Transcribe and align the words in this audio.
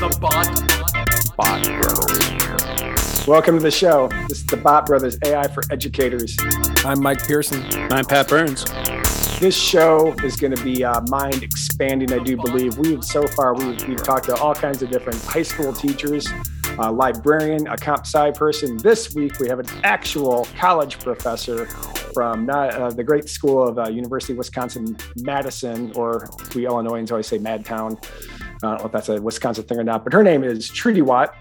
the 0.00 0.16
bot. 0.22 0.48
Bot 1.36 1.62
Brothers. 1.62 3.26
Welcome 3.28 3.58
to 3.58 3.62
the 3.62 3.70
show. 3.70 4.08
This 4.26 4.38
is 4.38 4.46
the 4.46 4.56
Bot 4.56 4.86
Brothers 4.86 5.18
AI 5.26 5.46
for 5.48 5.62
Educators. 5.70 6.34
I'm 6.82 7.02
Mike 7.02 7.22
Pearson. 7.26 7.62
I'm 7.92 8.06
Pat 8.06 8.26
Burns. 8.26 8.64
This 9.38 9.54
show 9.54 10.14
is 10.24 10.36
going 10.36 10.56
to 10.56 10.64
be 10.64 10.82
uh, 10.82 11.02
mind 11.08 11.42
expanding, 11.42 12.10
I 12.10 12.24
do 12.24 12.38
believe. 12.38 12.78
We've 12.78 13.04
so 13.04 13.28
far 13.28 13.54
we've, 13.54 13.86
we've 13.86 14.02
talked 14.02 14.24
to 14.26 14.36
all 14.36 14.54
kinds 14.54 14.82
of 14.82 14.88
different 14.90 15.22
high 15.22 15.42
school 15.42 15.74
teachers, 15.74 16.26
a 16.78 16.90
librarian, 16.90 17.66
a 17.66 17.76
comp 17.76 18.06
sci 18.06 18.30
person. 18.30 18.78
This 18.78 19.14
week 19.14 19.38
we 19.38 19.48
have 19.48 19.58
an 19.58 19.68
actual 19.84 20.48
college 20.56 20.98
professor 20.98 21.66
from 22.12 22.46
not, 22.46 22.74
uh, 22.74 22.90
the 22.90 23.04
great 23.04 23.28
school 23.28 23.66
of 23.66 23.78
uh, 23.78 23.88
University 23.88 24.32
of 24.32 24.38
Wisconsin 24.38 24.96
Madison, 25.16 25.92
or 25.94 26.28
we 26.54 26.66
Illinoisans 26.66 27.10
always 27.10 27.26
say 27.26 27.38
Madtown. 27.38 28.02
I 28.02 28.58
don't 28.60 28.78
know 28.78 28.86
if 28.86 28.92
that's 28.92 29.08
a 29.08 29.20
Wisconsin 29.20 29.64
thing 29.64 29.78
or 29.78 29.84
not, 29.84 30.04
but 30.04 30.12
her 30.12 30.22
name 30.22 30.44
is 30.44 30.68
Trudy 30.68 31.02
Watt, 31.02 31.34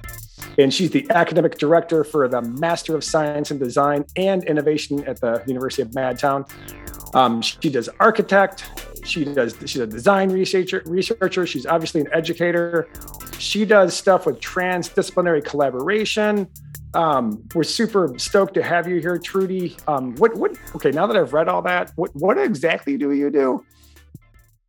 and 0.57 0.73
she's 0.73 0.91
the 0.91 1.05
academic 1.11 1.57
director 1.57 2.03
for 2.03 2.27
the 2.27 2.41
Master 2.41 2.95
of 2.95 3.03
Science 3.03 3.51
in 3.51 3.59
Design 3.59 4.05
and 4.15 4.43
Innovation 4.45 5.03
at 5.05 5.19
the 5.19 5.43
University 5.47 5.81
of 5.81 5.89
Madtown. 5.89 6.49
Um, 7.15 7.41
she 7.41 7.69
does 7.69 7.89
architect. 7.99 8.83
She 9.03 9.25
does. 9.25 9.55
She's 9.65 9.81
a 9.81 9.87
design 9.87 10.29
researcher. 10.29 10.83
Researcher. 10.85 11.47
She's 11.47 11.65
obviously 11.65 12.01
an 12.01 12.09
educator. 12.13 12.89
She 13.37 13.65
does 13.65 13.95
stuff 13.95 14.25
with 14.25 14.39
transdisciplinary 14.39 15.43
collaboration. 15.43 16.47
Um, 16.93 17.43
we're 17.53 17.63
super 17.63 18.17
stoked 18.17 18.55
to 18.55 18.63
have 18.63 18.87
you 18.87 18.99
here, 18.99 19.17
Trudy. 19.17 19.77
Um, 19.87 20.15
what? 20.15 20.35
What? 20.35 20.57
Okay, 20.75 20.91
now 20.91 21.07
that 21.07 21.15
I've 21.15 21.33
read 21.33 21.47
all 21.47 21.61
that, 21.63 21.91
what? 21.95 22.15
What 22.15 22.37
exactly 22.37 22.97
do 22.97 23.11
you 23.11 23.29
do? 23.29 23.63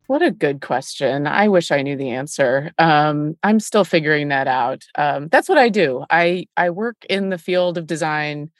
What 0.07 0.21
a 0.21 0.29
good 0.29 0.61
question. 0.61 1.25
I 1.25 1.47
wish 1.47 1.71
I 1.71 1.81
knew 1.81 1.95
the 1.95 2.09
answer. 2.09 2.73
Um, 2.77 3.37
I'm 3.43 3.59
still 3.59 3.85
figuring 3.85 4.27
that 4.27 4.47
out. 4.47 4.83
Um, 4.95 5.29
that's 5.29 5.47
what 5.47 5.57
I 5.57 5.69
do. 5.69 6.05
I 6.09 6.47
I 6.57 6.69
work 6.69 6.97
in 7.09 7.29
the 7.29 7.37
field 7.37 7.77
of 7.77 7.87
design 7.87 8.51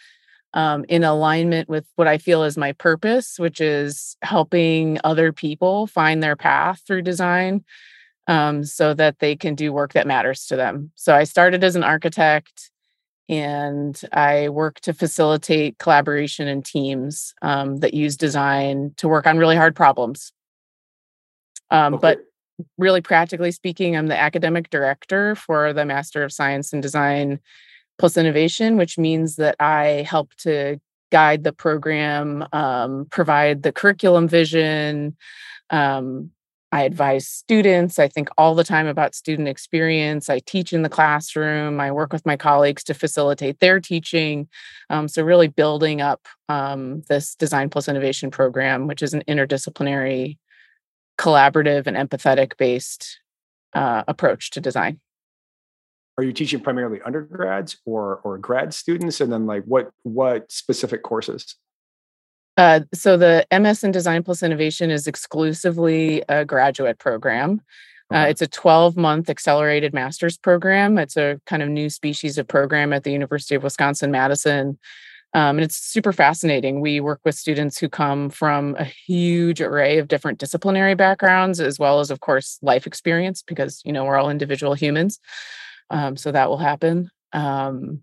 um, 0.54 0.86
in 0.90 1.04
alignment 1.04 1.70
with 1.70 1.86
what 1.96 2.08
I 2.08 2.18
feel 2.18 2.44
is 2.44 2.58
my 2.58 2.72
purpose, 2.74 3.38
which 3.38 3.62
is 3.62 4.18
helping 4.22 4.98
other 5.04 5.32
people 5.32 5.88
find 5.88 6.24
their 6.24 6.36
path 6.36 6.82
through 6.88 7.04
design 7.04 7.64
um, 8.28 8.64
so 8.64 8.94
that 8.94 9.20
they 9.20 9.36
can 9.36 9.56
do 9.56 9.72
work 9.72 9.94
that 9.94 10.08
matters 10.08 10.46
to 10.48 10.56
them. 10.56 10.92
So 10.96 11.16
I 11.16 11.26
started 11.26 11.64
as 11.64 11.76
an 11.76 11.84
architect 11.84 12.71
and 13.32 14.00
I 14.12 14.50
work 14.50 14.82
to 14.82 14.94
facilitate 14.94 15.78
collaboration 15.78 16.50
and 16.50 16.64
teams 16.66 17.34
um, 17.42 17.78
that 17.78 17.94
use 17.94 18.18
design 18.18 18.94
to 18.98 19.08
work 19.08 19.26
on 19.26 19.38
really 19.38 19.56
hard 19.56 19.74
problems. 19.74 20.34
Um, 21.72 21.94
okay. 21.94 22.02
But 22.02 22.20
really 22.78 23.00
practically 23.00 23.54
speaking, 23.54 23.96
I'm 23.96 24.08
the 24.08 24.20
academic 24.20 24.70
director 24.70 25.36
for 25.36 25.72
the 25.72 25.86
Master 25.86 26.24
of 26.24 26.34
Science 26.34 26.74
in 26.74 26.82
Design 26.82 27.40
plus 27.98 28.18
innovation, 28.18 28.76
which 28.76 28.98
means 28.98 29.38
that 29.38 29.56
I 29.62 30.06
help 30.08 30.36
to 30.40 30.82
guide 31.10 31.46
the 31.46 31.54
program, 31.54 32.46
um, 32.52 33.08
provide 33.12 33.64
the 33.64 33.72
curriculum 33.72 34.28
vision. 34.28 35.16
Um, 35.70 36.32
I 36.72 36.84
advise 36.84 37.28
students. 37.28 38.00
I 38.00 38.08
think 38.08 38.30
all 38.38 38.56
the 38.56 38.64
time 38.64 38.88
about 38.88 39.14
student 39.14 39.48
experience. 39.48 40.30
I 40.30 40.40
teach 40.40 40.72
in 40.72 40.84
the 40.84 40.90
classroom. 40.90 41.80
I 41.80 41.92
work 41.92 42.14
with 42.14 42.26
my 42.26 42.38
colleagues 42.38 42.84
to 42.86 42.94
facilitate 42.94 43.60
their 43.60 43.80
teaching. 43.80 44.48
Um, 44.90 45.08
so, 45.08 45.24
really 45.24 45.48
building 45.48 46.02
up 46.02 46.28
um, 46.48 47.04
this 47.10 47.36
Design 47.36 47.70
Plus 47.70 47.88
Innovation 47.88 48.32
program, 48.32 48.88
which 48.88 49.02
is 49.02 49.14
an 49.14 49.24
interdisciplinary, 49.28 50.38
collaborative, 51.18 51.88
and 51.88 51.98
empathetic 51.98 52.58
based 52.58 53.20
uh, 53.74 54.04
approach 54.08 54.52
to 54.52 54.62
design 54.62 55.00
are 56.18 56.24
you 56.24 56.34
teaching 56.34 56.60
primarily 56.60 57.02
undergrads 57.02 57.78
or 57.86 58.18
or 58.24 58.38
grad 58.38 58.74
students 58.74 59.22
and 59.22 59.32
then 59.32 59.46
like 59.46 59.64
what 59.64 59.92
what 60.04 60.52
specific 60.52 61.04
courses 61.04 61.56
uh, 62.58 62.82
so 62.94 63.18
the 63.18 63.46
ms 63.60 63.84
in 63.84 63.92
design 63.92 64.24
plus 64.24 64.44
innovation 64.44 64.92
is 64.92 65.08
exclusively 65.08 66.24
a 66.30 66.46
graduate 66.46 67.00
program 67.00 67.62
uh, 68.14 68.26
it's 68.28 68.42
a 68.42 68.48
12 68.48 68.98
month 68.98 69.30
accelerated 69.30 69.94
master's 69.94 70.38
program 70.38 70.98
it's 70.98 71.18
a 71.18 71.40
kind 71.46 71.64
of 71.64 71.70
new 71.70 71.90
species 71.90 72.38
of 72.38 72.48
program 72.48 72.94
at 72.94 73.04
the 73.04 73.12
university 73.12 73.56
of 73.56 73.64
wisconsin 73.64 74.12
madison 74.12 74.78
um, 75.34 75.58
and 75.58 75.62
it's 75.62 75.78
super 75.78 76.12
fascinating. 76.12 76.82
We 76.82 77.00
work 77.00 77.22
with 77.24 77.36
students 77.36 77.78
who 77.78 77.88
come 77.88 78.30
from 78.30 78.76
a 78.78 78.84
huge 78.84 79.62
array 79.62 79.98
of 79.98 80.10
different 80.10 80.40
disciplinary 80.40 80.94
backgrounds, 80.94 81.62
as 81.62 81.80
well 81.80 82.02
as, 82.02 82.12
of 82.12 82.20
course, 82.20 82.60
life 82.62 82.86
experience, 82.86 83.42
because 83.42 83.82
you 83.86 83.94
know 83.94 84.04
we're 84.04 84.18
all 84.18 84.30
individual 84.30 84.74
humans. 84.74 85.20
Um, 85.90 86.18
so 86.18 86.32
that 86.32 86.50
will 86.50 86.58
happen. 86.58 87.10
Um, 87.32 88.02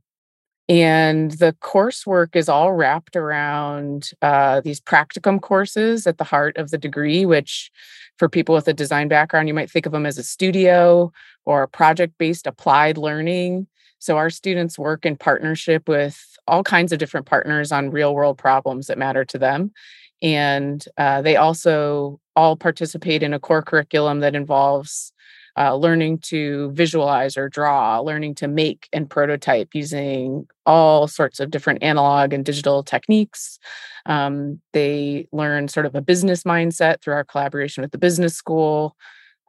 and 0.69 1.31
the 1.33 1.57
coursework 1.63 2.37
is 2.37 2.49
all 2.49 2.73
wrapped 2.73 3.17
around 3.17 4.11
uh, 4.21 4.61
these 4.61 4.81
practicum 4.81 5.41
courses 5.41 6.07
at 6.07 6.19
the 6.19 6.25
heart 6.25 6.57
of 6.59 6.71
the 6.71 6.79
degree, 6.79 7.25
which 7.25 7.71
for 8.19 8.29
people 8.29 8.55
with 8.55 8.69
a 8.69 8.75
design 8.75 9.09
background, 9.09 9.49
you 9.49 9.55
might 9.55 9.71
think 9.71 9.87
of 9.87 9.93
them 9.93 10.05
as 10.05 10.19
a 10.19 10.23
studio 10.23 11.11
or 11.47 11.67
project 11.67 12.15
based 12.19 12.47
applied 12.47 12.99
learning. 12.99 13.67
So 13.99 14.17
our 14.17 14.31
students 14.31 14.79
work 14.79 15.07
in 15.07 15.17
partnership 15.17 15.89
with 15.89 16.23
all 16.47 16.63
kinds 16.63 16.93
of 16.93 16.99
different 16.99 17.27
partners 17.27 17.73
on 17.73 17.91
real 17.91 18.15
world 18.15 18.39
problems 18.39 18.89
that 18.89 18.99
matter 18.99 19.25
to 19.25 19.39
them. 19.39 19.73
And 20.21 20.85
uh, 20.97 21.23
they 21.23 21.37
also 21.37 22.21
all 22.37 22.57
participate 22.57 23.23
in 23.23 23.33
a 23.33 23.41
core 23.41 23.63
curriculum 23.63 24.21
that 24.21 24.35
involves 24.35 25.13
uh, 25.59 25.75
learning 25.75 26.19
to 26.19 26.71
visualize 26.73 27.37
or 27.37 27.49
draw, 27.49 27.99
learning 28.01 28.35
to 28.37 28.47
make 28.47 28.89
and 28.93 29.11
prototype 29.11 29.71
using 29.75 30.47
all 30.65 31.09
sorts 31.09 31.41
of 31.41 31.51
different 31.51 31.83
analog 31.83 32.33
and 32.33 32.45
digital 32.45 32.85
techniques. 32.85 33.59
Um, 34.07 34.61
they 34.73 35.27
learn 35.33 35.69
sort 35.69 35.87
of 35.87 35.95
a 35.95 36.01
business 36.01 36.45
mindset 36.45 37.01
through 37.01 37.15
our 37.15 37.25
collaboration 37.25 37.83
with 37.83 37.91
the 37.91 37.99
business 37.99 38.35
school. 38.35 38.97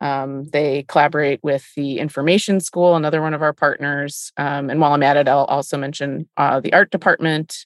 Um, 0.02 0.46
they 0.46 0.84
collaborate 0.88 1.42
with 1.44 1.68
the 1.76 2.00
information 2.00 2.60
school, 2.60 2.96
another 2.96 3.22
one 3.22 3.34
of 3.34 3.42
our 3.42 3.54
partners. 3.54 4.32
Um, 4.38 4.70
and 4.70 4.80
while 4.80 4.94
I'm 4.94 5.04
at 5.04 5.18
it, 5.18 5.28
I'll 5.28 5.46
also 5.46 5.78
mention 5.78 6.28
uh, 6.38 6.60
the 6.60 6.74
art 6.74 6.90
department, 6.90 7.66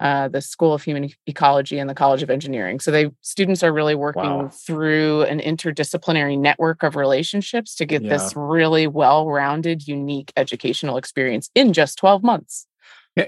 uh, 0.00 0.28
the 0.28 0.40
School 0.40 0.72
of 0.72 0.82
Human 0.82 1.10
Ecology 1.26 1.78
and 1.78 1.88
the 1.88 1.94
College 1.94 2.22
of 2.22 2.30
Engineering. 2.30 2.80
So 2.80 2.90
they 2.90 3.10
students 3.20 3.62
are 3.62 3.72
really 3.72 3.94
working 3.94 4.22
wow. 4.22 4.48
through 4.48 5.22
an 5.22 5.40
interdisciplinary 5.40 6.38
network 6.38 6.82
of 6.82 6.96
relationships 6.96 7.74
to 7.76 7.84
get 7.84 8.02
yeah. 8.02 8.08
this 8.08 8.34
really 8.34 8.86
well-rounded, 8.86 9.86
unique 9.86 10.32
educational 10.36 10.96
experience 10.96 11.50
in 11.54 11.74
just 11.74 11.98
12 11.98 12.22
months. 12.22 12.66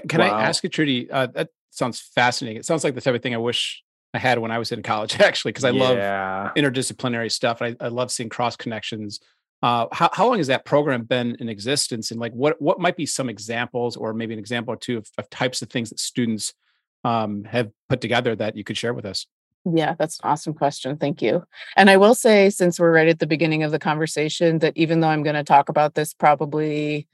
Can, 0.09 0.19
wow. 0.19 0.31
I 0.31 0.43
ask 0.43 0.63
you, 0.63 0.69
Trudy? 0.69 1.11
Uh, 1.11 1.27
that 1.27 1.49
sounds 1.69 1.99
fascinating. 1.99 2.59
It 2.59 2.65
sounds 2.65 2.83
like 2.83 2.95
the 2.95 3.01
type 3.01 3.13
of 3.13 3.21
thing 3.21 3.35
I 3.35 3.37
wish 3.37 3.83
I 4.15 4.17
had 4.17 4.39
when 4.39 4.49
I 4.49 4.57
was 4.57 4.71
in 4.71 4.81
college, 4.81 5.19
actually, 5.19 5.51
because 5.51 5.65
I 5.65 5.69
yeah. 5.69 5.83
love 5.83 6.55
interdisciplinary 6.55 7.31
stuff. 7.31 7.61
I, 7.61 7.75
I 7.79 7.89
love 7.89 8.11
seeing 8.11 8.29
cross 8.29 8.55
connections. 8.55 9.19
Uh, 9.61 9.87
how, 9.91 10.09
how 10.11 10.27
long 10.27 10.37
has 10.37 10.47
that 10.47 10.65
program 10.65 11.03
been 11.03 11.37
in 11.39 11.47
existence 11.47 12.11
and 12.11 12.19
like 12.19 12.33
what 12.33 12.61
what 12.61 12.81
might 12.81 12.97
be 12.97 13.05
some 13.05 13.29
examples 13.29 13.95
or 13.95 14.13
maybe 14.13 14.33
an 14.33 14.39
example 14.39 14.73
or 14.73 14.77
two 14.77 14.97
of, 14.97 15.07
of 15.17 15.29
types 15.29 15.61
of 15.61 15.69
things 15.69 15.89
that 15.89 15.99
students 16.01 16.53
um, 17.03 17.43
have 17.45 17.71
put 17.89 18.01
together 18.01 18.35
that 18.35 18.55
you 18.55 18.63
could 18.63 18.77
share 18.77 18.93
with 18.93 19.05
us? 19.05 19.27
Yeah, 19.65 19.95
that's 19.97 20.19
an 20.19 20.29
awesome 20.29 20.53
question. 20.53 20.97
Thank 20.97 21.21
you. 21.21 21.43
And 21.77 21.89
I 21.89 21.97
will 21.97 22.15
say, 22.15 22.49
since 22.49 22.79
we're 22.79 22.93
right 22.93 23.07
at 23.07 23.19
the 23.19 23.27
beginning 23.27 23.63
of 23.63 23.71
the 23.71 23.79
conversation, 23.79 24.59
that 24.59 24.73
even 24.75 24.99
though 24.99 25.07
I'm 25.07 25.23
going 25.23 25.35
to 25.35 25.43
talk 25.43 25.69
about 25.69 25.95
this 25.95 26.13
probably 26.13 27.07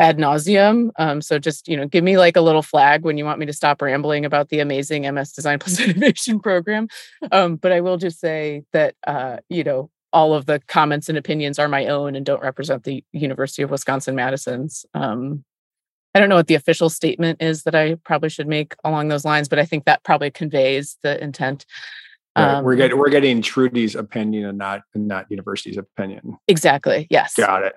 ad 0.00 0.18
nauseum, 0.18 0.90
um, 0.96 1.22
so 1.22 1.38
just 1.38 1.68
you 1.68 1.76
know, 1.76 1.86
give 1.86 2.02
me 2.02 2.18
like 2.18 2.36
a 2.36 2.40
little 2.40 2.62
flag 2.62 3.04
when 3.04 3.16
you 3.16 3.24
want 3.24 3.38
me 3.38 3.46
to 3.46 3.52
stop 3.52 3.80
rambling 3.80 4.24
about 4.24 4.48
the 4.48 4.58
amazing 4.58 5.02
MS 5.02 5.32
Design 5.32 5.58
Plus 5.60 5.78
Innovation 5.78 6.40
program. 6.40 6.88
Um, 7.30 7.56
but 7.56 7.70
I 7.70 7.80
will 7.80 7.96
just 7.96 8.18
say 8.18 8.64
that 8.72 8.96
uh, 9.06 9.36
you 9.48 9.62
know, 9.62 9.90
all 10.12 10.34
of 10.34 10.46
the 10.46 10.60
comments 10.66 11.08
and 11.08 11.16
opinions 11.16 11.60
are 11.60 11.68
my 11.68 11.86
own 11.86 12.16
and 12.16 12.26
don't 12.26 12.42
represent 12.42 12.82
the 12.82 13.04
University 13.12 13.62
of 13.62 13.70
Wisconsin 13.70 14.16
Madison's. 14.16 14.84
Um, 14.94 15.44
I 16.14 16.20
don't 16.20 16.28
know 16.28 16.36
what 16.36 16.48
the 16.48 16.54
official 16.54 16.90
statement 16.90 17.40
is 17.40 17.62
that 17.64 17.74
I 17.74 17.94
probably 17.94 18.28
should 18.28 18.48
make 18.48 18.74
along 18.84 19.08
those 19.08 19.24
lines, 19.24 19.48
but 19.48 19.58
I 19.58 19.64
think 19.64 19.84
that 19.84 20.02
probably 20.02 20.30
conveys 20.30 20.96
the 21.02 21.22
intent. 21.22 21.64
Right. 22.36 22.56
Um, 22.56 22.64
we're 22.64 22.76
getting 22.76 22.98
we're 22.98 23.10
getting 23.10 23.42
Trudy's 23.42 23.94
opinion 23.94 24.46
and 24.46 24.58
not 24.58 24.82
and 24.94 25.08
not 25.08 25.26
university's 25.30 25.78
opinion. 25.78 26.38
Exactly. 26.48 27.06
Yes. 27.10 27.34
Got 27.34 27.64
it. 27.64 27.74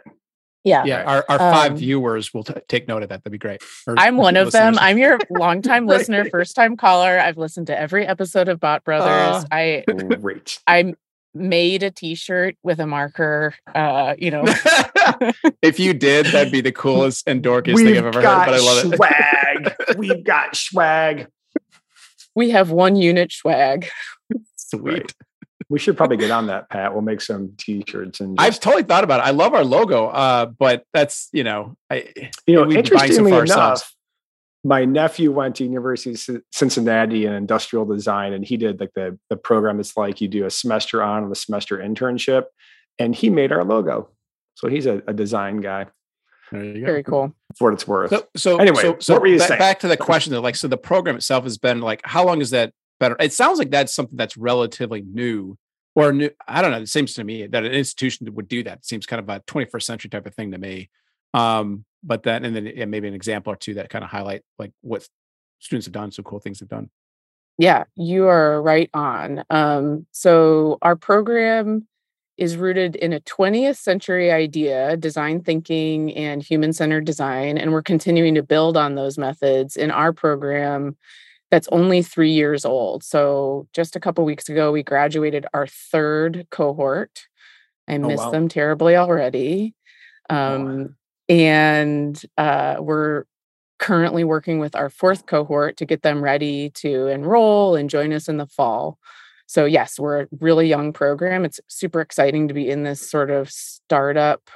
Yeah. 0.63 0.85
Yeah. 0.85 1.03
Our, 1.03 1.25
our 1.27 1.39
five 1.39 1.71
um, 1.71 1.77
viewers 1.77 2.33
will 2.33 2.44
t- 2.44 2.53
take 2.68 2.88
note 2.88 3.03
of 3.03 3.09
that. 3.09 3.24
That'd 3.24 3.31
be 3.33 3.38
great. 3.38 3.62
Or 3.85 3.95
I'm 3.97 4.15
one 4.15 4.38
of 4.38 4.51
them. 4.51 4.77
I'm 4.79 4.97
your 4.97 5.19
longtime 5.29 5.88
right. 5.88 5.97
listener, 5.97 6.25
first 6.29 6.56
time 6.56 6.77
caller. 6.77 7.19
I've 7.19 7.38
listened 7.38 7.68
to 7.68 7.77
every 7.77 8.07
episode 8.07 8.47
of 8.47 8.59
Bot 8.59 8.83
Brothers. 8.83 9.44
Uh, 9.44 9.47
I 9.51 9.83
great. 10.21 10.59
I 10.65 10.94
made 11.33 11.83
a 11.83 11.91
T-shirt 11.91 12.56
with 12.63 12.80
a 12.80 12.88
marker. 12.88 13.56
Uh, 13.74 14.15
you 14.18 14.31
know, 14.31 14.44
if 15.62 15.80
you 15.80 15.94
did, 15.94 16.27
that'd 16.27 16.51
be 16.51 16.62
the 16.62 16.71
coolest 16.71 17.27
and 17.27 17.44
dorkiest 17.44 17.75
We've 17.75 17.88
thing 17.88 17.97
I've 17.97 18.06
ever 18.06 18.21
heard. 18.21 18.45
But 18.45 18.53
I 18.53 18.59
love 18.59 18.85
it. 18.85 18.97
Swag. 18.97 19.75
We've 19.97 20.24
got 20.24 20.56
swag. 20.56 21.27
We 22.35 22.51
have 22.51 22.71
one 22.71 22.95
unit 22.95 23.31
swag. 23.31 23.88
Sweet. 24.56 25.13
We 25.69 25.80
should 25.80 25.97
probably 25.97 26.18
get 26.18 26.31
on 26.31 26.47
that, 26.47 26.69
Pat. 26.69 26.94
We'll 26.94 27.01
make 27.01 27.21
some 27.21 27.53
t-shirts 27.57 28.19
and 28.19 28.38
just... 28.38 28.45
I've 28.45 28.59
totally 28.59 28.83
thought 28.83 29.03
about 29.03 29.21
it. 29.21 29.24
I 29.24 29.31
love 29.31 29.53
our 29.53 29.63
logo, 29.63 30.07
uh, 30.07 30.47
but 30.47 30.83
that's 30.94 31.29
you 31.31 31.44
know, 31.44 31.75
I 31.89 32.12
you 32.45 32.56
know, 32.56 32.69
interestingly 32.69 33.31
enough, 33.31 33.93
my 34.63 34.86
nephew 34.86 35.31
went 35.31 35.56
to 35.57 35.65
University 35.65 36.12
of 36.12 36.42
Cincinnati 36.51 37.25
in 37.25 37.33
industrial 37.33 37.86
design, 37.86 38.33
and 38.33 38.45
he 38.45 38.57
did 38.57 38.80
like 38.80 38.94
the 38.94 39.18
the 39.30 39.38
program. 39.38 39.80
It's 39.80 39.98
like 39.98 40.21
you 40.21 40.27
do 40.27 40.45
a 40.45 40.50
semester 40.50 41.04
on 41.04 41.24
and 41.24 41.31
a 41.31 41.36
semester 41.36 41.77
internship, 41.77 42.45
and 42.98 43.13
he 43.13 43.30
made 43.30 43.51
our 43.51 43.63
logo. 43.63 44.10
So 44.56 44.69
he's 44.69 44.86
a, 44.86 45.01
a 45.07 45.13
design 45.13 45.62
guy. 45.62 45.88
Very 46.51 47.04
cool. 47.04 47.36
For 47.57 47.69
what 47.69 47.74
it's 47.74 47.88
worth. 47.88 48.12
So, 48.12 48.27
so 48.36 48.57
anyway, 48.57 48.81
so, 48.81 48.98
so 49.00 49.13
what 49.13 49.24
were 49.24 49.27
you 49.27 49.39
back, 49.39 49.48
saying? 49.48 49.60
Back 49.60 49.80
to 49.80 49.88
the 49.88 49.98
question 49.98 50.33
that, 50.33 50.42
like, 50.42 50.56
so 50.56 50.68
the 50.68 50.77
program 50.77 51.15
itself 51.15 51.45
has 51.45 51.57
been 51.57 51.81
like, 51.81 52.01
how 52.04 52.25
long 52.25 52.42
is 52.42 52.51
that 52.51 52.74
better? 53.00 53.15
It 53.19 53.33
sounds 53.33 53.57
like 53.57 53.71
that's 53.71 53.94
something 53.94 54.18
that's 54.18 54.38
relatively 54.38 55.01
new 55.01 55.57
or 55.95 56.13
new. 56.13 56.30
I 56.48 56.62
don't 56.62 56.71
know. 56.71 56.81
It 56.81 56.89
seems 56.89 57.13
to 57.15 57.24
me 57.24 57.48
that 57.48 57.65
an 57.65 57.71
institution 57.71 58.31
would 58.36 58.48
do 58.48 58.63
that. 58.63 58.80
It 58.80 58.86
seems 58.86 59.07
kind 59.07 59.19
of 59.19 59.30
a 59.30 59.39
21st 59.48 59.83
century 59.83 60.10
type 60.10 60.27
of 60.27 60.36
thing 60.36 60.51
to 60.51 60.60
me. 60.60 60.89
Um, 61.33 61.86
but 62.03 62.23
then, 62.23 62.45
and 62.45 62.55
then 62.55 62.65
yeah, 62.65 62.85
maybe 62.85 63.07
an 63.07 63.13
example 63.13 63.53
or 63.53 63.55
two 63.55 63.75
that 63.75 63.89
kind 63.89 64.03
of 64.03 64.09
highlight 64.09 64.44
like 64.59 64.71
what 64.81 65.07
students 65.59 65.85
have 65.85 65.94
done, 65.94 66.11
some 66.11 66.25
cool 66.25 66.39
things 66.39 66.59
they've 66.59 66.69
done. 66.69 66.89
Yeah, 67.57 67.83
you 67.95 68.27
are 68.27 68.61
right 68.61 68.89
on. 68.94 69.44
Um, 69.50 70.07
so 70.11 70.77
our 70.81 70.95
program 70.95 71.88
is 72.38 72.57
rooted 72.57 72.95
in 72.95 73.13
a 73.13 73.19
20th 73.21 73.77
century 73.77 74.31
idea, 74.31 74.97
design 74.97 75.41
thinking 75.41 76.13
and 76.15 76.41
human 76.41 76.73
centered 76.73 77.05
design. 77.05 77.57
And 77.57 77.71
we're 77.71 77.83
continuing 77.83 78.33
to 78.35 78.44
build 78.44 78.75
on 78.75 78.95
those 78.95 79.17
methods 79.17 79.77
in 79.77 79.91
our 79.91 80.11
program 80.11 80.97
that's 81.51 81.67
only 81.71 82.01
three 82.01 82.31
years 82.31 82.65
old. 82.65 83.03
So 83.03 83.67
just 83.73 83.95
a 83.95 84.00
couple 84.00 84.25
weeks 84.25 84.50
ago, 84.50 84.71
we 84.71 84.81
graduated 84.81 85.45
our 85.53 85.67
third 85.67 86.47
cohort. 86.50 87.27
I 87.88 88.00
miss 88.00 88.19
oh, 88.19 88.25
wow. 88.25 88.31
them 88.31 88.47
terribly 88.47 88.95
already. 88.95 89.75
Um, 90.31 90.67
oh. 90.67 90.89
And 91.30 92.22
uh, 92.38 92.78
we're 92.80 93.24
currently 93.80 94.24
working 94.24 94.60
with 94.60 94.75
our 94.75 94.90
fourth 94.90 95.25
cohort 95.25 95.78
to 95.78 95.86
get 95.86 96.02
them 96.02 96.24
ready 96.24 96.70
to 96.72 97.08
enroll 97.08 97.75
and 97.75 97.90
join 97.90 98.14
us 98.14 98.30
in 98.30 98.38
the 98.38 98.48
fall. 98.48 98.98
So, 99.46 99.66
yes, 99.66 100.00
we're 100.00 100.22
a 100.22 100.28
really 100.40 100.68
young 100.68 100.94
program. 100.94 101.46
It's 101.46 101.60
super 101.68 102.02
exciting 102.02 102.48
to 102.48 102.54
be 102.54 102.70
in 102.70 102.84
this 102.84 103.10
sort 103.10 103.30
of 103.30 103.50
startup 103.50 104.50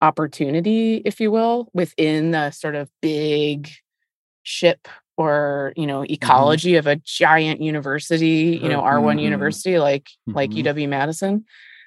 opportunity, 0.00 1.02
if 1.04 1.20
you 1.20 1.30
will, 1.30 1.70
within 1.74 2.30
the 2.30 2.50
sort 2.50 2.74
of 2.74 2.90
big 3.02 3.68
ship 4.42 4.88
or 5.18 5.74
you 5.76 5.86
know 5.86 6.00
mm-hmm. 6.00 6.14
ecology 6.14 6.70
mm-hmm. 6.70 6.78
of 6.78 6.86
a 6.86 6.96
giant 6.96 7.60
university 7.60 8.58
you 8.62 8.68
know 8.68 8.80
r1 8.80 9.02
mm-hmm. 9.02 9.18
university 9.18 9.78
like 9.78 10.04
mm-hmm. 10.04 10.36
like 10.36 10.50
uw 10.50 10.88
madison 10.88 11.44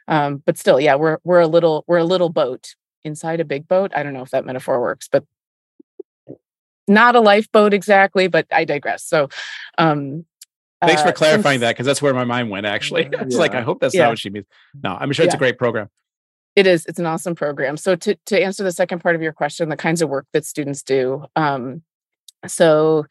um, 0.07 0.43
but 0.45 0.59
still 0.59 0.79
yeah 0.79 0.93
we're 0.93 1.17
we're 1.23 1.39
a 1.39 1.47
little 1.47 1.83
we're 1.87 1.97
a 1.97 2.03
little 2.03 2.29
boat 2.29 2.75
inside 3.03 3.39
a 3.39 3.45
big 3.45 3.67
boat 3.67 3.91
i 3.95 4.03
don't 4.03 4.13
know 4.13 4.21
if 4.21 4.31
that 4.31 4.45
metaphor 4.45 4.79
works 4.79 5.07
but 5.11 5.23
not 6.87 7.15
a 7.15 7.19
lifeboat 7.19 7.73
exactly 7.73 8.27
but 8.27 8.45
i 8.51 8.63
digress 8.65 9.03
so 9.03 9.29
um 9.77 10.25
Thanks 10.83 11.03
for 11.03 11.09
uh, 11.09 11.13
clarifying 11.13 11.59
that 11.59 11.71
because 11.71 11.85
that's 11.85 12.01
where 12.01 12.13
my 12.13 12.23
mind 12.23 12.49
went. 12.49 12.65
Actually, 12.65 13.07
it's 13.11 13.35
yeah. 13.35 13.39
like 13.39 13.53
I 13.53 13.61
hope 13.61 13.79
that's 13.79 13.93
yeah. 13.93 14.03
not 14.03 14.09
what 14.09 14.19
she 14.19 14.29
means. 14.29 14.45
No, 14.83 14.97
I'm 14.99 15.11
sure 15.11 15.25
it's 15.25 15.33
yeah. 15.33 15.37
a 15.37 15.39
great 15.39 15.57
program. 15.57 15.89
It 16.55 16.67
is. 16.67 16.85
It's 16.85 16.99
an 16.99 17.05
awesome 17.05 17.35
program. 17.35 17.77
So 17.77 17.95
to 17.95 18.15
to 18.25 18.41
answer 18.41 18.63
the 18.63 18.71
second 18.71 18.99
part 18.99 19.15
of 19.15 19.21
your 19.21 19.31
question, 19.31 19.69
the 19.69 19.77
kinds 19.77 20.01
of 20.01 20.09
work 20.09 20.25
that 20.33 20.45
students 20.45 20.81
do. 20.81 21.25
Um, 21.35 21.83
so, 22.47 23.05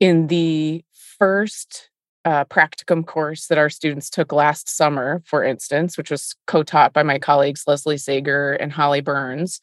in 0.00 0.26
the 0.26 0.84
first 1.18 1.88
uh, 2.24 2.44
practicum 2.46 3.06
course 3.06 3.46
that 3.48 3.58
our 3.58 3.70
students 3.70 4.08
took 4.08 4.32
last 4.32 4.68
summer, 4.68 5.22
for 5.26 5.44
instance, 5.44 5.98
which 5.98 6.10
was 6.10 6.34
co-taught 6.46 6.92
by 6.92 7.02
my 7.02 7.18
colleagues 7.18 7.64
Leslie 7.66 7.98
Sager 7.98 8.54
and 8.54 8.72
Holly 8.72 9.00
Burns, 9.00 9.60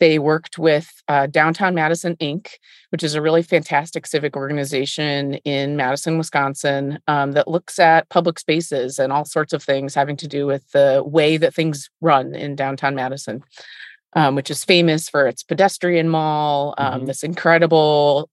they 0.00 0.18
worked 0.18 0.58
with 0.58 0.90
uh, 1.08 1.26
Downtown 1.26 1.74
Madison 1.74 2.16
Inc., 2.16 2.50
which 2.90 3.02
is 3.02 3.14
a 3.14 3.22
really 3.22 3.42
fantastic 3.42 4.06
civic 4.06 4.36
organization 4.36 5.34
in 5.44 5.76
Madison, 5.76 6.18
Wisconsin, 6.18 6.98
um, 7.08 7.32
that 7.32 7.48
looks 7.48 7.78
at 7.78 8.08
public 8.08 8.38
spaces 8.38 8.98
and 8.98 9.12
all 9.12 9.24
sorts 9.24 9.52
of 9.52 9.62
things 9.62 9.94
having 9.94 10.16
to 10.18 10.28
do 10.28 10.46
with 10.46 10.70
the 10.70 11.02
way 11.04 11.36
that 11.36 11.54
things 11.54 11.90
run 12.00 12.34
in 12.34 12.54
downtown 12.54 12.94
Madison, 12.94 13.42
um, 14.14 14.34
which 14.36 14.50
is 14.50 14.64
famous 14.64 15.08
for 15.08 15.26
its 15.26 15.42
pedestrian 15.42 16.08
mall, 16.08 16.74
um, 16.78 16.94
mm-hmm. 16.94 17.06
this 17.06 17.24
incredible 17.24 18.30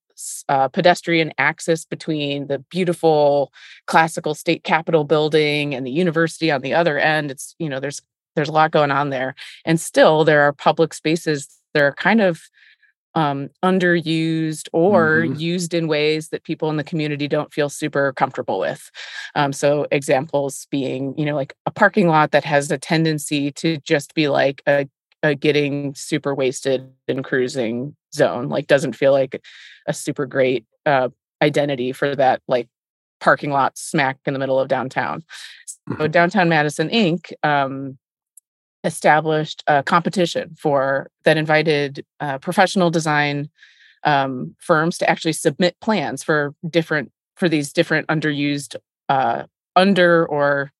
uh, 0.49 0.67
pedestrian 0.67 1.31
access 1.37 1.85
between 1.85 2.47
the 2.47 2.59
beautiful 2.59 3.51
classical 3.87 4.33
state 4.33 4.63
capitol 4.63 5.03
building 5.03 5.73
and 5.73 5.85
the 5.85 5.91
university 5.91 6.51
on 6.51 6.61
the 6.61 6.73
other 6.73 6.97
end 6.97 7.31
it's 7.31 7.55
you 7.59 7.69
know 7.69 7.79
there's 7.79 8.01
there's 8.35 8.49
a 8.49 8.53
lot 8.53 8.71
going 8.71 8.91
on 8.91 9.09
there 9.09 9.35
and 9.65 9.79
still 9.79 10.23
there 10.23 10.41
are 10.41 10.53
public 10.53 10.93
spaces 10.93 11.47
that 11.73 11.83
are 11.83 11.93
kind 11.93 12.21
of 12.21 12.41
um, 13.15 13.49
underused 13.63 14.67
or 14.73 15.21
mm-hmm. 15.21 15.39
used 15.39 15.73
in 15.73 15.87
ways 15.87 16.29
that 16.29 16.43
people 16.43 16.69
in 16.69 16.75
the 16.75 16.83
community 16.83 17.27
don't 17.27 17.53
feel 17.53 17.69
super 17.69 18.13
comfortable 18.13 18.59
with. 18.59 18.91
Um, 19.35 19.53
so 19.53 19.87
examples 19.89 20.67
being, 20.69 21.17
you 21.17 21.25
know, 21.25 21.35
like 21.35 21.55
a 21.65 21.71
parking 21.71 22.09
lot 22.09 22.31
that 22.31 22.43
has 22.43 22.69
a 22.71 22.77
tendency 22.77 23.51
to 23.53 23.77
just 23.77 24.13
be 24.13 24.27
like 24.27 24.61
a, 24.67 24.87
a 25.23 25.33
getting 25.33 25.95
super 25.95 26.35
wasted 26.35 26.91
and 27.07 27.23
cruising 27.23 27.95
zone, 28.15 28.49
like 28.49 28.67
doesn't 28.67 28.93
feel 28.93 29.11
like 29.11 29.41
a 29.87 29.93
super 29.93 30.25
great 30.25 30.65
uh, 30.85 31.09
identity 31.41 31.91
for 31.91 32.15
that 32.15 32.41
like 32.47 32.67
parking 33.19 33.51
lot 33.51 33.77
smack 33.77 34.17
in 34.25 34.33
the 34.33 34.39
middle 34.39 34.59
of 34.59 34.67
downtown. 34.67 35.23
So 35.67 35.93
mm-hmm. 35.93 36.11
Downtown 36.11 36.49
Madison 36.49 36.89
Inc. 36.89 37.31
Um, 37.43 37.97
established 38.85 39.63
a 39.67 39.81
competition 39.81 40.55
for 40.57 41.09
that 41.23 41.37
invited 41.37 42.05
uh, 42.19 42.37
professional 42.37 42.91
design 42.91 43.49
um, 44.03 44.55
firms 44.59 44.97
to 44.99 45.09
actually 45.09 45.33
submit 45.33 45.75
plans 45.81 46.23
for 46.23 46.53
different 46.69 47.11
for 47.35 47.49
these 47.49 47.73
different 47.73 48.07
underused 48.07 48.75
uh, 49.09 49.43
under 49.75 50.25
or 50.27 50.71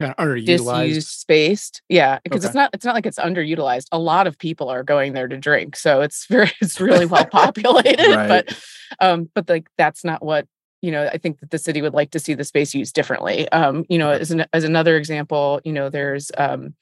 yeah, 0.00 0.12
underutilized 0.18 0.86
disused 0.86 1.08
spaced 1.08 1.82
yeah 1.88 2.18
because 2.22 2.40
okay. 2.40 2.48
it's 2.48 2.54
not 2.54 2.70
it's 2.74 2.84
not 2.84 2.94
like 2.94 3.06
it's 3.06 3.18
underutilized 3.18 3.86
a 3.92 3.98
lot 3.98 4.26
of 4.26 4.38
people 4.38 4.68
are 4.68 4.82
going 4.82 5.14
there 5.14 5.28
to 5.28 5.38
drink 5.38 5.74
so 5.74 6.02
it's 6.02 6.26
very 6.30 6.52
it's 6.60 6.80
really 6.80 7.06
well 7.06 7.24
populated 7.30 8.14
right. 8.14 8.28
but 8.28 8.58
um 9.00 9.30
but 9.34 9.48
like 9.48 9.68
that's 9.78 10.04
not 10.04 10.22
what 10.22 10.46
you 10.82 10.90
know 10.90 11.06
i 11.06 11.16
think 11.16 11.40
that 11.40 11.50
the 11.50 11.58
city 11.58 11.80
would 11.80 11.94
like 11.94 12.10
to 12.10 12.18
see 12.18 12.34
the 12.34 12.44
space 12.44 12.74
used 12.74 12.94
differently 12.94 13.48
um 13.50 13.84
you 13.88 13.98
know 13.98 14.10
as 14.10 14.30
an 14.30 14.44
as 14.52 14.64
another 14.64 14.96
example 14.96 15.60
you 15.64 15.72
know 15.72 15.88
there's 15.88 16.30
um 16.36 16.74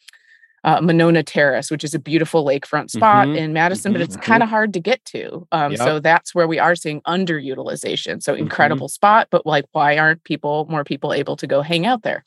uh, 0.65 0.81
Monona 0.81 1.23
Terrace, 1.23 1.71
which 1.71 1.85
is 1.85 1.95
a 1.95 1.99
beautiful 1.99 2.43
lakefront 2.43 2.91
spot 2.91 3.27
mm-hmm. 3.27 3.37
in 3.37 3.53
Madison, 3.53 3.91
mm-hmm. 3.91 4.01
but 4.01 4.03
it's 4.03 4.17
mm-hmm. 4.17 4.25
kind 4.25 4.43
of 4.43 4.49
hard 4.49 4.73
to 4.73 4.81
get 4.81 5.05
to. 5.05 5.47
Um, 5.53 5.73
yep. 5.73 5.79
So 5.79 6.01
that's 6.01 6.35
where 6.35 6.49
we 6.49 6.59
are 6.59 6.75
seeing 6.75 7.03
underutilization. 7.03 8.23
So 8.23 8.33
mm-hmm. 8.33 8.45
incredible 8.45 8.89
spot, 8.89 9.29
but 9.31 9.45
like, 9.45 9.67
why 9.73 9.99
aren't 9.99 10.25
people, 10.25 10.67
more 10.71 10.83
people 10.83 11.13
able 11.13 11.37
to 11.37 11.47
go 11.47 11.61
hang 11.61 11.85
out 11.85 12.03
there? 12.03 12.25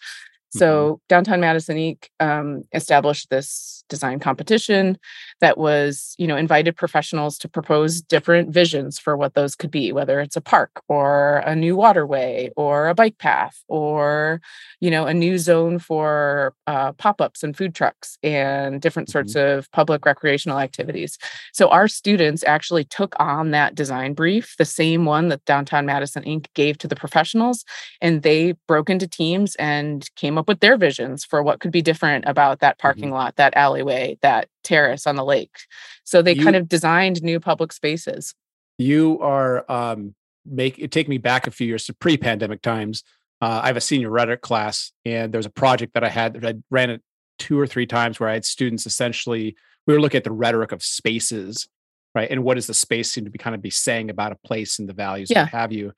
Mm-hmm. 0.48 0.60
So 0.60 1.02
downtown 1.10 1.42
Madison 1.42 1.78
Inc. 1.78 2.08
Um, 2.20 2.64
established 2.74 3.30
this 3.30 3.84
design 3.90 4.20
competition 4.20 4.98
that 5.40 5.58
was, 5.58 6.14
you 6.18 6.28
know, 6.28 6.36
invited 6.36 6.76
professionals 6.76 7.38
to 7.38 7.48
propose 7.48 8.02
different 8.02 8.50
visions 8.50 9.00
for 9.00 9.16
what 9.16 9.34
those 9.34 9.56
could 9.56 9.72
be, 9.72 9.94
whether 9.94 10.20
it's 10.20 10.36
a 10.36 10.42
park 10.42 10.82
or 10.88 11.38
a 11.46 11.56
new 11.56 11.76
waterway 11.76 12.52
or 12.56 12.88
a 12.88 12.96
bike 12.96 13.18
path 13.18 13.64
or, 13.68 14.42
you 14.82 14.92
know, 14.92 15.06
a 15.06 15.14
new 15.14 15.38
zone 15.38 15.80
for 15.80 16.54
uh, 16.68 16.92
pop-ups 16.94 17.44
and 17.44 17.56
food 17.56 17.74
trucks 17.74 18.18
and 18.24 18.82
different 18.82 19.10
sorts 19.10 19.36
mm-hmm. 19.36 19.60
of 19.60 19.72
public 19.72 20.06
recreational 20.06 20.60
activities. 20.60 21.18
So 21.54 21.70
our 21.70 21.88
students 21.88 22.44
actually 22.46 22.84
took 22.84 23.16
on 23.20 23.52
that 23.52 23.76
design 23.76 24.14
brief, 24.14 24.56
the 24.58 24.66
same 24.66 25.06
one 25.06 25.30
that 25.30 25.46
Downtown 25.46 25.86
Madison 25.86 26.24
Inc. 26.24 26.48
gave 26.54 26.78
to 26.80 26.88
the 26.88 26.96
professionals, 26.96 27.64
and 28.02 28.22
they 28.22 28.54
broke 28.68 28.90
into 28.90 29.08
teams 29.08 29.56
and 29.56 30.10
came 30.16 30.37
up 30.38 30.48
with 30.48 30.60
their 30.60 30.78
visions 30.78 31.26
for 31.26 31.42
what 31.44 31.60
could 31.60 31.72
be 31.72 31.82
different 31.82 32.26
about 32.28 32.60
that 32.60 32.78
parking 32.80 33.06
mm-hmm. 33.06 33.14
lot, 33.14 33.36
that 33.38 33.56
alleyway, 33.56 34.18
that 34.22 34.50
terrace 34.64 35.08
on 35.08 35.16
the 35.16 35.26
lake. 35.26 35.58
So 36.04 36.22
they 36.22 36.34
you, 36.34 36.44
kind 36.44 36.56
of 36.56 36.68
designed 36.68 37.22
new 37.22 37.40
public 37.40 37.72
spaces. 37.74 38.34
You 38.78 39.20
are 39.22 39.70
um 39.72 40.16
make 40.46 40.80
it 40.80 40.92
take 40.92 41.08
me 41.08 41.18
back 41.18 41.48
a 41.48 41.52
few 41.52 41.68
years 41.68 41.86
to 41.86 41.94
pre-pandemic 41.94 42.62
times. 42.62 43.04
Uh, 43.42 43.62
I 43.64 43.68
have 43.68 43.78
a 43.78 43.82
senior 43.82 44.10
rhetoric 44.10 44.42
class, 44.42 44.92
and 45.06 45.32
there's 45.32 45.46
a 45.46 45.52
project 45.52 45.94
that 45.94 46.04
I 46.04 46.10
had 46.10 46.34
that 46.34 46.46
I 46.46 46.60
ran 46.72 46.90
it 46.90 47.02
two 47.38 47.60
or 47.60 47.68
three 47.68 47.86
times 47.86 48.20
where 48.20 48.30
I 48.30 48.34
had 48.34 48.46
students 48.46 48.86
essentially 48.86 49.56
we 49.88 49.94
were 49.94 50.02
looking 50.02 50.18
at 50.18 50.24
the 50.26 50.32
rhetoric 50.32 50.72
of 50.72 50.84
spaces, 50.84 51.68
right? 52.14 52.30
And 52.30 52.44
what 52.44 52.56
does 52.56 52.68
the 52.68 52.74
space 52.74 53.12
seem 53.12 53.24
to 53.24 53.32
be 53.32 53.40
kind 53.40 53.56
of 53.56 53.62
be 53.62 53.70
saying 53.70 54.10
about 54.10 54.34
a 54.34 54.38
place 54.46 54.80
and 54.80 54.88
the 54.88 54.94
values 54.94 55.30
yeah. 55.32 55.46
have 55.46 55.72
you? 55.72 55.94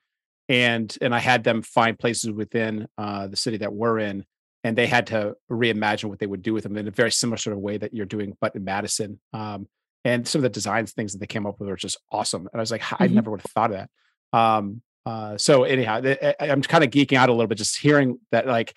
And 0.50 0.94
and 1.00 1.14
I 1.14 1.20
had 1.20 1.44
them 1.44 1.62
find 1.62 1.98
places 1.98 2.30
within 2.30 2.88
uh, 2.98 3.28
the 3.28 3.36
city 3.36 3.56
that 3.58 3.72
we're 3.72 4.00
in 4.00 4.26
and 4.64 4.76
they 4.76 4.86
had 4.86 5.06
to 5.06 5.36
reimagine 5.50 6.04
what 6.04 6.18
they 6.18 6.26
would 6.26 6.42
do 6.42 6.52
with 6.52 6.64
them 6.64 6.76
in 6.76 6.86
a 6.86 6.90
very 6.90 7.10
similar 7.10 7.36
sort 7.36 7.56
of 7.56 7.60
way 7.60 7.78
that 7.78 7.94
you're 7.94 8.06
doing, 8.06 8.36
but 8.40 8.54
in 8.54 8.64
Madison. 8.64 9.18
Um, 9.32 9.68
and 10.04 10.26
some 10.26 10.40
of 10.40 10.42
the 10.42 10.48
designs 10.50 10.92
things 10.92 11.12
that 11.12 11.18
they 11.18 11.26
came 11.26 11.46
up 11.46 11.58
with 11.58 11.68
are 11.68 11.76
just 11.76 11.98
awesome. 12.10 12.48
And 12.52 12.60
I 12.60 12.60
was 12.60 12.70
like, 12.70 12.82
mm-hmm. 12.82 13.02
I 13.02 13.06
never 13.06 13.30
would 13.30 13.40
have 13.40 13.50
thought 13.50 13.70
of 13.72 13.78
that. 13.78 14.38
Um, 14.38 14.82
uh, 15.06 15.38
so 15.38 15.64
anyhow, 15.64 16.02
I, 16.04 16.34
I'm 16.40 16.62
kind 16.62 16.84
of 16.84 16.90
geeking 16.90 17.16
out 17.16 17.28
a 17.28 17.32
little 17.32 17.46
bit 17.46 17.58
just 17.58 17.78
hearing 17.78 18.18
that 18.32 18.46
like 18.46 18.76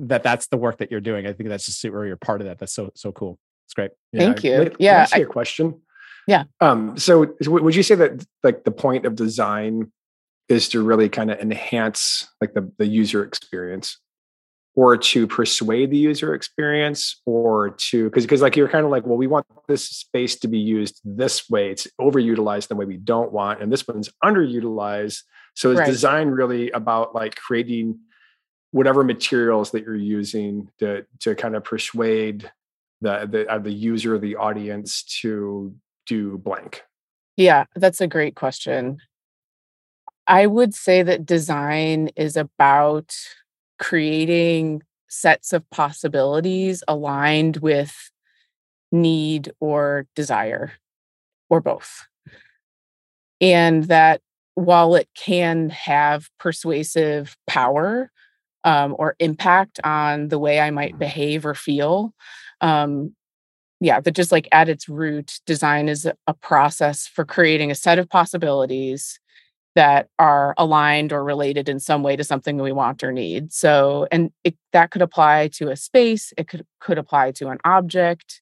that 0.00 0.22
that's 0.22 0.48
the 0.48 0.56
work 0.58 0.78
that 0.78 0.90
you're 0.90 1.00
doing. 1.00 1.26
I 1.26 1.32
think 1.32 1.48
that's 1.48 1.64
just 1.64 1.82
where 1.84 2.04
you're 2.04 2.16
part 2.16 2.40
of 2.40 2.46
that. 2.46 2.58
That's 2.58 2.74
so 2.74 2.90
so 2.94 3.12
cool. 3.12 3.38
It's 3.66 3.74
great. 3.74 3.90
Yeah. 4.12 4.20
Thank 4.20 4.44
you. 4.44 4.76
Yeah. 4.78 4.98
I 4.98 5.00
ask 5.00 5.16
you 5.16 5.24
a 5.24 5.26
question? 5.26 5.80
Yeah. 6.26 6.44
Um, 6.60 6.98
so 6.98 7.34
would 7.46 7.74
you 7.74 7.82
say 7.82 7.94
that 7.94 8.24
like 8.42 8.64
the 8.64 8.70
point 8.70 9.06
of 9.06 9.14
design 9.14 9.92
is 10.48 10.68
to 10.70 10.82
really 10.82 11.08
kind 11.08 11.30
of 11.30 11.38
enhance 11.38 12.28
like 12.40 12.54
the, 12.54 12.70
the 12.78 12.86
user 12.86 13.24
experience 13.24 13.98
or 14.76 14.96
to 14.96 15.26
persuade 15.26 15.90
the 15.90 15.96
user 15.96 16.34
experience 16.34 17.20
or 17.24 17.70
to 17.70 18.04
because 18.04 18.24
because 18.24 18.42
like 18.42 18.56
you're 18.56 18.68
kind 18.68 18.84
of 18.84 18.90
like 18.90 19.06
well 19.06 19.16
we 19.16 19.26
want 19.26 19.46
this 19.66 19.88
space 19.88 20.36
to 20.36 20.48
be 20.48 20.58
used 20.58 21.00
this 21.04 21.48
way. 21.48 21.70
It's 21.70 21.88
overutilized 22.00 22.68
the 22.68 22.76
way 22.76 22.84
we 22.84 22.98
don't 22.98 23.32
want 23.32 23.62
and 23.62 23.72
this 23.72 23.88
one's 23.88 24.10
underutilized. 24.22 25.22
So 25.54 25.70
it's 25.70 25.80
right. 25.80 25.86
design 25.86 26.28
really 26.28 26.70
about 26.70 27.14
like 27.14 27.34
creating 27.36 27.98
whatever 28.70 29.02
materials 29.02 29.70
that 29.70 29.82
you're 29.84 29.96
using 29.96 30.68
to 30.78 31.06
to 31.20 31.34
kind 31.34 31.56
of 31.56 31.64
persuade 31.64 32.50
the 33.00 33.26
the, 33.28 33.46
uh, 33.50 33.58
the 33.58 33.72
user 33.72 34.18
the 34.18 34.36
audience 34.36 35.02
to 35.22 35.74
do 36.06 36.38
blank. 36.38 36.82
Yeah 37.36 37.64
that's 37.74 38.02
a 38.02 38.06
great 38.06 38.36
question 38.36 38.98
I 40.26 40.46
would 40.46 40.74
say 40.74 41.02
that 41.02 41.26
design 41.26 42.10
is 42.16 42.36
about 42.36 43.16
creating 43.78 44.82
sets 45.08 45.52
of 45.52 45.68
possibilities 45.70 46.82
aligned 46.88 47.58
with 47.58 48.10
need 48.90 49.52
or 49.60 50.06
desire 50.14 50.72
or 51.48 51.60
both. 51.60 52.06
And 53.40 53.84
that 53.84 54.20
while 54.54 54.94
it 54.94 55.08
can 55.14 55.68
have 55.70 56.28
persuasive 56.38 57.36
power 57.46 58.10
um, 58.64 58.96
or 58.98 59.14
impact 59.18 59.78
on 59.84 60.28
the 60.28 60.38
way 60.38 60.58
I 60.60 60.70
might 60.70 60.98
behave 60.98 61.44
or 61.44 61.54
feel, 61.54 62.14
um, 62.60 63.14
yeah, 63.80 64.00
that 64.00 64.12
just 64.12 64.32
like 64.32 64.48
at 64.52 64.70
its 64.70 64.88
root, 64.88 65.38
design 65.44 65.88
is 65.88 66.08
a 66.26 66.34
process 66.34 67.06
for 67.06 67.24
creating 67.24 67.70
a 67.70 67.74
set 67.74 67.98
of 67.98 68.08
possibilities 68.08 69.20
that 69.76 70.08
are 70.18 70.54
aligned 70.56 71.12
or 71.12 71.22
related 71.22 71.68
in 71.68 71.78
some 71.78 72.02
way 72.02 72.16
to 72.16 72.24
something 72.24 72.56
we 72.56 72.72
want 72.72 73.04
or 73.04 73.12
need. 73.12 73.52
So, 73.52 74.08
and 74.10 74.32
it, 74.42 74.56
that 74.72 74.90
could 74.90 75.02
apply 75.02 75.50
to 75.54 75.68
a 75.68 75.76
space, 75.76 76.32
it 76.36 76.48
could 76.48 76.66
could 76.80 76.98
apply 76.98 77.30
to 77.32 77.48
an 77.48 77.58
object, 77.64 78.40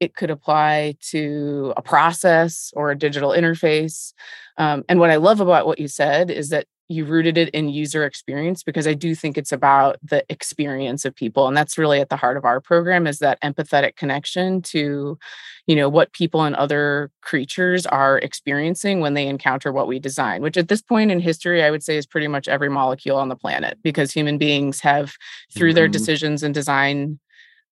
it 0.00 0.14
could 0.14 0.30
apply 0.30 0.94
to 1.10 1.74
a 1.76 1.82
process 1.82 2.72
or 2.76 2.90
a 2.90 2.98
digital 2.98 3.30
interface. 3.30 4.12
Um, 4.58 4.84
and 4.88 5.00
what 5.00 5.10
I 5.10 5.16
love 5.16 5.40
about 5.40 5.66
what 5.66 5.80
you 5.80 5.88
said 5.88 6.30
is 6.30 6.50
that 6.50 6.66
you 6.88 7.04
rooted 7.04 7.36
it 7.36 7.48
in 7.50 7.68
user 7.68 8.04
experience 8.04 8.62
because 8.62 8.86
I 8.86 8.94
do 8.94 9.14
think 9.14 9.36
it's 9.36 9.52
about 9.52 9.96
the 10.02 10.24
experience 10.28 11.04
of 11.04 11.14
people. 11.14 11.48
And 11.48 11.56
that's 11.56 11.76
really 11.76 12.00
at 12.00 12.10
the 12.10 12.16
heart 12.16 12.36
of 12.36 12.44
our 12.44 12.60
program 12.60 13.06
is 13.06 13.18
that 13.18 13.40
empathetic 13.42 13.96
connection 13.96 14.62
to, 14.62 15.18
you 15.66 15.76
know, 15.76 15.88
what 15.88 16.12
people 16.12 16.44
and 16.44 16.54
other 16.54 17.10
creatures 17.22 17.86
are 17.86 18.18
experiencing 18.18 19.00
when 19.00 19.14
they 19.14 19.26
encounter 19.26 19.72
what 19.72 19.88
we 19.88 19.98
design, 19.98 20.42
which 20.42 20.56
at 20.56 20.68
this 20.68 20.82
point 20.82 21.10
in 21.10 21.18
history, 21.18 21.64
I 21.64 21.70
would 21.70 21.82
say 21.82 21.96
is 21.96 22.06
pretty 22.06 22.28
much 22.28 22.46
every 22.46 22.68
molecule 22.68 23.18
on 23.18 23.28
the 23.28 23.36
planet 23.36 23.78
because 23.82 24.12
human 24.12 24.38
beings 24.38 24.80
have, 24.80 25.16
through 25.52 25.70
mm-hmm. 25.70 25.76
their 25.76 25.88
decisions 25.88 26.44
and 26.44 26.54
design 26.54 27.18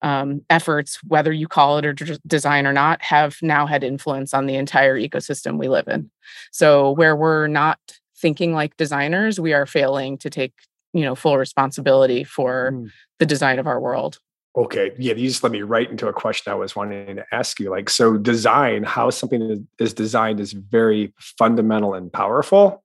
um, 0.03 0.43
efforts, 0.51 0.99
whether 1.07 1.33
you 1.33 1.49
call 1.49 1.79
it 1.79 1.85
a 1.87 1.95
d- 1.95 2.19
design 2.27 2.67
or 2.67 2.73
not, 2.73 3.01
have 3.01 3.37
now 3.41 3.67
had 3.67 3.83
influence 3.83 4.35
on 4.35 4.47
the 4.47 4.57
entire 4.57 4.99
ecosystem 4.99 5.57
we 5.59 5.69
live 5.69 5.89
in. 5.89 6.11
So, 6.53 6.91
where 6.91 7.17
we're 7.17 7.47
not 7.47 7.79
thinking 8.25 8.55
like 8.55 8.75
designers, 8.79 9.39
we 9.39 9.53
are 9.53 9.67
failing 9.67 10.17
to 10.17 10.31
take, 10.31 10.55
you 10.95 11.03
know, 11.03 11.15
full 11.15 11.37
responsibility 11.37 12.25
for 12.25 12.71
mm. 12.73 12.91
the 13.19 13.27
design 13.27 13.59
of 13.59 13.67
our 13.67 13.79
world. 13.79 14.19
Okay. 14.57 14.93
Yeah, 14.99 15.13
you 15.13 15.29
just 15.29 15.43
let 15.43 15.53
me 15.53 15.61
right 15.61 15.91
into 15.91 16.09
a 16.09 16.13
question 16.15 16.51
I 16.51 16.55
was 16.55 16.75
wanting 16.75 17.17
to 17.17 17.25
ask 17.33 17.61
you. 17.61 17.69
Like, 17.69 17.91
so 17.91 18.17
design, 18.17 18.83
how 18.83 19.11
something 19.11 19.69
is 19.79 19.93
designed 19.93 20.41
is 20.41 20.53
very 20.53 21.13
fundamental 21.19 21.93
and 21.93 22.11
powerful 22.11 22.83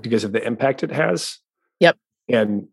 because 0.00 0.22
of 0.22 0.30
the 0.30 0.46
impact 0.46 0.84
it 0.84 0.92
has. 0.92 1.38
Yep. 1.80 1.96
And 2.28 2.68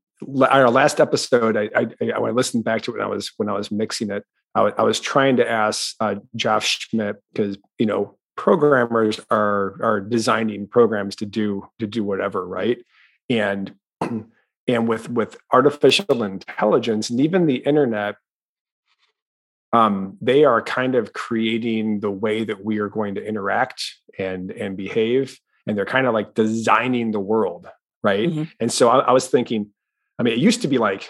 our 0.48 0.70
last 0.70 1.00
episode, 1.00 1.58
I, 1.58 1.70
I, 1.76 1.88
I 2.14 2.20
when 2.20 2.30
I 2.30 2.34
listened 2.36 2.66
back 2.66 2.84
to 2.84 2.92
it 2.92 2.98
when 3.00 3.08
I 3.08 3.10
was 3.10 3.32
when 3.38 3.50
I 3.50 3.54
was 3.54 3.72
mixing 3.72 4.12
it, 4.12 4.24
I, 4.54 4.60
w- 4.60 4.76
I 4.78 4.84
was 4.84 5.00
trying 5.00 5.38
to 5.38 5.50
ask 5.50 5.96
uh, 6.00 6.16
Josh 6.36 6.88
Schmidt 6.88 7.16
because 7.34 7.58
you 7.80 7.88
know 7.88 8.16
programmers 8.36 9.20
are 9.30 9.78
are 9.82 10.02
designing 10.02 10.68
programs 10.68 11.16
to 11.18 11.26
do 11.26 11.68
to 11.80 11.88
do 11.88 12.04
whatever 12.04 12.46
right? 12.46 12.78
And 13.30 13.74
and 14.02 14.88
with 14.88 15.10
with 15.10 15.38
artificial 15.52 16.24
intelligence 16.24 17.10
and 17.10 17.20
even 17.20 17.46
the 17.46 17.58
internet 17.58 18.16
um, 19.74 20.18
they 20.22 20.46
are 20.46 20.62
kind 20.62 20.96
of 20.96 21.12
creating 21.12 22.00
the 22.00 22.12
way 22.12 22.46
that 22.46 22.64
we 22.64 22.80
are 22.80 22.88
going 22.88 23.16
to 23.16 23.26
interact 23.26 23.84
and 24.18 24.52
and 24.52 24.78
behave. 24.78 25.40
And 25.68 25.78
they're 25.78 25.86
kind 25.86 26.06
of 26.08 26.14
like 26.14 26.34
designing 26.34 27.12
the 27.12 27.20
world 27.20 27.68
right? 28.06 28.30
Mm-hmm. 28.30 28.44
and 28.60 28.72
so 28.72 28.90
I, 28.90 29.00
I, 29.00 29.12
was 29.12 29.28
thinking 29.28 29.72
i 30.20 30.24
mean 30.24 30.34
it 30.34 30.40
used 30.40 30.62
to 30.62 30.68
be 30.68 30.78
like 30.78 31.10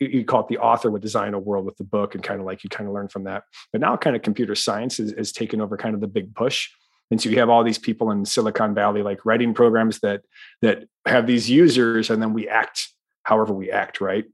you 0.00 0.24
call 0.24 0.40
it 0.40 0.48
the 0.48 0.58
author 0.58 0.90
would 0.90 1.02
design 1.02 1.34
a 1.34 1.38
world 1.38 1.64
with 1.64 1.76
the 1.76 1.84
book 1.84 2.14
and 2.14 2.22
kind 2.22 2.40
of 2.40 2.46
like 2.46 2.64
you 2.64 2.70
kind 2.70 2.88
of 2.88 2.94
learn 2.94 3.08
from 3.08 3.24
that. 3.24 3.44
But 3.72 3.80
now 3.80 3.96
kind 3.96 4.16
of 4.16 4.22
computer 4.22 4.54
science 4.54 4.98
is, 4.98 5.12
is 5.12 5.32
taken 5.32 5.60
over 5.60 5.76
kind 5.76 5.94
of 5.94 6.00
the 6.00 6.06
big 6.06 6.34
push. 6.34 6.68
And 7.10 7.20
so 7.20 7.28
you 7.28 7.38
have 7.38 7.48
all 7.48 7.62
these 7.62 7.78
people 7.78 8.10
in 8.10 8.24
silicon 8.24 8.74
valley 8.74 9.02
like 9.02 9.24
writing 9.24 9.54
programs 9.54 10.00
that 10.00 10.22
that 10.62 10.84
have 11.06 11.26
these 11.26 11.48
users 11.48 12.10
and 12.10 12.20
then 12.20 12.32
we 12.32 12.48
act 12.48 12.88
however 13.22 13.52
we 13.52 13.70
act 13.70 14.00
right? 14.00 14.24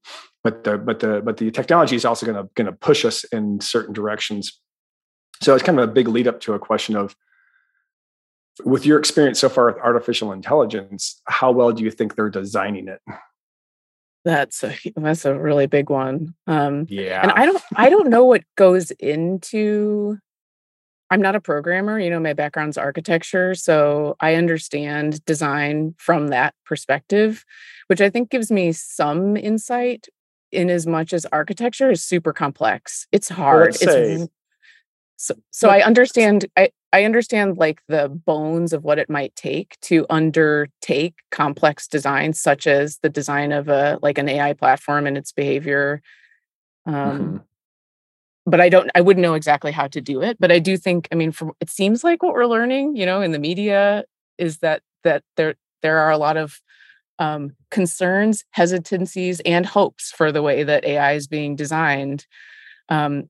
But 0.43 0.64
the 0.64 0.79
but 0.79 1.00
the 1.00 1.21
but 1.23 1.37
the 1.37 1.50
technology 1.50 1.97
is 1.97 2.05
also 2.05 2.26
going 2.26 2.43
to 2.43 2.50
going 2.55 2.67
to 2.67 2.73
push 2.73 3.05
us 3.05 3.25
in 3.25 3.61
certain 3.61 3.93
directions. 3.93 4.59
So 5.43 5.55
it's 5.55 5.62
kind 5.62 5.79
of 5.79 5.88
a 5.88 5.93
big 5.93 6.09
lead 6.09 6.29
up 6.29 6.41
to 6.43 6.55
a 6.55 6.59
question 6.59 6.97
of 6.97 7.14
with 8.64 8.85
your 8.85 8.99
experience 8.99 9.38
so 9.41 9.49
far 9.49 9.67
with 9.67 9.79
artificial 9.79 10.31
intelligence 10.31 11.23
how 11.26 11.50
well 11.50 11.73
do 11.73 11.83
you 11.83 11.91
think 11.91 12.14
they're 12.14 12.29
designing 12.29 12.87
it 12.87 13.00
that's 14.25 14.62
a 14.62 14.75
that's 14.97 15.25
a 15.25 15.38
really 15.38 15.67
big 15.67 15.91
one 15.91 16.35
um 16.47 16.87
yeah 16.88 17.23
and 17.23 17.33
i 17.33 17.47
don't 17.47 17.62
i 17.76 17.88
don't 17.88 18.09
know 18.09 18.25
what 18.25 18.43
goes 18.57 18.91
into 18.93 20.19
I'm 21.12 21.21
not 21.21 21.37
a 21.37 21.43
programmer, 21.43 22.00
you 22.00 22.09
know, 22.09 22.19
my 22.19 22.33
background's 22.33 22.79
architecture. 22.79 23.55
So 23.55 24.17
I 24.21 24.35
understand 24.37 25.23
design 25.26 25.95
from 25.99 26.29
that 26.29 26.55
perspective, 26.64 27.45
which 27.88 28.00
I 28.00 28.09
think 28.09 28.31
gives 28.31 28.50
me 28.50 28.73
some 28.73 29.37
insight 29.37 30.09
in 30.50 30.71
as 30.71 30.87
much 30.87 31.12
as 31.12 31.26
architecture 31.26 31.91
is 31.91 32.02
super 32.02 32.33
complex. 32.33 33.07
It's 33.12 33.29
hard. 33.29 33.76
It's 33.79 34.33
so, 35.17 35.35
so 35.50 35.69
I 35.69 35.83
understand 35.83 36.47
I, 36.57 36.71
I 36.92 37.04
understand 37.04 37.56
like 37.56 37.82
the 37.88 38.08
bones 38.08 38.72
of 38.72 38.84
what 38.84 38.99
it 38.99 39.08
might 39.08 39.34
take 39.34 39.78
to 39.82 40.04
undertake 40.11 41.14
complex 41.30 41.88
designs 41.88 42.40
such 42.40 42.66
as 42.66 42.99
the 42.99 43.08
design 43.08 43.52
of 43.52 43.68
a 43.68 43.99
like 44.02 44.18
an 44.18 44.28
AI 44.28 44.52
platform 44.52 45.06
and 45.06 45.16
its 45.16 45.32
behavior. 45.32 46.02
Um, 46.87 46.94
mm-hmm 46.94 47.37
but 48.46 48.61
I 48.61 48.68
don't 48.68 48.90
I 48.94 49.00
wouldn't 49.00 49.22
know 49.22 49.34
exactly 49.34 49.72
how 49.72 49.87
to 49.88 50.00
do 50.00 50.22
it. 50.22 50.37
But 50.40 50.50
I 50.50 50.58
do 50.58 50.76
think, 50.76 51.08
I 51.12 51.14
mean, 51.14 51.32
from 51.32 51.52
it 51.61 51.70
seems 51.70 52.02
like 52.02 52.22
what 52.22 52.34
we're 52.34 52.46
learning, 52.46 52.96
you 52.96 53.06
know, 53.06 53.20
in 53.20 53.32
the 53.32 53.38
media 53.38 54.04
is 54.38 54.58
that 54.58 54.82
that 55.04 55.22
there 55.37 55.54
there 55.82 55.99
are 55.99 56.11
a 56.11 56.18
lot 56.18 56.37
of 56.37 56.61
um, 57.18 57.52
concerns, 57.70 58.44
hesitancies, 58.50 59.40
and 59.40 59.64
hopes 59.64 60.11
for 60.11 60.32
the 60.32 60.42
way 60.42 60.64
that 60.64 60.84
AI 60.84 61.12
is 61.12 61.28
being 61.28 61.54
designed. 61.54 62.26
Um, 62.88 63.28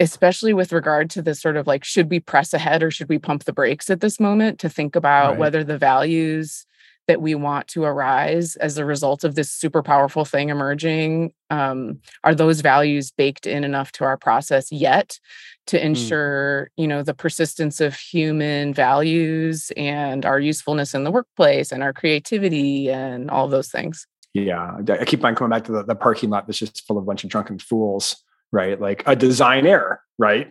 especially 0.00 0.52
with 0.52 0.72
regard 0.72 1.10
to 1.10 1.22
the 1.22 1.34
sort 1.34 1.56
of 1.56 1.66
like, 1.66 1.84
should 1.84 2.10
we 2.10 2.20
press 2.20 2.52
ahead 2.52 2.82
or 2.82 2.90
should 2.90 3.08
we 3.08 3.18
pump 3.18 3.44
the 3.44 3.52
brakes 3.52 3.90
at 3.90 4.00
this 4.00 4.18
moment 4.18 4.58
to 4.60 4.68
think 4.68 4.96
about 4.96 5.30
right. 5.30 5.38
whether 5.38 5.62
the 5.64 5.78
values 5.78 6.66
that 7.08 7.20
we 7.20 7.34
want 7.34 7.66
to 7.68 7.84
arise 7.84 8.56
as 8.56 8.78
a 8.78 8.84
result 8.84 9.24
of 9.24 9.34
this 9.34 9.50
super 9.50 9.82
powerful 9.82 10.24
thing 10.24 10.50
emerging 10.50 11.32
um, 11.50 12.00
are 12.24 12.34
those 12.34 12.60
values 12.60 13.10
baked 13.10 13.46
in 13.46 13.64
enough 13.64 13.92
to 13.92 14.04
our 14.04 14.16
process 14.16 14.70
yet 14.70 15.18
to 15.66 15.78
hmm. 15.78 15.86
ensure 15.86 16.70
mm. 16.70 16.82
you 16.82 16.88
know 16.88 17.02
the 17.02 17.14
persistence 17.14 17.80
of 17.80 17.94
human 17.94 18.72
values 18.72 19.72
and 19.76 20.24
our 20.24 20.38
usefulness 20.38 20.94
in 20.94 21.04
the 21.04 21.10
workplace 21.10 21.72
and 21.72 21.82
our 21.82 21.92
creativity 21.92 22.90
and 22.90 23.30
all 23.30 23.48
those 23.48 23.68
things 23.68 24.06
yeah 24.32 24.76
i 24.88 25.04
keep 25.04 25.24
on 25.24 25.34
coming 25.34 25.50
back 25.50 25.64
to 25.64 25.72
the, 25.72 25.84
the 25.84 25.94
parking 25.94 26.30
lot 26.30 26.46
that's 26.46 26.58
just 26.58 26.86
full 26.86 26.96
of 26.96 27.02
a 27.02 27.06
bunch 27.06 27.24
of 27.24 27.30
drunken 27.30 27.58
fools 27.58 28.22
right? 28.52 28.80
Like 28.80 29.02
a 29.06 29.16
design 29.16 29.66
error 29.66 30.00
right? 30.18 30.48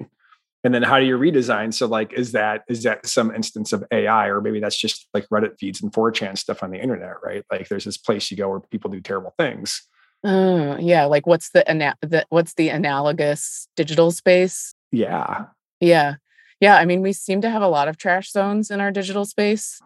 And 0.63 0.73
then 0.73 0.83
how 0.83 0.99
do 0.99 1.05
you 1.05 1.17
redesign? 1.17 1.73
So 1.73 1.87
like 1.87 2.13
is 2.13 2.33
that 2.33 2.63
is 2.67 2.83
that 2.83 3.07
some 3.07 3.33
instance 3.33 3.73
of 3.73 3.83
ai 3.91 4.27
or 4.27 4.41
maybe 4.41 4.59
that's 4.59 4.79
just 4.79 5.07
like 5.13 5.27
reddit 5.29 5.57
feeds 5.59 5.81
and 5.81 5.91
4chan 5.91 6.37
stuff 6.37 6.61
on 6.61 6.71
the 6.71 6.79
internet 6.79 7.15
right? 7.23 7.43
Like 7.51 7.67
there's 7.69 7.85
this 7.85 7.97
place 7.97 8.29
you 8.29 8.37
go 8.37 8.49
where 8.49 8.59
people 8.59 8.91
do 8.91 9.01
terrible 9.01 9.33
things. 9.37 9.81
Uh, 10.23 10.77
yeah 10.79 11.05
like 11.05 11.25
what's 11.25 11.49
the, 11.49 11.67
ana- 11.67 11.95
the 12.01 12.23
what's 12.29 12.53
the 12.55 12.69
analogous 12.69 13.67
digital 13.75 14.11
space? 14.11 14.75
Yeah. 14.91 15.45
Yeah. 15.79 16.15
Yeah 16.59 16.75
i 16.75 16.85
mean 16.85 17.01
we 17.01 17.13
seem 17.13 17.41
to 17.41 17.49
have 17.49 17.63
a 17.63 17.67
lot 17.67 17.87
of 17.87 17.97
trash 17.97 18.31
zones 18.31 18.69
in 18.69 18.79
our 18.79 18.91
digital 18.91 19.25
space 19.25 19.81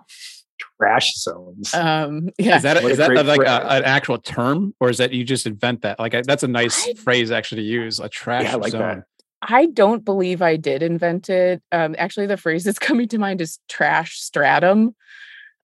trash 0.60 1.16
zones. 1.16 1.74
Um, 1.74 2.30
yeah. 2.38 2.58
Is 2.58 2.64
that, 2.64 2.78
a, 2.78 2.88
is 2.88 2.98
that 2.98 3.26
like 3.26 3.42
a, 3.42 3.72
an 3.72 3.84
actual 3.84 4.18
term 4.18 4.74
or 4.80 4.90
is 4.90 4.98
that 4.98 5.14
you 5.14 5.24
just 5.24 5.46
invent 5.46 5.82
that? 5.82 6.00
Like 6.00 6.14
that's 6.26 6.44
a 6.44 6.48
nice 6.48 6.88
I, 6.88 6.94
phrase 6.94 7.32
actually 7.32 7.62
to 7.62 7.68
use 7.68 8.00
a 8.00 8.10
trash 8.10 8.44
yeah, 8.44 8.56
like 8.56 8.72
zone. 8.72 8.82
That. 8.82 9.04
I 9.42 9.68
don't 9.68 10.04
believe 10.04 10.42
I 10.42 10.56
did 10.56 10.82
invent 10.82 11.30
it. 11.30 11.62
Um, 11.72 11.96
actually, 11.98 12.28
the 12.28 12.38
phrase 12.38 12.64
that's 12.64 12.80
coming 12.88 13.08
to 13.10 13.18
mind 13.18 13.42
is 13.42 13.60
trash 13.70 14.20
stratum. 14.20 14.96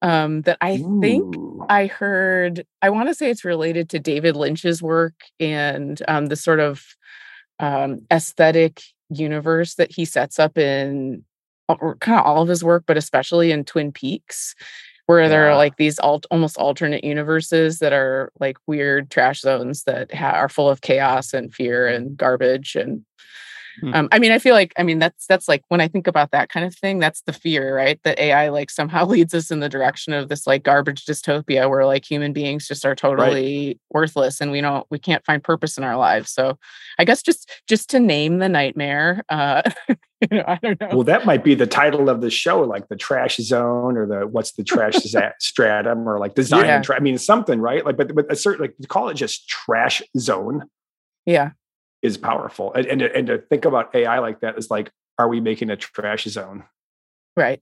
Um, 0.04 0.42
that 0.42 0.58
I 0.62 0.78
Ooh. 0.78 1.00
think 1.00 1.36
I 1.70 1.86
heard, 1.86 2.66
I 2.82 2.90
want 2.90 3.10
to 3.10 3.14
say 3.14 3.30
it's 3.30 3.46
related 3.46 3.88
to 3.92 4.00
David 4.00 4.36
Lynch's 4.36 4.82
work 4.82 5.14
and 5.40 6.02
um, 6.08 6.26
the 6.26 6.36
sort 6.36 6.60
of 6.60 6.84
um, 7.60 8.02
aesthetic 8.12 8.82
universe 9.10 9.76
that 9.76 9.92
he 9.92 10.06
sets 10.06 10.40
up 10.40 10.58
in 10.58 11.24
kind 11.78 12.20
of 12.20 12.26
all 12.26 12.42
of 12.42 12.50
his 12.50 12.64
work, 12.64 12.84
but 12.88 12.98
especially 12.98 13.52
in 13.52 13.64
Twin 13.64 13.92
Peaks, 13.92 14.56
where 15.06 15.22
yeah. 15.22 15.28
there 15.28 15.50
are 15.50 15.56
like 15.56 15.78
these 15.78 16.00
alt, 16.00 16.26
almost 16.32 16.58
alternate 16.58 17.04
universes 17.04 17.80
that 17.80 17.94
are 17.94 18.32
like 18.40 18.58
weird 18.68 19.10
trash 19.10 19.42
zones 19.42 19.84
that 19.84 20.14
ha- 20.14 20.32
are 20.32 20.50
full 20.50 20.70
of 20.70 20.82
chaos 20.82 21.34
and 21.34 21.54
fear 21.54 21.88
and 21.88 22.16
garbage 22.16 22.76
and 22.76 23.04
Hmm. 23.80 23.94
Um, 23.94 24.10
I 24.12 24.20
mean, 24.20 24.32
I 24.32 24.40
feel 24.40 24.54
like, 24.54 24.74
I 24.78 24.84
mean, 24.84 25.00
that's 25.00 25.26
that's 25.28 25.48
like 25.48 25.64
when 25.70 25.82
I 25.82 25.88
think 25.88 26.08
about 26.08 26.32
that 26.32 26.50
kind 26.50 26.66
of 26.66 26.76
thing, 26.76 27.00
that's 27.00 27.22
the 27.22 27.34
fear, 27.34 27.76
right? 27.76 28.00
That 28.04 28.20
AI 28.20 28.50
like 28.50 28.70
somehow 28.70 29.06
leads 29.08 29.34
us 29.34 29.52
in 29.52 29.60
the 29.60 29.70
direction 29.70 30.14
of 30.14 30.30
this 30.30 30.46
like 30.46 30.64
garbage 30.64 31.06
dystopia 31.06 31.70
where 31.70 31.86
like 31.86 32.10
human 32.10 32.34
beings 32.34 32.68
just 32.68 32.86
are 32.86 32.96
totally 32.96 33.68
right. 33.68 33.80
worthless 33.92 34.42
and 34.42 34.52
we 34.52 34.62
don't 34.62 34.86
we 34.90 35.00
can't 35.00 35.26
find 35.26 35.44
purpose 35.44 35.78
in 35.78 35.84
our 35.84 35.98
lives. 35.98 36.32
So 36.32 36.58
I 37.00 37.06
guess 37.06 37.22
just 37.22 37.50
just 37.68 37.90
to 37.92 38.00
name 38.00 38.40
the 38.40 38.50
nightmare, 38.50 39.24
uh, 39.30 39.62
you 39.90 39.98
know, 40.32 40.44
I 40.48 40.60
don't 40.62 40.80
know. 40.80 40.90
Well, 40.92 41.04
that 41.04 41.26
might 41.26 41.44
be 41.44 41.56
the 41.56 41.68
title 41.68 42.10
of 42.10 42.22
the 42.22 42.30
show, 42.30 42.62
like 42.62 42.90
the 42.90 42.98
trash 42.98 43.38
zone 43.38 43.98
or 43.98 44.06
the 44.06 44.28
what's 44.28 44.54
the 44.54 44.64
trash 44.64 44.96
stratum 45.40 46.08
or 46.08 46.20
like 46.20 46.36
design. 46.36 46.66
Yeah. 46.66 46.82
Tra- 46.82 46.98
I 46.98 47.00
mean, 47.00 47.18
something, 47.18 47.60
right? 47.62 47.86
Like, 47.86 47.98
but 47.98 48.14
but 48.14 48.32
a 48.32 48.36
certain 48.36 48.62
like 48.62 48.76
call 48.88 49.10
it 49.10 49.16
just 49.16 49.48
trash 49.48 50.02
zone. 50.18 50.70
Yeah 51.26 51.52
is 52.02 52.18
powerful. 52.18 52.74
And, 52.74 52.86
and, 52.86 53.00
to, 53.00 53.16
and 53.16 53.28
to 53.28 53.38
think 53.38 53.66
about 53.66 53.94
AI 53.96 54.20
like 54.20 54.42
that 54.42 54.58
is 54.58 54.70
like, 54.70 54.92
are 55.18 55.28
we 55.28 55.40
making 55.40 55.70
a 55.70 55.78
trash 55.78 56.24
zone? 56.26 56.64
Right. 57.36 57.62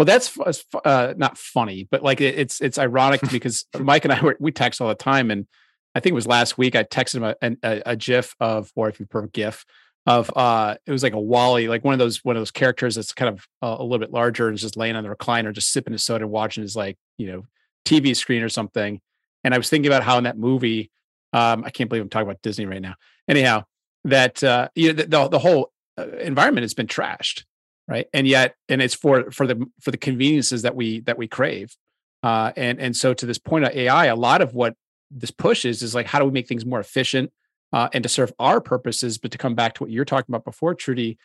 Well, 0.00 0.06
that's 0.06 0.38
uh, 0.82 1.12
not 1.18 1.36
funny, 1.36 1.86
but 1.90 2.02
like 2.02 2.22
it's 2.22 2.62
it's 2.62 2.78
ironic 2.78 3.20
because 3.30 3.66
Mike 3.78 4.06
and 4.06 4.14
I 4.14 4.22
were, 4.22 4.34
we 4.40 4.50
text 4.50 4.80
all 4.80 4.88
the 4.88 4.94
time, 4.94 5.30
and 5.30 5.46
I 5.94 6.00
think 6.00 6.12
it 6.12 6.14
was 6.14 6.26
last 6.26 6.56
week 6.56 6.74
I 6.74 6.84
texted 6.84 7.16
him 7.16 7.24
a, 7.24 7.56
a, 7.62 7.82
a 7.84 7.96
GIF 7.96 8.34
of, 8.40 8.72
or 8.74 8.88
if 8.88 8.98
you 8.98 9.04
prefer 9.04 9.26
GIF 9.26 9.66
of, 10.06 10.30
uh, 10.34 10.76
it 10.86 10.90
was 10.90 11.02
like 11.02 11.12
a 11.12 11.20
WALL-E, 11.20 11.68
like 11.68 11.84
one 11.84 11.92
of 11.92 11.98
those 11.98 12.24
one 12.24 12.34
of 12.34 12.40
those 12.40 12.50
characters 12.50 12.94
that's 12.94 13.12
kind 13.12 13.28
of 13.28 13.46
uh, 13.62 13.76
a 13.78 13.82
little 13.82 13.98
bit 13.98 14.10
larger 14.10 14.48
and 14.48 14.56
just 14.56 14.78
laying 14.78 14.96
on 14.96 15.04
the 15.04 15.14
recliner, 15.14 15.52
just 15.52 15.70
sipping 15.70 15.92
his 15.92 16.02
soda 16.02 16.24
and 16.24 16.32
watching 16.32 16.62
his 16.62 16.74
like 16.74 16.96
you 17.18 17.30
know 17.30 17.42
TV 17.84 18.16
screen 18.16 18.42
or 18.42 18.48
something. 18.48 19.02
And 19.44 19.52
I 19.52 19.58
was 19.58 19.68
thinking 19.68 19.90
about 19.90 20.02
how 20.02 20.16
in 20.16 20.24
that 20.24 20.38
movie, 20.38 20.90
um, 21.34 21.62
I 21.62 21.68
can't 21.68 21.90
believe 21.90 22.02
I'm 22.02 22.08
talking 22.08 22.26
about 22.26 22.40
Disney 22.40 22.64
right 22.64 22.80
now 22.80 22.94
anyhow, 23.30 23.64
that 24.04 24.42
uh, 24.42 24.68
you 24.74 24.92
know, 24.92 25.02
the, 25.04 25.28
the 25.28 25.38
whole 25.38 25.72
uh, 25.96 26.06
environment 26.18 26.64
has 26.64 26.74
been 26.74 26.86
trashed, 26.86 27.44
right? 27.88 28.06
And 28.12 28.26
yet, 28.26 28.54
and 28.68 28.82
it's 28.82 28.94
for 28.94 29.30
for 29.30 29.46
the 29.46 29.64
for 29.80 29.90
the 29.90 29.96
conveniences 29.96 30.62
that 30.62 30.74
we 30.74 31.00
that 31.00 31.16
we 31.16 31.28
crave. 31.28 31.76
Uh, 32.22 32.52
and 32.56 32.80
and 32.80 32.96
so 32.96 33.14
to 33.14 33.24
this 33.24 33.38
point 33.38 33.64
of 33.64 33.74
AI, 33.74 34.06
a 34.06 34.16
lot 34.16 34.42
of 34.42 34.54
what 34.54 34.74
this 35.10 35.30
pushes 35.30 35.82
is 35.82 35.94
like 35.94 36.06
how 36.06 36.18
do 36.18 36.24
we 36.24 36.30
make 36.30 36.48
things 36.48 36.66
more 36.66 36.80
efficient 36.80 37.32
uh, 37.72 37.88
and 37.92 38.02
to 38.02 38.08
serve 38.08 38.32
our 38.38 38.60
purposes, 38.60 39.18
but 39.18 39.30
to 39.30 39.38
come 39.38 39.54
back 39.54 39.74
to 39.74 39.84
what 39.84 39.90
you're 39.90 40.04
talking 40.04 40.32
about 40.32 40.44
before, 40.44 40.74
Trudy, 40.74 41.18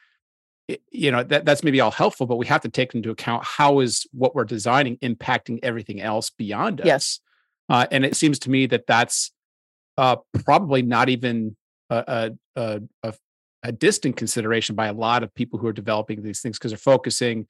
it, 0.67 0.81
you 0.91 1.11
know 1.11 1.23
that 1.23 1.45
that's 1.45 1.63
maybe 1.63 1.79
all 1.79 1.91
helpful, 1.91 2.25
but 2.25 2.37
we 2.37 2.45
have 2.47 2.61
to 2.61 2.69
take 2.69 2.95
into 2.95 3.11
account 3.11 3.43
how 3.43 3.79
is 3.79 4.07
what 4.11 4.35
we're 4.35 4.45
designing 4.45 4.97
impacting 4.97 5.59
everything 5.63 6.01
else 6.01 6.29
beyond 6.29 6.81
us. 6.81 6.87
Yes. 6.87 7.19
Uh, 7.67 7.87
and 7.89 8.05
it 8.05 8.15
seems 8.15 8.37
to 8.37 8.51
me 8.51 8.67
that 8.67 8.85
that's 8.85 9.31
uh, 9.97 10.17
probably 10.43 10.81
not 10.81 11.09
even 11.09 11.55
a, 11.89 12.31
a, 12.55 12.81
a, 13.03 13.13
a 13.63 13.71
distant 13.71 14.15
consideration 14.15 14.75
by 14.75 14.87
a 14.87 14.93
lot 14.93 15.23
of 15.23 15.33
people 15.33 15.59
who 15.59 15.67
are 15.67 15.73
developing 15.73 16.21
these 16.21 16.41
things 16.41 16.57
because 16.57 16.71
they're 16.71 16.77
focusing 16.77 17.47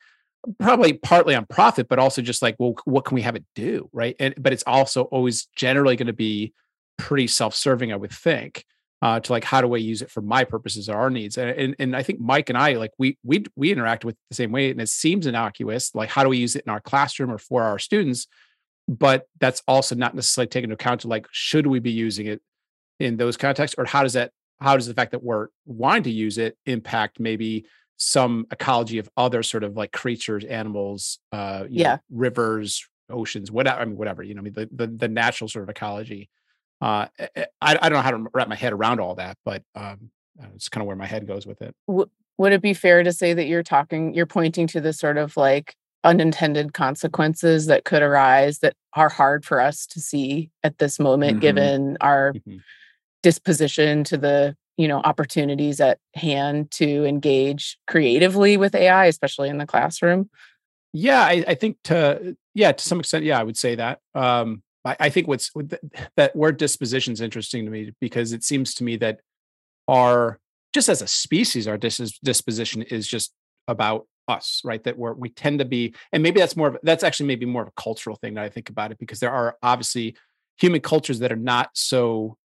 probably 0.60 0.94
partly 0.94 1.36
on 1.36 1.46
profit, 1.46 1.88
but 1.88 2.00
also 2.00 2.22
just 2.22 2.42
like, 2.42 2.56
well, 2.60 2.76
what 2.86 3.06
can 3.06 3.16
we 3.16 3.22
have 3.22 3.36
it 3.36 3.46
do, 3.56 3.90
right? 3.92 4.16
And 4.20 4.34
but 4.38 4.54
it's 4.54 4.64
also 4.68 5.04
always 5.04 5.48
generally 5.56 5.96
going 5.96 6.08
to 6.08 6.14
be 6.14 6.54
pretty 6.98 7.28
self-serving, 7.28 7.92
I 7.92 7.96
would 7.96 8.12
think, 8.12 8.64
uh, 9.02 9.20
to 9.20 9.32
like 9.32 9.44
how 9.44 9.62
do 9.62 9.74
I 9.74 9.78
use 9.78 10.02
it 10.02 10.12
for 10.12 10.22
my 10.22 10.44
purposes 10.44 10.88
or 10.90 10.96
our 10.96 11.10
needs? 11.10 11.38
And, 11.38 11.50
and 11.50 11.76
and 11.80 11.96
I 11.96 12.04
think 12.04 12.20
Mike 12.20 12.50
and 12.50 12.58
I 12.58 12.74
like 12.74 12.92
we 12.98 13.18
we 13.24 13.46
we 13.56 13.72
interact 13.72 14.06
with 14.06 14.16
the 14.30 14.36
same 14.36 14.52
way, 14.52 14.72
and 14.72 14.82
it 14.82 14.90
seems 14.90 15.28
innocuous. 15.28 15.94
Like 15.96 16.10
how 16.10 16.24
do 16.24 16.30
we 16.30 16.38
use 16.38 16.56
it 16.56 16.64
in 16.66 16.72
our 16.72 16.82
classroom 16.82 17.32
or 17.32 17.38
for 17.38 17.64
our 17.64 17.80
students? 17.80 18.28
But 18.88 19.28
that's 19.40 19.64
also 19.68 19.96
not 19.96 20.14
necessarily 20.14 20.48
taken 20.48 20.70
into 20.70 20.76
account 20.76 21.02
to 21.02 21.08
like 21.08 21.28
should 21.32 21.68
we 21.68 21.80
be 21.80 21.92
using 21.92 22.28
it 22.28 22.42
in 23.00 23.18
those 23.18 23.38
contexts 23.38 23.76
or 23.78 23.86
how 23.86 24.04
does 24.04 24.14
that 24.14 24.32
how 24.60 24.76
does 24.76 24.88
the 24.88 24.94
fact 24.94 25.12
that 25.12 25.24
we're 25.24 25.48
wanting 25.66 26.04
to 26.04 26.12
use 26.12 26.38
it 26.38 26.58
impact 26.66 27.20
maybe 27.20 27.66
some 27.98 28.46
ecology 28.52 28.98
of 28.98 29.10
other 29.18 29.44
sort 29.44 29.64
of 29.64 29.76
like 29.76 29.92
creatures 29.92 30.44
animals 30.46 31.20
uh 31.32 31.66
yeah 31.70 31.96
know, 31.96 32.00
rivers 32.10 32.88
oceans 33.10 33.52
whatever 33.52 33.82
i 33.82 33.86
mean 33.86 33.98
whatever 33.98 34.24
you 34.24 34.34
know 34.34 34.40
I 34.40 34.44
mean, 34.44 34.54
the, 34.54 34.70
the 34.72 34.88
the 34.88 35.08
natural 35.08 35.48
sort 35.48 35.64
of 35.64 35.70
ecology. 35.70 36.30
Uh 36.82 37.08
eh, 37.20 37.28
eh, 37.36 37.46
I, 37.62 37.78
I 37.82 37.90
don't 37.90 37.98
know 37.98 38.02
how 38.02 38.12
to 38.12 38.26
wrap 38.34 38.50
my 38.50 38.56
head 38.56 38.74
around 38.74 39.00
all 39.00 39.16
that 39.16 39.38
but 39.46 39.64
um 39.76 40.10
it's 40.54 40.68
kind 40.68 40.82
of 40.82 40.88
where 40.88 40.98
my 40.98 41.06
head 41.06 41.28
goes 41.28 41.48
with 41.48 41.62
it. 41.62 41.74
Would 41.88 42.52
it 42.52 42.62
be 42.62 42.74
fair 42.74 43.04
to 43.04 43.14
say 43.14 43.34
that 43.34 43.46
you're 43.46 43.64
talking 43.64 44.14
you're 44.14 44.26
pointing 44.26 44.68
to 44.68 44.82
the 44.82 44.92
sort 44.92 45.18
of 45.18 45.38
like 45.38 45.76
unintended 46.04 46.74
consequences 46.74 47.68
that 47.68 47.86
could 47.86 48.02
arise 48.02 48.60
that 48.60 48.76
are 48.94 49.10
hard 49.10 49.46
for 49.46 49.62
us 49.62 49.86
to 49.88 50.02
see 50.02 50.52
at 50.64 50.78
this 50.78 51.00
moment 51.00 51.34
mm-hmm. 51.34 51.42
given 51.42 51.98
our 52.02 52.34
mm-hmm 52.34 52.58
disposition 53.26 54.04
to 54.04 54.18
the 54.18 54.56
you 54.78 54.88
know 54.88 55.00
opportunities 55.00 55.82
at 55.82 55.98
hand 56.14 56.70
to 56.70 57.04
engage 57.06 57.80
creatively 57.88 58.56
with 58.56 58.76
ai 58.76 59.06
especially 59.06 59.50
in 59.50 59.58
the 59.58 59.66
classroom? 59.66 60.30
Yeah 60.94 61.22
i, 61.22 61.44
I 61.48 61.56
think 61.56 61.78
to 61.86 62.38
yeah 62.54 62.72
to 62.72 62.84
some 62.84 63.00
extent 63.00 63.26
yeah 63.26 63.40
i 63.40 63.44
would 63.44 63.58
say 63.58 63.74
that. 63.76 64.00
Um 64.14 64.62
i, 64.86 64.96
I 65.00 65.10
think 65.10 65.28
what's 65.28 65.52
that 66.18 66.36
word 66.36 66.58
disposition 66.58 67.14
is 67.14 67.22
interesting 67.22 67.66
to 67.66 67.72
me 67.72 67.94
because 68.00 68.32
it 68.32 68.44
seems 68.44 68.76
to 68.76 68.84
me 68.84 68.96
that 68.98 69.22
our 69.88 70.40
just 70.72 70.88
as 70.88 71.02
a 71.02 71.08
species 71.08 71.68
our 71.68 71.80
dis- 71.80 72.20
disposition 72.24 72.84
is 72.84 73.08
just 73.08 73.34
about 73.68 74.06
us 74.28 74.62
right? 74.64 74.84
That 74.84 75.00
we're 75.00 75.14
we 75.14 75.30
tend 75.30 75.58
to 75.60 75.66
be 75.66 75.96
and 76.12 76.22
maybe 76.22 76.40
that's 76.40 76.56
more 76.56 76.68
of 76.68 76.78
that's 76.84 77.04
actually 77.04 77.26
maybe 77.26 77.48
more 77.48 77.64
of 77.64 77.70
a 77.70 77.82
cultural 77.82 78.18
thing 78.18 78.36
that 78.36 78.44
i 78.44 78.50
think 78.50 78.70
about 78.70 78.92
it 78.92 79.00
because 79.00 79.20
there 79.20 79.32
are 79.32 79.58
obviously 79.64 80.16
human 80.62 80.82
cultures 80.82 81.20
that 81.20 81.32
are 81.32 81.44
not 81.54 81.70
so 81.74 82.38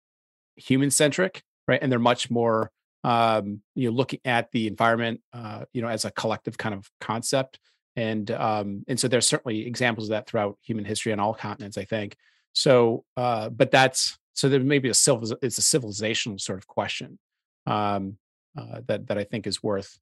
human 0.60 0.92
centric, 0.92 1.44
right? 1.68 1.80
And 1.82 1.92
they're 1.92 2.00
much 2.00 2.30
more 2.30 2.72
um, 3.04 3.62
you 3.76 3.90
know 3.90 3.96
looking 3.96 4.20
at 4.26 4.52
the 4.52 4.68
environment, 4.68 5.22
uh, 5.34 5.66
you 5.74 5.82
know, 5.82 5.88
as 5.88 6.06
a 6.06 6.12
collective 6.12 6.58
kind 6.58 6.76
of 6.76 6.90
concept. 7.00 7.60
And 7.96 8.30
um, 8.32 8.84
and 8.88 9.00
so 9.00 9.08
there's 9.08 9.28
certainly 9.28 9.66
examples 9.66 10.08
of 10.08 10.12
that 10.12 10.28
throughout 10.28 10.58
human 10.62 10.86
history 10.86 11.12
on 11.12 11.20
all 11.20 11.34
continents, 11.34 11.78
I 11.78 11.86
think. 11.86 12.16
So, 12.54 13.04
uh, 13.18 13.50
but 13.50 13.72
that's 13.72 14.18
so 14.34 14.48
there 14.50 14.60
may 14.60 14.80
be 14.80 14.90
a 14.90 14.94
civil 14.94 15.24
it's 15.42 15.58
a 15.58 15.62
civilizational 15.62 16.40
sort 16.40 16.60
of 16.60 16.68
question 16.68 17.20
um, 17.66 18.18
uh, 18.58 18.82
that 18.88 19.08
that 19.08 19.18
I 19.18 19.24
think 19.24 19.48
is 19.48 19.64
worth 19.64 20.00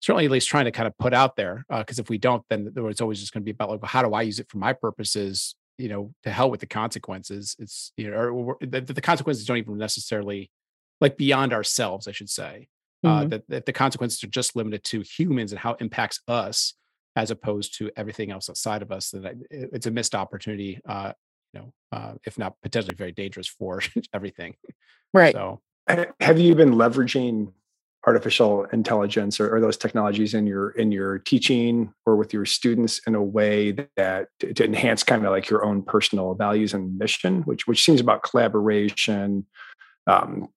certainly 0.00 0.26
at 0.26 0.30
least 0.30 0.48
trying 0.48 0.66
to 0.66 0.70
kind 0.70 0.86
of 0.86 0.96
put 0.98 1.14
out 1.14 1.36
there 1.36 1.64
because 1.68 1.98
uh, 1.98 2.02
if 2.02 2.08
we 2.08 2.18
don't 2.18 2.44
then 2.48 2.72
it's 2.76 3.00
always 3.00 3.20
just 3.20 3.32
going 3.32 3.42
to 3.42 3.44
be 3.44 3.50
about 3.50 3.70
like 3.70 3.80
well, 3.80 3.88
how 3.88 4.02
do 4.02 4.14
i 4.14 4.22
use 4.22 4.38
it 4.38 4.48
for 4.48 4.58
my 4.58 4.72
purposes 4.72 5.54
you 5.78 5.88
know, 5.88 6.12
to 6.22 6.30
hell 6.30 6.50
with 6.50 6.60
the 6.60 6.66
consequences. 6.66 7.56
It's 7.58 7.92
you 7.96 8.10
know, 8.10 8.16
or, 8.16 8.56
the, 8.60 8.80
the, 8.80 9.00
consequences 9.00 9.44
don't 9.44 9.58
even 9.58 9.78
necessarily 9.78 10.50
like 11.00 11.16
beyond 11.16 11.52
ourselves, 11.52 12.08
I 12.08 12.12
should 12.12 12.30
say. 12.30 12.68
Uh, 13.04 13.08
mm-hmm. 13.08 13.26
Uh, 13.26 13.28
that, 13.28 13.42
that 13.48 13.66
the 13.66 13.72
consequences 13.72 14.22
are 14.24 14.28
just 14.28 14.56
limited 14.56 14.82
to 14.84 15.02
humans 15.02 15.52
and 15.52 15.58
how 15.58 15.72
it 15.72 15.80
impacts 15.80 16.20
us, 16.28 16.74
as 17.14 17.30
opposed 17.30 17.76
to 17.78 17.90
everything 17.96 18.30
else 18.30 18.48
outside 18.48 18.82
of 18.82 18.90
us. 18.90 19.10
That 19.10 19.34
it's 19.50 19.86
a 19.86 19.90
missed 19.90 20.14
opportunity. 20.14 20.80
Uh, 20.88 21.12
you 21.52 21.60
know, 21.60 21.72
uh, 21.92 22.14
if 22.24 22.38
not 22.38 22.54
potentially 22.62 22.96
very 22.96 23.12
dangerous 23.12 23.48
for 23.48 23.82
everything. 24.12 24.54
Right. 25.12 25.34
So, 25.34 25.60
have 26.20 26.38
you 26.38 26.54
been 26.54 26.72
leveraging 26.72 27.52
artificial 28.06 28.64
intelligence 28.66 29.40
or, 29.40 29.54
or, 29.54 29.60
those 29.60 29.76
technologies 29.76 30.32
in 30.32 30.46
your 30.46 30.70
in 30.70 30.92
your 30.92 31.18
teaching 31.18 31.92
or 32.04 32.14
with 32.14 32.32
your 32.32 32.46
students 32.46 33.00
in 33.06 33.16
a 33.16 33.22
way 33.22 33.72
that 33.96 34.28
to, 34.38 34.54
to 34.54 34.64
enhance 34.64 35.02
kind 35.02 35.24
of 35.24 35.32
like 35.32 35.50
your 35.50 35.64
own 35.64 35.82
personal 35.82 36.34
values 36.34 36.72
and 36.72 36.96
mission 36.98 37.42
which 37.42 37.66
which 37.66 37.84
seems 37.84 38.00
about 38.00 38.22
collaboration 38.22 39.44
um, 40.06 40.48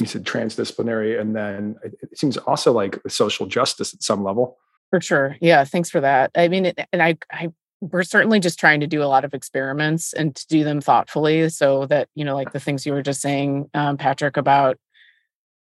you 0.00 0.06
said 0.06 0.24
transdisciplinary 0.24 1.20
and 1.20 1.36
then 1.36 1.76
it, 1.84 2.18
seems 2.18 2.36
also 2.36 2.72
like 2.72 2.98
social 3.08 3.46
justice 3.46 3.94
at 3.94 4.02
some 4.02 4.24
level. 4.24 4.58
For 4.90 5.00
sure. 5.00 5.36
Yeah 5.40 5.64
thanks 5.64 5.90
for 5.90 6.00
that. 6.00 6.32
I 6.34 6.48
mean 6.48 6.72
and 6.92 7.02
i 7.02 7.16
i 7.32 7.52
we're 7.80 8.02
certainly 8.02 8.40
just 8.40 8.58
trying 8.58 8.80
to 8.80 8.88
do 8.88 9.04
a 9.04 9.06
lot 9.06 9.24
of 9.24 9.34
experiments 9.34 10.12
and 10.12 10.34
to 10.34 10.46
do 10.48 10.64
them 10.64 10.80
thoughtfully 10.80 11.48
so 11.48 11.86
that 11.86 12.08
you 12.16 12.24
know 12.24 12.34
like 12.34 12.52
the 12.52 12.58
things 12.58 12.84
you 12.84 12.92
were 12.92 13.02
just 13.02 13.20
saying 13.20 13.70
um, 13.74 13.96
patrick 13.96 14.36
about 14.36 14.78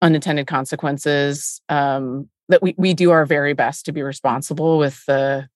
unintended 0.02 0.46
consequences 0.46 1.60
um, 1.68 2.28
that 2.48 2.62
we, 2.62 2.74
we 2.78 2.94
do 2.94 3.10
our 3.10 3.26
very 3.26 3.52
best 3.52 3.84
to 3.86 3.92
be 3.92 4.02
responsible 4.02 4.78
with 4.78 5.04
the 5.06 5.48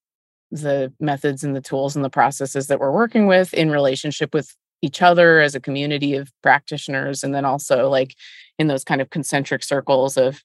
the 0.51 0.93
methods 0.99 1.43
and 1.43 1.55
the 1.55 1.61
tools 1.61 1.95
and 1.95 2.05
the 2.05 2.11
processes 2.11 2.67
that 2.67 2.79
we're 2.79 2.91
working 2.91 3.25
with 3.25 3.55
in 3.55 3.71
relationship 3.71 4.35
with 4.35 4.55
each 4.83 5.01
other 5.01 5.39
as 5.39 5.55
a 5.55 5.59
community 5.59 6.13
of 6.13 6.31
practitioners 6.43 7.23
and 7.23 7.33
then 7.33 7.43
also 7.43 7.89
like 7.89 8.15
in 8.59 8.67
those 8.67 8.83
kind 8.83 9.01
of 9.01 9.09
concentric 9.09 9.63
circles 9.63 10.15
of 10.15 10.43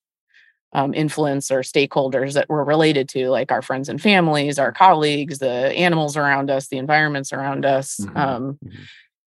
um, 0.73 0.95
influence 0.95 1.51
or 1.51 1.61
stakeholders 1.61 2.33
that 2.35 2.49
we're 2.49 2.65
related 2.65 3.07
to 3.11 3.29
like 3.29 3.53
our 3.53 3.61
friends 3.61 3.91
and 3.91 4.01
families 4.01 4.59
our 4.59 4.73
colleagues 4.73 5.41
the 5.41 5.73
animals 5.73 6.17
around 6.17 6.51
us 6.51 6.69
the 6.69 6.79
environments 6.79 7.33
around 7.33 7.67
us 7.67 7.97
mm-hmm. 7.97 8.17
Um, 8.17 8.59
mm-hmm. 8.65 8.83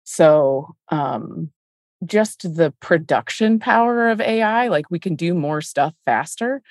so 0.04 0.76
um, 0.90 1.50
just 2.06 2.54
the 2.54 2.72
production 2.80 3.58
power 3.58 4.08
of 4.08 4.20
ai 4.20 4.68
like 4.68 4.90
we 4.90 4.98
can 4.98 5.14
do 5.14 5.34
more 5.34 5.60
stuff 5.60 5.94
faster 6.04 6.62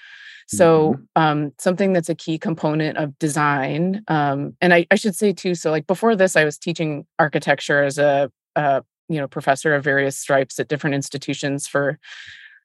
so 0.48 0.94
mm-hmm. 0.94 1.04
um, 1.22 1.52
something 1.60 1.94
that's 1.94 2.10
a 2.10 2.16
key 2.16 2.40
component 2.40 2.98
of 2.98 3.18
design 3.20 4.04
um, 4.08 4.56
and 4.62 4.74
I, 4.74 4.88
I, 4.90 4.96
should 4.96 5.16
say 5.16 5.32
too 5.32 5.54
so 5.54 5.70
like 5.70 5.86
before 5.86 6.16
this 6.16 6.36
i 6.36 6.44
was 6.44 6.58
teaching 6.58 7.06
architecture 7.20 7.84
as 7.84 7.98
a, 7.98 8.32
a 8.56 8.84
you 9.08 9.20
know 9.20 9.28
professor 9.28 9.76
of 9.76 9.84
various 9.84 10.18
stripes 10.18 10.60
at 10.60 10.68
different 10.68 10.96
institutions 10.96 11.68
for 11.68 12.00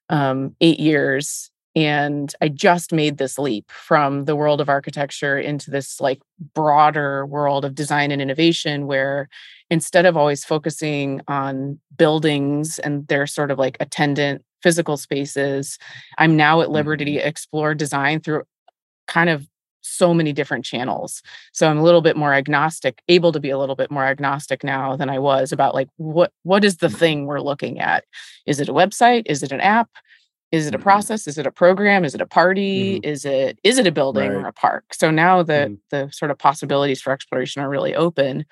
um, 0.09 0.55
eight 0.61 0.79
years 0.79 1.51
and 1.75 2.33
i 2.41 2.47
just 2.47 2.91
made 2.91 3.17
this 3.17 3.37
leap 3.37 3.69
from 3.71 4.25
the 4.25 4.35
world 4.35 4.61
of 4.61 4.69
architecture 4.69 5.37
into 5.37 5.69
this 5.69 6.01
like 6.01 6.21
broader 6.53 7.25
world 7.25 7.65
of 7.65 7.75
design 7.75 8.11
and 8.11 8.21
innovation 8.21 8.87
where 8.87 9.29
instead 9.69 10.05
of 10.05 10.15
always 10.15 10.45
focusing 10.45 11.21
on 11.27 11.79
buildings 11.97 12.79
and 12.79 13.07
their 13.07 13.25
sort 13.27 13.51
of 13.51 13.59
like 13.59 13.77
attendant 13.79 14.43
physical 14.61 14.97
spaces 14.97 15.77
i'm 16.17 16.35
now 16.35 16.61
at 16.61 16.71
liberty 16.71 17.05
mm-hmm. 17.05 17.19
to 17.19 17.27
explore 17.27 17.73
design 17.73 18.19
through 18.19 18.43
kind 19.07 19.29
of 19.29 19.47
so 19.81 20.15
many 20.15 20.33
different 20.33 20.65
channels 20.65 21.21
so 21.53 21.69
i'm 21.69 21.77
a 21.77 21.83
little 21.83 22.01
bit 22.01 22.17
more 22.17 22.33
agnostic 22.33 23.01
able 23.07 23.31
to 23.31 23.39
be 23.39 23.51
a 23.51 23.57
little 23.57 23.75
bit 23.75 23.91
more 23.91 24.03
agnostic 24.03 24.63
now 24.63 24.95
than 24.95 25.09
i 25.09 25.19
was 25.19 25.51
about 25.51 25.75
like 25.75 25.87
what 25.97 26.31
what 26.43 26.63
is 26.63 26.77
the 26.77 26.87
mm-hmm. 26.87 26.97
thing 26.97 27.25
we're 27.25 27.39
looking 27.39 27.79
at 27.79 28.03
is 28.47 28.59
it 28.59 28.69
a 28.69 28.73
website 28.73 29.23
is 29.27 29.43
it 29.43 29.51
an 29.51 29.61
app 29.61 29.89
is 30.51 30.67
it 30.67 30.73
a 30.73 30.77
mm-hmm. 30.77 30.83
process 30.83 31.27
is 31.27 31.37
it 31.37 31.47
a 31.47 31.51
program 31.51 32.05
is 32.05 32.15
it 32.15 32.21
a 32.21 32.25
party 32.25 32.95
mm-hmm. 32.95 33.09
is 33.09 33.25
it 33.25 33.59
is 33.63 33.77
it 33.77 33.87
a 33.87 33.91
building 33.91 34.29
right. 34.29 34.43
or 34.43 34.47
a 34.47 34.53
park 34.53 34.85
so 34.93 35.11
now 35.11 35.43
the 35.43 35.53
mm-hmm. 35.53 35.73
the 35.89 36.09
sort 36.11 36.31
of 36.31 36.37
possibilities 36.37 37.01
for 37.01 37.11
exploration 37.11 37.61
are 37.61 37.69
really 37.69 37.95
open 37.95 38.45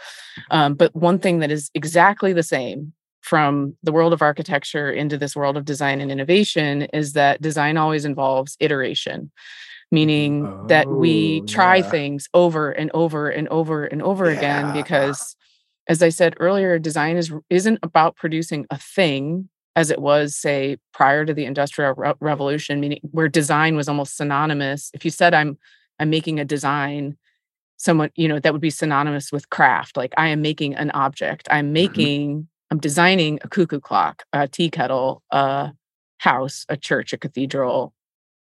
um, 0.52 0.74
but 0.74 0.96
one 0.96 1.20
thing 1.20 1.40
that 1.40 1.52
is 1.52 1.70
exactly 1.74 2.34
the 2.34 2.44
same 2.44 2.94
from 3.22 3.76
the 3.84 3.94
world 3.94 4.12
of 4.12 4.22
architecture 4.22 4.92
into 4.92 5.18
this 5.18 5.36
world 5.36 5.56
of 5.56 5.66
design 5.66 6.02
and 6.02 6.12
innovation 6.12 6.84
is 6.94 7.14
that 7.14 7.42
design 7.42 7.78
always 7.78 8.06
involves 8.06 8.58
iteration 8.60 9.32
meaning 9.92 10.46
oh, 10.46 10.66
that 10.68 10.88
we 10.88 11.42
oh, 11.42 11.46
try 11.46 11.78
yeah. 11.78 11.90
things 11.90 12.28
over 12.34 12.72
and 12.72 12.90
over 12.94 13.30
and 13.30 13.48
over 13.50 13.86
and 13.86 14.02
over 14.02 14.32
yeah. 14.32 14.38
again 14.38 14.74
because 14.74 15.36
as 15.88 16.02
i 16.02 16.10
said 16.10 16.36
earlier 16.40 16.80
design 16.80 17.16
is 17.16 17.32
isn't 17.50 17.80
about 17.84 18.16
producing 18.16 18.66
a 18.70 18.78
thing 18.78 19.48
as 19.76 19.90
it 19.90 20.02
was 20.02 20.36
say 20.36 20.78
prior 20.94 21.26
to 21.26 21.34
the 21.34 21.46
industrial 21.46 21.94
Re- 21.96 22.14
revolution 22.20 22.80
meaning 22.80 23.00
where 23.12 23.28
design 23.28 23.76
was 23.76 23.88
almost 23.88 24.18
synonymous 24.18 24.92
if 24.94 25.04
you 25.06 25.12
said 25.12 25.34
i'm 25.34 25.58
i'm 26.00 26.10
making 26.10 26.40
a 26.40 26.46
design 26.46 27.18
someone 27.78 28.12
you 28.16 28.28
know 28.28 28.40
that 28.40 28.54
would 28.54 28.62
be 28.62 28.70
synonymous 28.70 29.32
with 29.32 29.50
craft 29.50 29.98
like 29.98 30.14
i 30.18 30.28
am 30.28 30.42
making 30.42 30.76
an 30.76 30.92
object 30.92 31.48
i'm 31.52 31.66
mm-hmm. 31.66 31.74
making 31.74 32.48
I'm 32.74 32.80
designing 32.80 33.38
a 33.44 33.48
cuckoo 33.48 33.80
clock, 33.80 34.24
a 34.34 34.48
tea 34.48 34.72
kettle, 34.72 35.22
a 35.30 35.74
house, 36.18 36.66
a 36.70 36.76
church, 36.76 37.14
a 37.14 37.20
cathedral, 37.20 37.94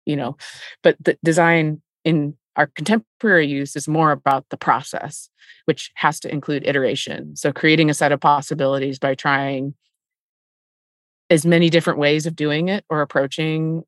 you 0.06 0.16
know. 0.16 0.38
But 0.84 0.98
the 1.00 1.18
design 1.24 1.82
in 2.06 2.38
our 2.56 2.68
contemporary 2.68 3.48
use 3.48 3.76
is 3.76 3.88
more 3.88 4.12
about 4.12 4.46
the 4.52 4.58
process, 4.58 5.32
which 5.66 5.90
has 5.96 6.20
to 6.20 6.32
include 6.32 6.68
iteration. 6.68 7.36
So 7.38 7.52
creating 7.52 7.90
a 7.90 7.96
set 7.96 8.12
of 8.12 8.20
possibilities 8.20 9.00
by 9.00 9.16
trying 9.16 9.74
as 11.30 11.46
many 11.46 11.70
different 11.70 12.00
ways 12.00 12.26
of 12.26 12.36
doing 12.36 12.70
it 12.70 12.86
or 12.90 13.02
approaching 13.02 13.84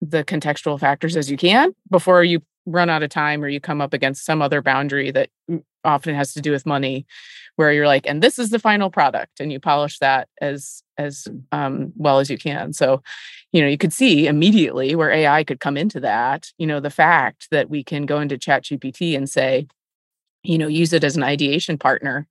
the 0.00 0.24
contextual 0.24 0.78
factors 0.78 1.16
as 1.16 1.30
you 1.30 1.36
can 1.36 1.74
before 1.90 2.22
you 2.24 2.42
run 2.66 2.90
out 2.90 3.02
of 3.02 3.10
time 3.10 3.42
or 3.42 3.48
you 3.48 3.60
come 3.60 3.80
up 3.80 3.92
against 3.92 4.24
some 4.24 4.40
other 4.40 4.62
boundary 4.62 5.10
that 5.10 5.28
often 5.84 6.14
has 6.14 6.32
to 6.32 6.40
do 6.40 6.50
with 6.50 6.64
money 6.64 7.06
where 7.56 7.72
you're 7.72 7.86
like 7.86 8.06
and 8.06 8.22
this 8.22 8.38
is 8.38 8.50
the 8.50 8.58
final 8.58 8.90
product 8.90 9.38
and 9.38 9.52
you 9.52 9.60
polish 9.60 9.98
that 9.98 10.28
as 10.40 10.82
as 10.96 11.28
um, 11.52 11.92
well 11.96 12.18
as 12.18 12.30
you 12.30 12.38
can 12.38 12.72
so 12.72 13.02
you 13.52 13.60
know 13.60 13.68
you 13.68 13.76
could 13.76 13.92
see 13.92 14.26
immediately 14.26 14.94
where 14.94 15.10
ai 15.10 15.44
could 15.44 15.60
come 15.60 15.76
into 15.76 16.00
that 16.00 16.50
you 16.56 16.66
know 16.66 16.80
the 16.80 16.90
fact 16.90 17.48
that 17.50 17.68
we 17.68 17.84
can 17.84 18.06
go 18.06 18.18
into 18.18 18.38
chat 18.38 18.64
gpt 18.64 19.16
and 19.16 19.28
say 19.28 19.66
you 20.42 20.56
know 20.56 20.68
use 20.68 20.92
it 20.92 21.04
as 21.04 21.16
an 21.16 21.22
ideation 21.22 21.76
partner 21.76 22.26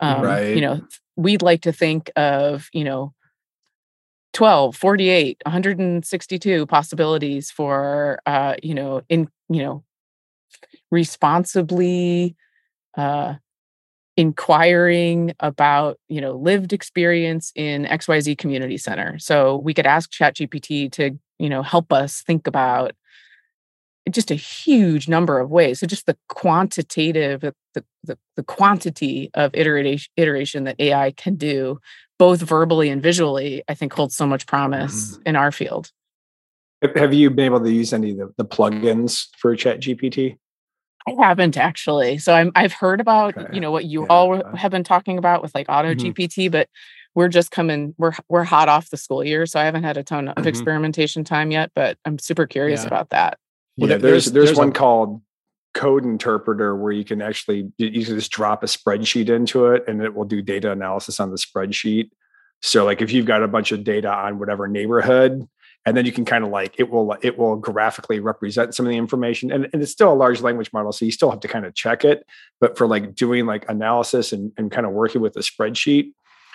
um, 0.00 0.22
right. 0.22 0.54
you 0.54 0.60
know 0.60 0.82
we'd 1.16 1.42
like 1.42 1.62
to 1.62 1.72
think 1.72 2.10
of 2.16 2.68
you 2.72 2.84
know 2.84 3.14
12 4.32 4.76
48 4.76 5.42
162 5.44 6.66
possibilities 6.66 7.50
for 7.50 8.20
uh 8.26 8.54
you 8.62 8.74
know 8.74 9.02
in 9.08 9.28
you 9.48 9.62
know 9.62 9.84
responsibly 10.90 12.36
uh 12.96 13.34
inquiring 14.16 15.32
about 15.40 15.98
you 16.08 16.20
know 16.20 16.32
lived 16.36 16.72
experience 16.72 17.52
in 17.54 17.84
xyz 17.84 18.36
community 18.36 18.76
center. 18.76 19.18
So 19.18 19.56
we 19.56 19.74
could 19.74 19.86
ask 19.86 20.10
chatgpt 20.10 20.92
to 20.92 21.18
you 21.38 21.48
know 21.48 21.62
help 21.62 21.92
us 21.92 22.22
think 22.22 22.46
about 22.46 22.92
just 24.10 24.30
a 24.30 24.34
huge 24.34 25.08
number 25.08 25.38
of 25.38 25.50
ways. 25.50 25.78
So 25.80 25.86
just 25.86 26.06
the 26.06 26.16
quantitative 26.28 27.40
the, 27.40 27.54
the, 28.04 28.18
the 28.36 28.42
quantity 28.42 29.30
of 29.34 29.54
iteration 29.54 30.10
iteration 30.16 30.64
that 30.64 30.76
ai 30.78 31.12
can 31.12 31.36
do 31.36 31.80
both 32.18 32.40
verbally 32.40 32.88
and 32.88 33.02
visually 33.02 33.62
i 33.68 33.74
think 33.74 33.92
holds 33.92 34.14
so 34.14 34.26
much 34.26 34.46
promise 34.46 35.12
mm-hmm. 35.12 35.22
in 35.26 35.36
our 35.36 35.52
field 35.52 35.90
have 36.96 37.14
you 37.14 37.30
been 37.30 37.46
able 37.46 37.60
to 37.60 37.70
use 37.70 37.92
any 37.92 38.10
of 38.10 38.16
the, 38.16 38.34
the 38.38 38.44
plugins 38.44 39.26
for 39.38 39.54
chat 39.56 39.80
gpt 39.80 40.36
I 41.06 41.12
haven't 41.18 41.56
actually. 41.56 42.18
So 42.18 42.32
I'm 42.32 42.52
I've 42.54 42.72
heard 42.72 43.00
about, 43.00 43.36
okay. 43.36 43.54
you 43.54 43.60
know, 43.60 43.70
what 43.70 43.84
you 43.84 44.02
yeah. 44.02 44.06
all 44.08 44.56
have 44.56 44.70
been 44.70 44.84
talking 44.84 45.18
about 45.18 45.42
with 45.42 45.54
like 45.54 45.66
auto 45.68 45.94
mm-hmm. 45.94 46.08
GPT, 46.08 46.50
but 46.50 46.68
we're 47.14 47.28
just 47.28 47.50
coming 47.50 47.94
we're 47.98 48.12
we're 48.28 48.44
hot 48.44 48.68
off 48.68 48.90
the 48.90 48.96
school 48.96 49.24
year, 49.24 49.46
so 49.46 49.60
I 49.60 49.64
haven't 49.64 49.82
had 49.82 49.96
a 49.96 50.02
ton 50.02 50.28
of 50.28 50.36
mm-hmm. 50.36 50.48
experimentation 50.48 51.24
time 51.24 51.50
yet, 51.50 51.70
but 51.74 51.98
I'm 52.04 52.18
super 52.18 52.46
curious 52.46 52.82
yeah. 52.82 52.86
about 52.86 53.10
that. 53.10 53.38
Well, 53.76 53.90
yeah, 53.90 53.96
there's 53.96 54.26
there's, 54.26 54.46
there's 54.46 54.58
one 54.58 54.68
a- 54.68 54.72
called 54.72 55.20
code 55.74 56.04
interpreter 56.04 56.76
where 56.76 56.92
you 56.92 57.04
can 57.04 57.22
actually 57.22 57.72
you 57.78 58.04
can 58.04 58.14
just 58.16 58.30
drop 58.30 58.62
a 58.62 58.66
spreadsheet 58.66 59.28
into 59.28 59.66
it 59.66 59.84
and 59.88 60.02
it 60.02 60.14
will 60.14 60.24
do 60.24 60.42
data 60.42 60.70
analysis 60.70 61.18
on 61.18 61.30
the 61.30 61.36
spreadsheet. 61.36 62.10
So 62.60 62.84
like 62.84 63.02
if 63.02 63.12
you've 63.12 63.26
got 63.26 63.42
a 63.42 63.48
bunch 63.48 63.72
of 63.72 63.82
data 63.82 64.12
on 64.12 64.38
whatever 64.38 64.68
neighborhood 64.68 65.48
and 65.84 65.96
then 65.96 66.04
you 66.06 66.12
can 66.12 66.24
kind 66.24 66.44
of 66.44 66.50
like 66.50 66.74
it 66.78 66.90
will 66.90 67.16
it 67.22 67.38
will 67.38 67.56
graphically 67.56 68.20
represent 68.20 68.74
some 68.74 68.86
of 68.86 68.90
the 68.90 68.98
information 68.98 69.50
and, 69.50 69.68
and 69.72 69.82
it's 69.82 69.92
still 69.92 70.12
a 70.12 70.14
large 70.14 70.40
language 70.42 70.70
model 70.72 70.92
so 70.92 71.04
you 71.04 71.10
still 71.10 71.30
have 71.30 71.40
to 71.40 71.48
kind 71.48 71.64
of 71.64 71.74
check 71.74 72.04
it. 72.04 72.26
But 72.60 72.76
for 72.76 72.86
like 72.86 73.14
doing 73.14 73.46
like 73.46 73.68
analysis 73.68 74.32
and, 74.32 74.52
and 74.58 74.70
kind 74.70 74.86
of 74.86 74.92
working 74.92 75.20
with 75.20 75.36
a 75.36 75.40
spreadsheet 75.40 76.12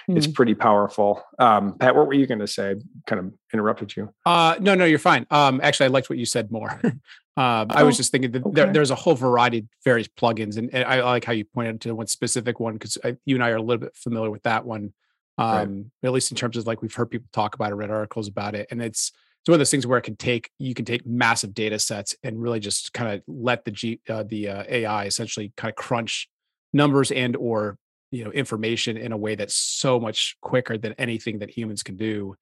it's 0.10 0.26
pretty 0.26 0.56
powerful. 0.56 1.22
Um, 1.38 1.78
pat 1.78 1.94
what 1.94 2.08
were 2.08 2.14
you 2.14 2.28
going 2.28 2.40
to 2.40 2.48
say? 2.48 2.76
Kind 3.08 3.20
of 3.20 3.34
interrupted 3.52 3.94
you. 3.94 4.14
Uh, 4.26 4.56
no 4.62 4.74
no 4.74 4.86
you're 4.86 5.00
fine. 5.00 5.28
Um, 5.32 5.60
actually 5.62 5.88
i 5.88 5.90
liked 5.90 6.10
what 6.10 6.18
you 6.18 6.26
said 6.26 6.50
more 6.50 6.80
Um, 7.38 7.68
I 7.70 7.84
was 7.84 7.96
oh, 7.96 7.98
just 7.98 8.12
thinking 8.12 8.32
that 8.32 8.44
okay. 8.44 8.52
there, 8.52 8.74
there's 8.74 8.90
a 8.90 8.96
whole 8.96 9.14
variety 9.14 9.60
of 9.60 9.66
various 9.84 10.08
plugins, 10.08 10.58
and, 10.58 10.74
and, 10.74 10.84
I 10.86 11.04
like 11.04 11.24
how 11.24 11.34
you 11.34 11.46
pointed 11.46 11.82
to 11.82 11.94
one 11.94 12.08
specific 12.08 12.60
one 12.60 12.74
because 12.74 12.98
you 13.26 13.36
and 13.36 13.44
I 13.44 13.52
are 13.52 13.58
a 13.58 13.62
little 13.62 13.82
bit 13.82 13.96
familiar 13.96 14.32
with 14.32 14.42
that 14.44 14.66
one 14.66 14.94
um, 15.38 15.92
right. 16.02 16.10
at 16.10 16.12
least 16.14 16.32
in 16.32 16.38
terms 16.38 16.58
of 16.58 16.66
like 16.66 16.82
we've 16.82 16.94
heard 16.94 17.12
people 17.12 17.28
talk 17.32 17.56
about 17.56 17.72
it, 17.72 17.76
read 17.76 17.92
articles 17.92 18.28
about 18.28 18.56
it, 18.56 18.68
and 18.72 18.82
it's 18.82 19.12
it's 19.42 19.50
one 19.50 19.54
of 19.54 19.60
those 19.60 19.72
things 19.72 19.86
where 19.86 20.00
it 20.00 20.04
can 20.04 20.16
take 20.16 20.50
you 20.58 20.74
can 20.74 20.86
take 20.86 21.06
massive 21.06 21.54
data 21.54 21.78
sets 21.78 22.16
and 22.24 22.42
really 22.42 22.60
just 22.60 22.92
kind 22.94 23.14
of 23.14 23.22
let 23.28 23.64
the 23.64 23.72
G, 23.72 24.00
uh, 24.10 24.24
the 24.24 24.50
uh, 24.50 24.64
AI 24.68 25.06
essentially 25.06 25.54
kind 25.56 25.70
of 25.70 25.76
crunch 25.76 26.28
numbers 26.74 27.12
and 27.12 27.36
or 27.36 27.78
you 28.12 28.24
know 28.24 28.32
information 28.32 28.98
in 28.98 29.12
a 29.12 29.18
way 29.18 29.36
that's 29.36 29.56
so 29.56 30.00
much 30.00 30.38
quicker 30.42 30.78
than 30.78 30.94
anything 30.98 31.40
that 31.40 31.52
humans 31.52 31.84
can 31.84 31.98
do. 31.98 32.36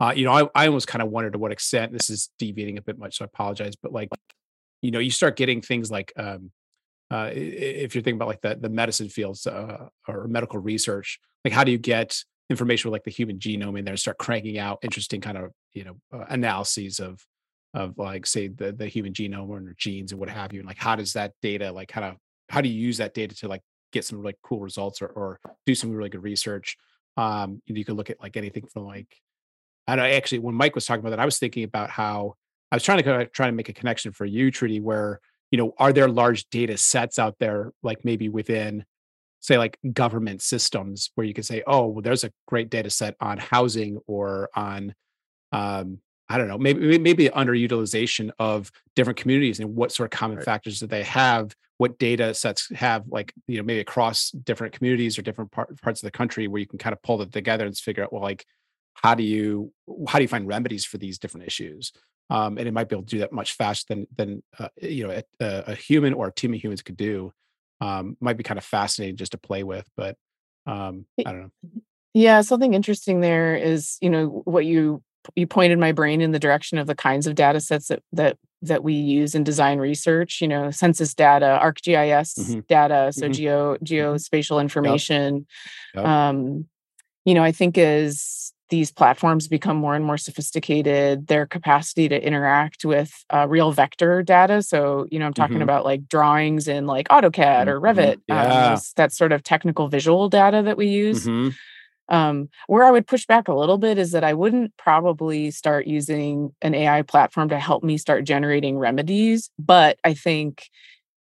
Uh, 0.00 0.12
you 0.14 0.24
know, 0.24 0.32
I, 0.32 0.48
I 0.54 0.66
almost 0.68 0.86
kind 0.86 1.02
of 1.02 1.10
wonder 1.10 1.30
to 1.30 1.38
what 1.38 1.52
extent 1.52 1.92
this 1.92 2.08
is 2.08 2.30
deviating 2.38 2.78
a 2.78 2.82
bit 2.82 2.98
much, 2.98 3.18
so 3.18 3.24
I 3.24 3.26
apologize. 3.26 3.74
But 3.76 3.92
like, 3.92 4.08
you 4.82 4.90
know, 4.90 4.98
you 4.98 5.10
start 5.10 5.36
getting 5.36 5.60
things 5.60 5.90
like 5.90 6.12
um, 6.16 6.50
uh, 7.10 7.30
if 7.32 7.94
you're 7.94 8.02
thinking 8.02 8.16
about 8.16 8.28
like 8.28 8.40
the 8.40 8.56
the 8.60 8.68
medicine 8.68 9.08
fields 9.08 9.46
uh, 9.46 9.88
or 10.06 10.28
medical 10.28 10.58
research, 10.58 11.18
like 11.44 11.54
how 11.54 11.64
do 11.64 11.72
you 11.72 11.78
get 11.78 12.22
information 12.50 12.90
with 12.90 12.94
like 12.94 13.04
the 13.04 13.10
human 13.10 13.38
genome 13.38 13.78
in 13.78 13.84
there 13.84 13.92
and 13.92 14.00
start 14.00 14.18
cranking 14.18 14.58
out 14.58 14.78
interesting 14.82 15.20
kind 15.20 15.36
of 15.36 15.52
you 15.74 15.84
know 15.84 15.96
uh, 16.12 16.24
analyses 16.28 17.00
of 17.00 17.20
of 17.74 17.98
like 17.98 18.26
say 18.26 18.48
the 18.48 18.72
the 18.72 18.86
human 18.86 19.12
genome 19.12 19.48
or 19.48 19.74
genes 19.76 20.12
and 20.12 20.20
what 20.20 20.28
have 20.28 20.52
you? 20.52 20.60
And 20.60 20.68
like 20.68 20.78
how 20.78 20.96
does 20.96 21.14
that 21.14 21.32
data 21.42 21.72
like 21.72 21.88
kind 21.88 22.06
of 22.06 22.16
how 22.48 22.60
do 22.60 22.68
you 22.68 22.80
use 22.80 22.98
that 22.98 23.14
data 23.14 23.34
to 23.36 23.48
like 23.48 23.62
get 23.92 24.04
some 24.04 24.22
like 24.22 24.36
cool 24.42 24.60
results 24.60 25.00
or, 25.00 25.06
or 25.06 25.40
do 25.66 25.74
some 25.74 25.92
really 25.92 26.10
good 26.10 26.22
research? 26.22 26.76
Um 27.16 27.62
you 27.66 27.84
could 27.84 27.96
look 27.96 28.10
at 28.10 28.20
like 28.20 28.36
anything 28.36 28.66
from 28.66 28.84
like 28.84 29.08
i 29.88 29.96
know 29.96 30.04
actually 30.04 30.38
when 30.38 30.54
mike 30.54 30.74
was 30.74 30.84
talking 30.84 31.00
about 31.00 31.10
that 31.10 31.18
i 31.18 31.24
was 31.24 31.38
thinking 31.38 31.64
about 31.64 31.90
how 31.90 32.34
i 32.70 32.76
was 32.76 32.82
trying 32.82 32.98
to 32.98 33.04
kind 33.04 33.22
of 33.22 33.32
try 33.32 33.46
to 33.46 33.52
make 33.52 33.68
a 33.68 33.72
connection 33.72 34.12
for 34.12 34.24
you 34.24 34.50
trudy 34.50 34.80
where 34.80 35.20
you 35.50 35.58
know, 35.58 35.74
are 35.78 35.92
there 35.92 36.08
large 36.08 36.48
data 36.50 36.76
sets 36.76 37.18
out 37.18 37.36
there, 37.38 37.72
like 37.82 38.04
maybe 38.04 38.28
within, 38.28 38.84
say, 39.40 39.56
like 39.56 39.78
government 39.92 40.42
systems, 40.42 41.10
where 41.14 41.26
you 41.26 41.34
can 41.34 41.44
say, 41.44 41.62
oh, 41.66 41.86
well, 41.86 42.02
there's 42.02 42.24
a 42.24 42.32
great 42.46 42.70
data 42.70 42.90
set 42.90 43.16
on 43.20 43.38
housing 43.38 43.98
or 44.06 44.50
on, 44.54 44.94
um, 45.52 45.98
I 46.28 46.36
don't 46.36 46.48
know, 46.48 46.58
maybe 46.58 46.98
maybe 46.98 47.30
underutilization 47.30 48.30
of 48.38 48.70
different 48.94 49.18
communities 49.18 49.60
and 49.60 49.74
what 49.74 49.92
sort 49.92 50.12
of 50.12 50.18
common 50.18 50.36
right. 50.36 50.44
factors 50.44 50.80
do 50.80 50.86
they 50.86 51.04
have? 51.04 51.54
What 51.78 51.98
data 51.98 52.34
sets 52.34 52.68
have 52.74 53.04
like 53.08 53.32
you 53.46 53.56
know 53.56 53.62
maybe 53.62 53.80
across 53.80 54.30
different 54.32 54.74
communities 54.74 55.18
or 55.18 55.22
different 55.22 55.52
par- 55.52 55.68
parts 55.80 56.02
of 56.02 56.06
the 56.06 56.10
country 56.10 56.46
where 56.46 56.60
you 56.60 56.66
can 56.66 56.78
kind 56.78 56.92
of 56.92 57.00
pull 57.00 57.16
them 57.16 57.30
together 57.30 57.64
and 57.64 57.74
figure 57.74 58.02
out 58.02 58.12
well 58.12 58.20
like 58.20 58.44
how 59.02 59.14
do 59.14 59.22
you 59.22 59.72
how 60.08 60.18
do 60.18 60.24
you 60.24 60.28
find 60.28 60.46
remedies 60.46 60.84
for 60.84 60.98
these 60.98 61.18
different 61.18 61.46
issues? 61.46 61.92
um, 62.30 62.58
and 62.58 62.68
it 62.68 62.72
might 62.72 62.88
be 62.88 62.96
able 62.96 63.04
to 63.04 63.16
do 63.16 63.18
that 63.18 63.32
much 63.32 63.52
faster 63.52 63.94
than 63.94 64.06
than 64.16 64.42
uh, 64.58 64.68
you 64.80 65.06
know 65.06 65.20
a, 65.40 65.64
a, 65.72 65.74
human 65.74 66.14
or 66.14 66.28
a 66.28 66.32
team 66.32 66.52
of 66.52 66.62
humans 66.62 66.82
could 66.82 66.96
do. 66.96 67.32
Um, 67.80 68.16
might 68.20 68.36
be 68.36 68.42
kind 68.42 68.58
of 68.58 68.64
fascinating 68.64 69.16
just 69.16 69.32
to 69.32 69.38
play 69.38 69.62
with, 69.62 69.88
but 69.96 70.16
um, 70.66 71.06
I 71.18 71.32
don't 71.32 71.42
know. 71.42 71.82
Yeah, 72.12 72.40
something 72.40 72.74
interesting 72.74 73.20
there 73.20 73.56
is 73.56 73.96
you 74.00 74.10
know 74.10 74.42
what 74.44 74.66
you 74.66 75.02
you 75.36 75.46
pointed 75.46 75.78
my 75.78 75.92
brain 75.92 76.20
in 76.20 76.32
the 76.32 76.38
direction 76.38 76.78
of 76.78 76.86
the 76.86 76.94
kinds 76.94 77.26
of 77.26 77.34
data 77.34 77.60
sets 77.60 77.88
that 77.88 78.02
that 78.12 78.36
that 78.60 78.82
we 78.82 78.94
use 78.94 79.34
in 79.34 79.44
design 79.44 79.78
research 79.78 80.40
you 80.40 80.48
know 80.48 80.70
census 80.70 81.14
data 81.14 81.60
arcgis 81.62 82.34
mm-hmm. 82.34 82.60
data 82.66 83.12
so 83.12 83.24
mm-hmm. 83.24 83.32
geo 83.32 83.74
mm-hmm. 83.74 83.84
geospatial 83.84 84.60
information 84.60 85.46
yep. 85.94 86.02
Yep. 86.02 86.06
um 86.06 86.66
you 87.24 87.34
know 87.34 87.44
i 87.44 87.52
think 87.52 87.78
as 87.78 88.52
these 88.70 88.90
platforms 88.90 89.48
become 89.48 89.76
more 89.76 89.94
and 89.94 90.04
more 90.04 90.18
sophisticated 90.18 91.26
their 91.26 91.46
capacity 91.46 92.08
to 92.08 92.26
interact 92.26 92.84
with 92.84 93.24
uh, 93.32 93.46
real 93.48 93.72
vector 93.72 94.22
data 94.22 94.62
so 94.62 95.06
you 95.10 95.18
know 95.18 95.26
i'm 95.26 95.34
talking 95.34 95.56
mm-hmm. 95.56 95.62
about 95.62 95.84
like 95.84 96.08
drawings 96.08 96.68
in 96.68 96.86
like 96.86 97.08
autocad 97.08 97.66
or 97.66 97.80
mm-hmm. 97.80 97.98
revit 97.98 98.20
yeah. 98.28 98.72
um, 98.72 98.80
that 98.96 99.12
sort 99.12 99.32
of 99.32 99.42
technical 99.42 99.88
visual 99.88 100.28
data 100.28 100.62
that 100.62 100.76
we 100.76 100.86
use 100.86 101.26
mm-hmm. 101.26 102.14
um, 102.14 102.48
where 102.66 102.84
i 102.84 102.90
would 102.90 103.06
push 103.06 103.26
back 103.26 103.48
a 103.48 103.54
little 103.54 103.78
bit 103.78 103.98
is 103.98 104.12
that 104.12 104.24
i 104.24 104.34
wouldn't 104.34 104.76
probably 104.76 105.50
start 105.50 105.86
using 105.86 106.54
an 106.62 106.74
ai 106.74 107.02
platform 107.02 107.48
to 107.48 107.58
help 107.58 107.82
me 107.82 107.96
start 107.98 108.24
generating 108.24 108.78
remedies 108.78 109.50
but 109.58 109.98
i 110.04 110.14
think 110.14 110.68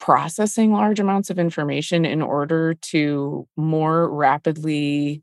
processing 0.01 0.73
large 0.73 1.01
amounts 1.01 1.31
of 1.31 1.39
information 1.39 2.05
in 2.05 2.21
order 2.21 2.75
to 2.75 3.49
more 3.57 4.11
rapidly 4.11 5.23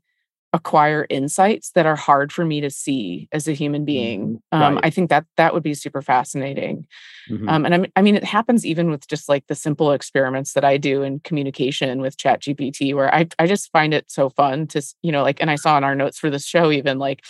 acquire 0.52 1.06
insights 1.08 1.70
that 1.70 1.86
are 1.86 1.96
hard 1.96 2.30
for 2.30 2.44
me 2.44 2.60
to 2.60 2.70
see 2.70 3.28
as 3.32 3.48
a 3.48 3.52
human 3.52 3.84
being. 3.84 4.34
Mm-hmm. 4.52 4.62
Um, 4.62 4.74
right. 4.74 4.86
I 4.86 4.90
think 4.90 5.08
that 5.08 5.24
that 5.36 5.54
would 5.54 5.62
be 5.62 5.74
super 5.74 6.02
fascinating. 6.02 6.86
Mm-hmm. 7.30 7.48
Um, 7.48 7.64
and 7.64 7.74
I 7.74 7.78
mean, 7.78 7.92
I 7.96 8.02
mean, 8.02 8.16
it 8.16 8.24
happens 8.24 8.66
even 8.66 8.90
with 8.90 9.08
just 9.08 9.28
like 9.28 9.46
the 9.46 9.54
simple 9.54 9.92
experiments 9.92 10.52
that 10.52 10.64
I 10.64 10.76
do 10.76 11.02
in 11.02 11.20
communication 11.20 12.00
with 12.00 12.18
Chat 12.18 12.42
GPT, 12.42 12.94
where 12.94 13.12
I 13.14 13.28
I 13.38 13.46
just 13.46 13.72
find 13.72 13.94
it 13.94 14.10
so 14.10 14.28
fun 14.28 14.66
to 14.68 14.82
you 15.02 15.12
know 15.12 15.22
like, 15.22 15.40
and 15.40 15.50
I 15.50 15.56
saw 15.56 15.78
in 15.78 15.84
our 15.84 15.94
notes 15.94 16.18
for 16.18 16.30
this 16.30 16.46
show 16.46 16.70
even 16.70 16.98
like. 16.98 17.24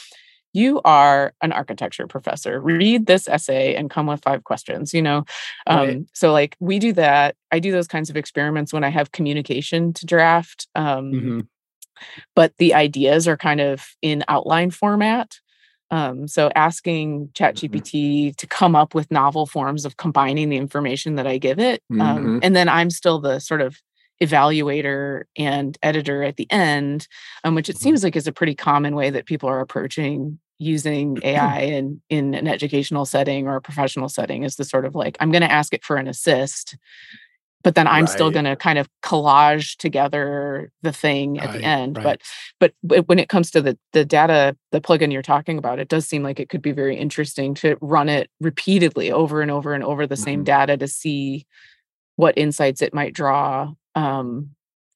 You 0.55 0.83
are 0.85 1.33
an 1.41 1.51
architecture 1.51 2.07
professor. 2.07 2.61
Read 2.61 3.07
this 3.07 3.27
essay 3.27 3.75
and 3.75 3.89
come 3.89 4.07
with 4.07 4.21
five 4.23 4.45
questions, 4.45 4.93
you 4.93 5.01
know? 5.01 5.25
Um, 5.67 5.79
right. 5.79 6.01
So, 6.13 6.31
like, 6.31 6.57
we 6.61 6.79
do 6.79 6.93
that. 6.93 7.37
I 7.51 7.59
do 7.59 7.73
those 7.73 7.89
kinds 7.89 8.11
of 8.11 8.19
experiments 8.19 8.71
when 8.71 8.85
I 8.85 8.91
have 8.91 9.13
communication 9.13 9.95
to 9.95 10.05
draft. 10.05 10.69
Um, 10.75 11.13
mm-hmm 11.13 11.41
but 12.35 12.53
the 12.59 12.75
ideas 12.75 13.29
are 13.29 13.37
kind 13.37 13.61
of 13.61 13.87
in 14.03 14.25
outline 14.29 14.71
format. 14.71 15.39
Um, 15.91 16.27
so 16.27 16.51
asking 16.55 17.29
mm-hmm. 17.29 17.45
ChatGPT 17.45 18.27
mm-hmm. 18.27 18.31
to 18.37 18.47
come 18.47 18.75
up 18.75 18.95
with 18.95 19.11
novel 19.11 19.47
forms 19.47 19.85
of 19.85 19.99
combining 19.99 20.49
the 20.49 20.57
information 20.57 21.17
that 21.17 21.27
I 21.27 21.39
give 21.39 21.59
it, 21.59 21.83
um, 21.93 21.99
mm-hmm. 21.99 22.39
and 22.43 22.57
then 22.57 22.69
I'm 22.69 22.91
still 22.91 23.21
the 23.21 23.39
sort 23.41 23.61
of 23.61 23.77
evaluator 24.23 25.25
and 25.37 25.77
editor 25.83 26.23
at 26.23 26.37
the 26.37 26.51
end, 26.51 27.09
um, 27.45 27.55
which 27.55 27.69
it 27.69 27.75
mm-hmm. 27.75 27.83
seems 27.83 28.05
like 28.05 28.17
is 28.17 28.27
a 28.27 28.33
pretty 28.33 28.55
common 28.55 28.95
way 28.95 29.11
that 29.11 29.27
people 29.27 29.49
are 29.49 29.61
approaching 29.61 30.39
using 30.59 31.19
AI 31.25 31.61
in 31.61 32.01
in 32.09 32.35
an 32.35 32.47
educational 32.47 33.05
setting 33.05 33.47
or 33.47 33.57
a 33.57 33.63
professional 33.63 34.09
setting. 34.09 34.45
Is 34.45 34.57
the 34.57 34.65
sort 34.65 34.87
of 34.87 34.95
like 34.95 35.17
I'm 35.21 35.31
going 35.31 35.43
to 35.43 35.53
ask 35.53 35.75
it 35.75 35.85
for 35.85 35.97
an 35.97 36.09
assist, 36.09 36.77
but 37.63 37.75
then 37.75 37.87
I'm 37.87 38.05
right. 38.05 38.13
still 38.13 38.31
going 38.31 38.45
to 38.45 38.57
kind 38.57 38.79
of 38.79 38.89
collage 39.03 39.77
together 39.77 40.71
the 40.83 40.93
thing 40.93 41.39
at 41.39 41.47
right, 41.47 41.59
the 41.59 41.65
end. 41.65 41.97
Right. 41.97 42.05
But, 42.05 42.21
but 42.61 42.75
but 42.83 43.09
when 43.09 43.19
it 43.19 43.29
comes 43.29 43.51
to 43.53 43.63
the 43.63 43.79
the 43.93 44.05
data, 44.05 44.57
the 44.71 44.81
plugin 44.81 45.13
you're 45.13 45.23
talking 45.23 45.59
about, 45.59 45.79
it 45.79 45.89
does 45.89 46.07
seem 46.07 46.23
like 46.23 46.41
it 46.41 46.49
could 46.49 46.63
be 46.63 46.73
very 46.73 46.97
interesting 46.97 47.55
to 47.55 47.77
run 47.81 48.09
it 48.09 48.31
repeatedly 48.41 49.13
over 49.13 49.43
and 49.43 49.51
over 49.51 49.75
and 49.75 49.85
over 49.85 50.07
the 50.07 50.15
mm-hmm. 50.15 50.25
same 50.25 50.45
data 50.45 50.77
to 50.77 50.89
see 50.89 51.47
what 52.17 52.37
insights 52.37 52.83
it 52.83 52.95
might 52.95 53.15
draw 53.15 53.73
um, 53.95 54.51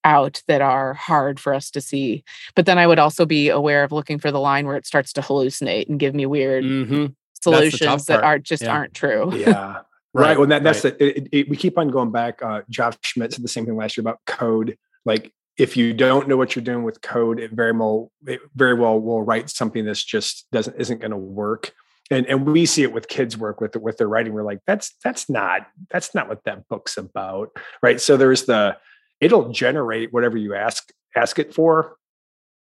out 0.05 0.43
that 0.47 0.63
are 0.63 0.95
hard 0.95 1.41
for 1.41 1.55
us 1.55 1.71
to 1.71 1.81
see. 1.81 2.25
But 2.55 2.67
then 2.67 2.79
I 2.79 2.87
would 2.87 2.99
also 2.99 3.27
be 3.27 3.49
aware 3.49 3.85
of 3.85 3.93
looking 3.93 4.19
for 4.19 4.31
the 4.31 4.41
line 4.41 4.67
where 4.67 4.77
it 4.77 4.87
starts 4.87 5.13
to 5.15 5.21
hallucinate 5.21 5.89
and 5.89 5.99
give 5.99 6.15
me 6.15 6.27
weird 6.27 6.65
mm-hmm. 6.65 7.07
solutions 7.41 8.07
that 8.07 8.23
are 8.23 8.39
just 8.39 8.63
yeah. 8.63 8.71
aren't 8.71 8.95
true. 8.95 9.35
Yeah. 9.37 9.81
Right. 10.17 10.29
right. 10.29 10.39
Well, 10.39 10.49
that, 10.49 10.63
that's 10.63 10.83
right. 10.83 10.99
the, 10.99 11.19
it, 11.19 11.29
it, 11.31 11.49
we 11.51 11.57
keep 11.57 11.77
on 11.77 11.89
going 11.89 12.11
back. 12.11 12.43
Uh, 12.43 12.63
Josh 12.71 12.95
Schmidt 13.03 13.35
said 13.35 13.45
the 13.45 13.49
same 13.49 13.67
thing 13.67 13.77
last 13.77 13.97
year 13.97 14.03
about 14.03 14.21
code. 14.27 14.79
Like, 15.05 15.33
if 15.59 15.77
you 15.77 15.93
don't 15.93 16.27
know 16.27 16.39
what 16.39 16.57
you're 16.57 16.65
doing 16.65 16.85
with 16.85 17.03
code, 17.03 17.39
it 17.39 17.53
very 17.53 17.73
well, 17.73 18.11
it 18.27 18.41
very 18.55 18.73
well 18.73 18.99
will 18.99 19.23
write 19.23 19.51
something 19.51 19.85
that's 19.85 20.03
just 20.03 20.47
doesn't 20.53 20.77
isn't 20.81 21.01
going 21.01 21.11
to 21.11 21.19
work. 21.19 21.73
And 22.11 22.27
and 22.27 22.47
we 22.47 22.65
see 22.65 22.83
it 22.83 22.93
with 22.93 23.09
kids 23.09 23.37
work 23.37 23.61
with 23.61 23.77
with 23.77 23.99
their 23.99 24.09
writing. 24.09 24.33
We're 24.33 24.43
like, 24.43 24.61
that's 24.67 24.95
that's 25.05 25.29
not 25.29 25.67
that's 25.91 26.15
not 26.15 26.29
what 26.29 26.45
that 26.45 26.67
book's 26.69 26.97
about, 26.97 27.51
right? 27.83 28.01
So 28.01 28.17
there's 28.17 28.45
the 28.45 28.79
it'll 29.21 29.51
generate 29.51 30.13
whatever 30.15 30.39
you 30.39 30.55
ask 30.55 30.91
ask 31.15 31.39
it 31.39 31.53
for, 31.53 31.97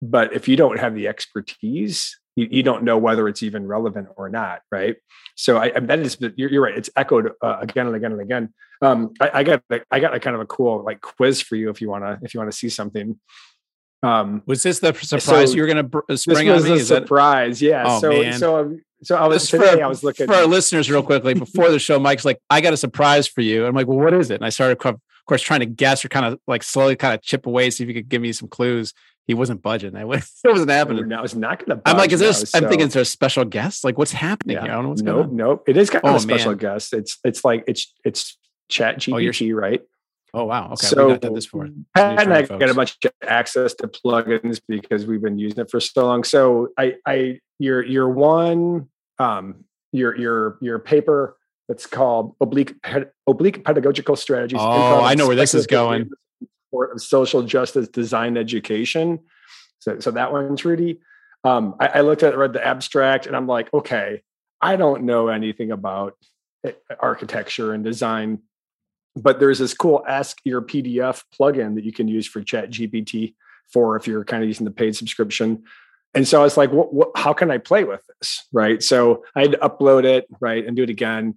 but 0.01 0.33
if 0.33 0.47
you 0.47 0.57
don't 0.57 0.79
have 0.79 0.95
the 0.95 1.07
expertise, 1.07 2.17
you, 2.37 2.47
you 2.51 2.63
don't 2.63 2.83
know 2.83 2.97
whether 2.97 3.27
it's 3.27 3.41
even 3.41 3.67
relevant 3.67 4.07
or 4.15 4.29
not, 4.29 4.61
right? 4.71 4.95
So 5.35 5.57
I, 5.57 5.71
I 5.75 5.79
that 5.79 5.99
is 5.99 6.17
you're, 6.35 6.51
you're, 6.51 6.61
right. 6.61 6.77
It's 6.77 6.89
echoed 6.95 7.31
uh, 7.41 7.57
again 7.59 7.87
and 7.87 7.95
again 7.95 8.11
and 8.11 8.21
again. 8.21 8.53
Um, 8.81 9.13
I, 9.19 9.31
I, 9.33 9.43
got 9.43 9.63
I 9.89 9.99
got 9.99 10.13
a 10.13 10.19
kind 10.19 10.35
of 10.35 10.41
a 10.41 10.45
cool 10.45 10.83
like 10.83 11.01
quiz 11.01 11.41
for 11.41 11.55
you 11.55 11.71
if 11.71 11.81
you 11.81 11.89
want 11.89 12.03
to 12.03 12.19
if 12.21 12.33
you 12.33 12.39
want 12.39 12.51
to 12.51 12.57
see 12.57 12.69
something. 12.69 13.19
Um, 14.03 14.43
was 14.45 14.61
this 14.61 14.77
the 14.77 14.93
surprise 14.93 15.49
so 15.49 15.55
you 15.55 15.63
were 15.63 15.67
going 15.67 15.77
to 15.77 15.83
br- 15.83 16.15
spring 16.15 16.47
this 16.47 16.61
was 16.61 16.65
on 16.65 16.71
me? 16.71 16.81
A 16.81 16.85
surprise, 16.85 17.59
that... 17.59 17.65
yeah. 17.65 17.83
Oh, 17.87 17.99
so 17.99 18.09
man. 18.11 18.37
so 18.37 18.59
um, 18.59 18.81
so 19.01 19.15
I 19.15 19.27
was 19.27 19.49
today. 19.49 19.75
For, 19.75 19.83
I 19.83 19.87
was 19.87 20.03
looking 20.03 20.27
for 20.27 20.35
our 20.35 20.45
listeners 20.45 20.91
real 20.91 21.01
quickly 21.01 21.33
before 21.33 21.71
the 21.71 21.79
show. 21.79 21.99
Mike's 21.99 22.23
like, 22.23 22.39
I 22.51 22.61
got 22.61 22.73
a 22.73 22.77
surprise 22.77 23.27
for 23.27 23.41
you. 23.41 23.65
I'm 23.65 23.73
like, 23.73 23.87
well, 23.87 23.97
what 23.97 24.13
is 24.13 24.29
it? 24.29 24.35
And 24.35 24.45
I 24.45 24.49
started, 24.49 24.79
of 24.85 24.99
course, 25.25 25.41
trying 25.41 25.61
to 25.61 25.65
guess 25.65 26.05
or 26.05 26.09
kind 26.09 26.25
of 26.25 26.39
like 26.47 26.61
slowly 26.61 26.95
kind 26.95 27.15
of 27.15 27.23
chip 27.23 27.47
away, 27.47 27.71
see 27.71 27.83
if 27.83 27.87
you 27.87 27.95
could 27.95 28.09
give 28.09 28.21
me 28.21 28.31
some 28.31 28.47
clues 28.47 28.93
he 29.27 29.33
wasn't 29.33 29.61
budging. 29.61 29.95
I 29.95 30.05
was, 30.05 30.31
it 30.43 30.49
wasn't 30.49 30.71
happening. 30.71 31.07
No, 31.07 31.21
it's 31.21 31.35
not 31.35 31.63
going 31.63 31.77
to. 31.77 31.81
I'm 31.87 31.97
like, 31.97 32.11
is? 32.11 32.49
So. 32.49 32.57
I'm 32.57 32.67
thinking, 32.69 32.87
is 32.87 32.93
there 32.93 33.01
a 33.01 33.05
special 33.05 33.45
guest? 33.45 33.83
Like, 33.83 33.97
what's 33.97 34.13
happening 34.13 34.55
yeah. 34.55 34.63
here? 34.63 34.71
I 34.71 34.75
don't 34.75 34.83
know 34.83 34.89
what's 34.89 35.01
nope, 35.01 35.15
going 35.15 35.29
on. 35.29 35.35
Nope, 35.35 35.63
It 35.67 35.77
is 35.77 35.89
kind 35.89 36.03
of 36.05 36.13
oh, 36.13 36.15
a 36.15 36.19
special 36.19 36.51
man. 36.51 36.57
guest. 36.57 36.93
It's 36.93 37.19
it's 37.23 37.43
like 37.43 37.65
it's 37.67 37.93
it's 38.03 38.37
Chat 38.69 38.97
GPT, 38.99 39.53
oh, 39.53 39.55
right? 39.55 39.81
Oh 40.33 40.45
wow. 40.45 40.71
Okay. 40.73 40.87
So 40.87 41.07
we 41.07 41.17
got 41.17 41.33
this 41.33 41.45
for 41.45 41.67
Pat 41.95 42.21
and 42.21 42.33
I 42.33 42.43
folks. 42.43 42.59
got 42.59 42.69
a 42.69 42.73
bunch 42.73 42.97
of 43.05 43.11
access 43.25 43.73
to 43.75 43.87
plugins 43.87 44.61
because 44.67 45.05
we've 45.05 45.21
been 45.21 45.39
using 45.39 45.59
it 45.59 45.71
for 45.71 45.79
so 45.79 46.05
long. 46.05 46.23
So 46.23 46.69
I 46.77 46.95
I 47.05 47.39
your 47.59 47.83
your 47.83 48.09
one 48.09 48.89
um 49.19 49.63
your 49.93 50.17
your 50.17 50.57
your 50.61 50.79
paper 50.79 51.37
that's 51.69 51.85
called 51.85 52.35
oblique 52.41 52.75
oblique 53.25 53.63
pedagogical 53.63 54.15
strategies. 54.17 54.59
Oh, 54.61 55.01
I 55.01 55.15
know 55.15 55.27
where 55.27 55.35
this 55.35 55.53
is 55.53 55.65
going 55.65 56.09
support 56.67 56.91
of 56.91 57.01
social 57.01 57.43
justice 57.43 57.87
design 57.87 58.37
education. 58.37 59.19
So, 59.79 59.99
so 59.99 60.11
that 60.11 60.31
one's 60.31 60.65
Rudy. 60.65 60.99
Um, 61.43 61.75
I, 61.79 61.87
I 61.87 62.01
looked 62.01 62.23
at 62.23 62.37
read 62.37 62.53
the 62.53 62.65
abstract 62.65 63.25
and 63.25 63.35
I'm 63.35 63.47
like, 63.47 63.73
okay, 63.73 64.21
I 64.61 64.75
don't 64.75 65.03
know 65.03 65.29
anything 65.29 65.71
about 65.71 66.15
eh, 66.65 66.71
architecture 66.99 67.73
and 67.73 67.83
design, 67.83 68.39
but 69.15 69.39
there's 69.39 69.59
this 69.59 69.73
cool 69.73 70.03
Ask 70.07 70.37
Your 70.43 70.61
PDF 70.61 71.23
plugin 71.39 71.75
that 71.75 71.83
you 71.83 71.93
can 71.93 72.07
use 72.07 72.27
for 72.27 72.41
Chat 72.41 72.69
GPT 72.69 73.35
for 73.71 73.95
if 73.95 74.07
you're 74.07 74.25
kind 74.25 74.43
of 74.43 74.47
using 74.47 74.65
the 74.65 74.71
paid 74.71 74.95
subscription. 74.95 75.63
And 76.13 76.27
so 76.27 76.39
I 76.39 76.43
was 76.43 76.57
like, 76.57 76.71
what, 76.71 76.93
what, 76.93 77.11
how 77.15 77.33
can 77.33 77.51
I 77.51 77.57
play 77.57 77.83
with 77.83 78.01
this? 78.07 78.45
Right. 78.51 78.81
So 78.81 79.23
I 79.35 79.41
had 79.41 79.51
to 79.51 79.57
upload 79.57 80.05
it, 80.05 80.25
right, 80.39 80.65
and 80.65 80.75
do 80.75 80.83
it 80.83 80.89
again. 80.89 81.35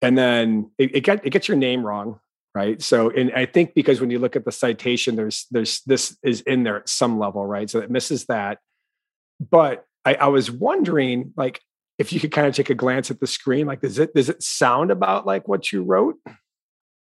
And 0.00 0.16
then 0.16 0.70
it, 0.78 0.94
it, 0.94 1.08
it 1.24 1.30
gets 1.30 1.48
your 1.48 1.56
name 1.56 1.84
wrong 1.84 2.20
right? 2.54 2.80
So 2.80 3.10
and 3.10 3.32
i 3.34 3.46
think 3.46 3.74
because 3.74 4.00
when 4.00 4.10
you 4.10 4.18
look 4.18 4.36
at 4.36 4.44
the 4.44 4.52
citation 4.52 5.16
there's 5.16 5.46
there's 5.50 5.80
this 5.86 6.16
is 6.22 6.40
in 6.42 6.62
there 6.62 6.76
at 6.76 6.88
some 6.88 7.18
level 7.18 7.44
right? 7.44 7.68
So 7.68 7.80
it 7.80 7.90
misses 7.90 8.26
that. 8.26 8.58
But 9.50 9.84
i, 10.04 10.14
I 10.14 10.28
was 10.28 10.50
wondering 10.50 11.32
like 11.36 11.60
if 11.98 12.12
you 12.12 12.20
could 12.20 12.32
kind 12.32 12.46
of 12.46 12.54
take 12.54 12.70
a 12.70 12.74
glance 12.74 13.10
at 13.10 13.20
the 13.20 13.26
screen 13.26 13.66
like 13.66 13.80
does 13.80 13.98
it 13.98 14.14
does 14.14 14.28
it 14.28 14.42
sound 14.42 14.90
about 14.90 15.26
like 15.26 15.48
what 15.48 15.72
you 15.72 15.82
wrote? 15.82 16.16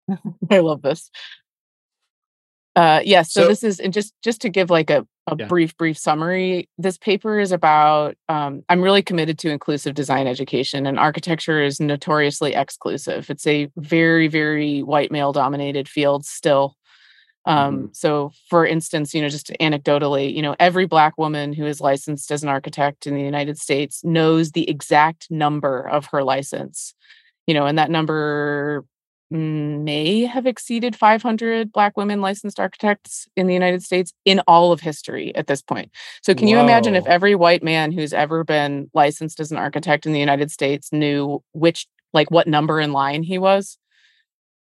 I 0.51 0.59
love 0.59 0.81
this. 0.81 1.09
Uh 2.75 3.01
yeah 3.03 3.23
so, 3.23 3.43
so, 3.43 3.47
this 3.47 3.63
is 3.63 3.79
and 3.79 3.93
just 3.93 4.13
just 4.23 4.41
to 4.41 4.49
give 4.49 4.69
like 4.69 4.89
a 4.89 5.07
a 5.27 5.35
yeah. 5.37 5.45
brief, 5.47 5.75
brief 5.77 5.97
summary. 5.97 6.69
This 6.77 6.97
paper 6.97 7.39
is 7.39 7.51
about, 7.51 8.15
um, 8.29 8.63
I'm 8.69 8.81
really 8.81 9.01
committed 9.01 9.37
to 9.39 9.49
inclusive 9.49 9.93
design 9.93 10.25
education, 10.25 10.87
and 10.87 10.97
architecture 10.97 11.61
is 11.61 11.79
notoriously 11.79 12.53
exclusive. 12.53 13.29
It's 13.29 13.45
a 13.45 13.69
very, 13.75 14.27
very 14.27 14.81
white 14.81 15.11
male 15.11 15.33
dominated 15.33 15.89
field 15.89 16.25
still. 16.25 16.75
Um, 17.45 17.75
mm-hmm. 17.75 17.85
So, 17.93 18.31
for 18.49 18.65
instance, 18.65 19.13
you 19.13 19.21
know, 19.21 19.29
just 19.29 19.51
anecdotally, 19.61 20.33
you 20.33 20.41
know, 20.41 20.55
every 20.59 20.85
Black 20.85 21.17
woman 21.17 21.53
who 21.53 21.65
is 21.65 21.79
licensed 21.79 22.31
as 22.31 22.43
an 22.43 22.49
architect 22.49 23.07
in 23.07 23.13
the 23.13 23.21
United 23.21 23.57
States 23.57 24.03
knows 24.03 24.51
the 24.51 24.69
exact 24.69 25.29
number 25.29 25.87
of 25.87 26.07
her 26.07 26.23
license. 26.23 26.93
You 27.45 27.53
know, 27.53 27.65
and 27.65 27.77
that 27.77 27.89
number 27.89 28.83
may 29.29 30.21
have 30.21 30.45
exceeded 30.45 30.95
500 30.95 31.71
black 31.71 31.97
women 31.97 32.21
licensed 32.21 32.59
architects 32.59 33.27
in 33.35 33.47
the 33.47 33.53
United 33.53 33.83
States 33.83 34.13
in 34.25 34.41
all 34.47 34.71
of 34.71 34.79
history 34.79 35.35
at 35.35 35.47
this 35.47 35.61
point. 35.61 35.91
So 36.23 36.33
can 36.33 36.47
Whoa. 36.47 36.53
you 36.53 36.59
imagine 36.59 36.95
if 36.95 37.05
every 37.05 37.35
white 37.35 37.63
man 37.63 37.91
who's 37.91 38.13
ever 38.13 38.43
been 38.43 38.89
licensed 38.93 39.39
as 39.39 39.51
an 39.51 39.57
architect 39.57 40.05
in 40.05 40.13
the 40.13 40.19
United 40.19 40.51
States 40.51 40.93
knew 40.93 41.43
which 41.53 41.87
like 42.13 42.31
what 42.31 42.47
number 42.47 42.79
in 42.79 42.93
line 42.93 43.23
he 43.23 43.37
was? 43.37 43.77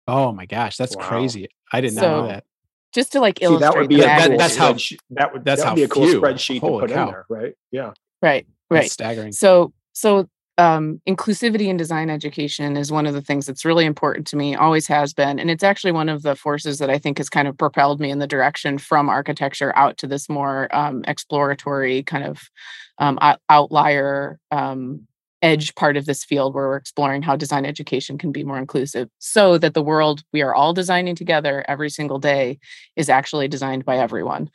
Oh 0.06 0.32
my 0.32 0.46
gosh, 0.46 0.76
that's 0.76 0.96
wow. 0.96 1.08
crazy. 1.08 1.48
I 1.72 1.80
did 1.80 1.94
not 1.94 2.00
so, 2.00 2.20
know 2.20 2.28
that. 2.28 2.44
Just 2.92 3.12
to 3.12 3.20
like 3.20 3.38
See, 3.38 3.44
illustrate 3.44 3.72
that 3.72 3.78
would 3.78 3.88
be 3.88 4.00
a, 4.00 4.04
that, 4.04 4.38
that's 4.38 4.56
how 4.56 4.76
that 5.10 5.32
would 5.32 5.44
that's 5.44 5.62
that 5.62 5.70
would 5.70 5.76
be 5.76 5.82
a 5.82 5.88
cool 5.88 6.06
few. 6.06 6.20
spreadsheet 6.20 6.60
Holy 6.60 6.82
to 6.82 6.86
put 6.86 6.94
cow. 6.94 7.06
in 7.06 7.12
there, 7.12 7.24
right? 7.28 7.54
Yeah. 7.70 7.92
Right. 8.20 8.46
Right. 8.70 8.82
That's 8.82 8.92
staggering. 8.92 9.32
So 9.32 9.72
so 9.92 10.28
um, 10.58 11.00
inclusivity 11.08 11.68
in 11.68 11.76
design 11.76 12.10
education 12.10 12.76
is 12.76 12.92
one 12.92 13.06
of 13.06 13.14
the 13.14 13.22
things 13.22 13.46
that's 13.46 13.64
really 13.64 13.86
important 13.86 14.26
to 14.28 14.36
me, 14.36 14.54
always 14.54 14.86
has 14.86 15.14
been. 15.14 15.38
And 15.38 15.50
it's 15.50 15.64
actually 15.64 15.92
one 15.92 16.08
of 16.08 16.22
the 16.22 16.36
forces 16.36 16.78
that 16.78 16.90
I 16.90 16.98
think 16.98 17.18
has 17.18 17.30
kind 17.30 17.48
of 17.48 17.56
propelled 17.56 18.00
me 18.00 18.10
in 18.10 18.18
the 18.18 18.26
direction 18.26 18.78
from 18.78 19.08
architecture 19.08 19.74
out 19.76 19.96
to 19.98 20.06
this 20.06 20.28
more 20.28 20.74
um, 20.74 21.04
exploratory 21.06 22.02
kind 22.02 22.24
of 22.24 22.50
um, 22.98 23.18
outlier 23.48 24.38
um, 24.50 25.06
edge 25.40 25.74
part 25.74 25.96
of 25.96 26.06
this 26.06 26.24
field 26.24 26.54
where 26.54 26.68
we're 26.68 26.76
exploring 26.76 27.22
how 27.22 27.34
design 27.34 27.66
education 27.66 28.16
can 28.16 28.30
be 28.30 28.44
more 28.44 28.58
inclusive 28.58 29.08
so 29.18 29.58
that 29.58 29.74
the 29.74 29.82
world 29.82 30.22
we 30.32 30.40
are 30.40 30.54
all 30.54 30.72
designing 30.72 31.16
together 31.16 31.64
every 31.66 31.90
single 31.90 32.18
day 32.18 32.58
is 32.94 33.08
actually 33.08 33.48
designed 33.48 33.84
by 33.84 33.98
everyone. 33.98 34.48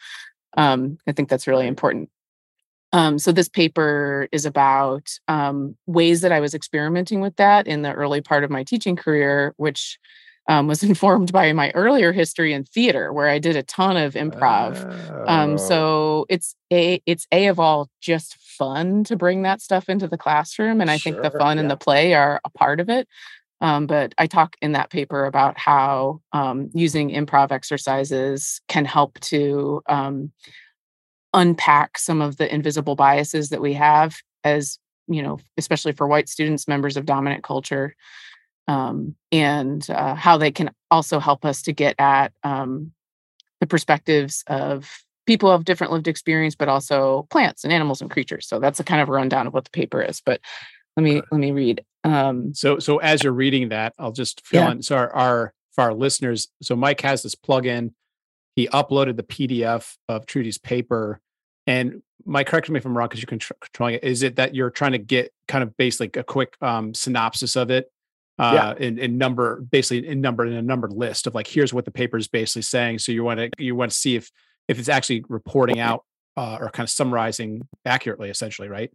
Um, 0.56 0.98
I 1.06 1.12
think 1.12 1.28
that's 1.28 1.48
really 1.48 1.68
important. 1.68 2.10
Um, 2.94 3.20
so 3.20 3.32
this 3.32 3.50
paper 3.50 4.28
is 4.32 4.46
about 4.46 5.10
um, 5.28 5.76
ways 5.88 6.22
that 6.22 6.32
I 6.32 6.40
was 6.40 6.54
experimenting 6.54 7.20
with 7.20 7.36
that 7.36 7.68
in 7.68 7.82
the 7.82 7.94
early 7.94 8.22
part 8.22 8.44
of 8.44 8.50
my 8.50 8.64
teaching 8.64 8.96
career, 8.96 9.54
which 9.58 10.00
um, 10.48 10.68
was 10.68 10.84
informed 10.84 11.32
by 11.32 11.52
my 11.54 11.72
earlier 11.72 12.14
history 12.14 12.54
in 12.54 12.64
theater, 12.64 13.12
where 13.12 13.28
I 13.28 13.40
did 13.40 13.56
a 13.56 13.64
ton 13.64 13.98
of 13.98 14.14
improv. 14.14 14.78
Oh. 15.28 15.58
so 15.58 16.26
it's 16.30 16.56
a 16.72 17.02
it's 17.06 17.28
a 17.32 17.48
of 17.48 17.60
all 17.60 17.90
just 18.02 18.36
fun 18.36 19.04
to 19.06 19.16
bring 19.16 19.44
that 19.44 19.62
stuff 19.62 19.90
into 19.90 20.08
the 20.08 20.18
classroom, 20.18 20.82
and 20.82 20.90
I 20.90 20.98
sure, 20.98 21.14
think 21.14 21.24
the 21.24 21.38
fun 21.38 21.58
yeah. 21.58 21.62
and 21.62 21.72
the 21.72 21.78
play 21.78 22.14
are 22.14 22.40
a 22.46 22.50
part 22.50 22.80
of 22.80 22.90
it. 22.90 23.08
Um, 23.60 23.88
but 23.88 24.14
I 24.18 24.28
talk 24.28 24.56
in 24.62 24.74
that 24.74 24.92
paper 24.92 25.26
about 25.26 25.58
how 25.58 26.22
um, 26.32 26.70
using 26.74 27.10
improv 27.10 27.52
exercises 27.52 28.62
can 28.68 28.86
help 28.86 29.20
to 29.22 29.82
um, 29.90 30.32
unpack 31.38 31.98
some 31.98 32.20
of 32.20 32.38
the 32.38 32.54
invisible 32.54 32.96
biases 32.96 33.50
that 33.50 33.62
we 33.62 33.74
have 33.74 34.18
as 34.44 34.80
you 35.08 35.22
know 35.22 35.38
especially 35.58 35.92
for 35.92 36.08
white 36.08 36.28
students 36.28 36.68
members 36.68 36.98
of 36.98 37.06
dominant 37.06 37.44
culture 37.44 37.96
um, 38.68 39.16
and 39.32 39.90
uh, 39.90 40.16
how 40.16 40.36
they 40.36 40.52
can 40.52 40.72
also 40.92 41.20
help 41.20 41.46
us 41.46 41.62
to 41.62 41.72
get 41.72 41.96
at 42.00 42.34
um, 42.44 42.92
the 43.62 43.68
perspectives 43.68 44.44
of 44.48 45.04
people 45.26 45.50
of 45.50 45.64
different 45.64 45.94
lived 45.94 46.08
experience 46.08 46.56
but 46.56 46.68
also 46.68 47.28
plants 47.30 47.64
and 47.64 47.72
animals 47.72 48.02
and 48.02 48.12
creatures. 48.12 48.48
So 48.48 48.60
that's 48.60 48.80
a 48.80 48.84
kind 48.84 49.02
of 49.02 49.08
a 49.08 49.12
rundown 49.12 49.48
of 49.48 49.54
what 49.54 49.64
the 49.64 49.70
paper 49.70 50.02
is 50.02 50.20
but 50.20 50.42
let 50.98 51.04
me 51.04 51.22
let 51.32 51.40
me 51.40 51.52
read 51.52 51.86
um, 52.04 52.54
so 52.54 52.80
so 52.80 52.98
as 52.98 53.24
you're 53.24 53.34
reading 53.34 53.70
that 53.70 53.94
i'll 54.00 54.12
just 54.12 54.46
fill 54.46 54.64
yeah. 54.64 54.72
in 54.72 54.82
so 54.82 54.96
our, 54.96 55.14
our 55.14 55.54
for 55.74 55.84
our 55.84 55.94
listeners 55.94 56.48
so 56.62 56.76
mike 56.76 57.02
has 57.02 57.22
this 57.22 57.36
plugin. 57.36 57.94
He 58.56 58.68
uploaded 58.70 59.18
the 59.18 59.24
pdf 59.24 59.96
of 60.10 60.26
trudy's 60.26 60.58
paper 60.58 61.22
and 61.68 62.02
Mike, 62.26 62.48
correct 62.48 62.70
me 62.70 62.78
if 62.78 62.86
I'm 62.86 62.98
wrong 62.98 63.08
because 63.08 63.22
you're 63.22 63.40
controlling 63.62 63.96
it. 63.96 64.04
Is 64.04 64.24
it 64.24 64.38
that 64.38 64.56
you're 64.56 64.70
trying 64.70 64.94
to 64.94 64.98
get 64.98 65.32
kind 65.48 65.64
of 65.64 65.76
basically 65.78 66.20
a 66.20 66.24
quick 66.24 66.56
um, 66.62 66.94
synopsis 66.94 67.56
of 67.56 67.70
it? 67.70 67.92
Uh, 68.40 68.74
yeah. 68.78 68.86
in, 68.86 69.00
in 69.00 69.18
number, 69.18 69.62
basically 69.62 70.08
in 70.08 70.22
number 70.22 70.46
in 70.46 70.54
a 70.54 70.62
numbered 70.62 70.94
list 70.94 71.26
of 71.26 71.34
like, 71.34 71.48
here's 71.48 71.74
what 71.74 71.86
the 71.86 71.92
paper 71.92 72.18
is 72.18 72.28
basically 72.28 72.62
saying. 72.62 73.00
So 73.00 73.12
you 73.12 73.24
want 73.24 73.40
to 73.40 73.50
you 73.58 73.76
want 73.76 73.92
to 73.92 73.98
see 73.98 74.16
if 74.16 74.32
if 74.68 74.78
it's 74.78 74.90
actually 74.90 75.26
reporting 75.28 75.80
out 75.80 76.04
uh, 76.36 76.58
or 76.60 76.70
kind 76.70 76.86
of 76.86 76.92
summarizing 76.92 77.68
accurately, 77.84 78.30
essentially, 78.30 78.68
right? 78.68 78.92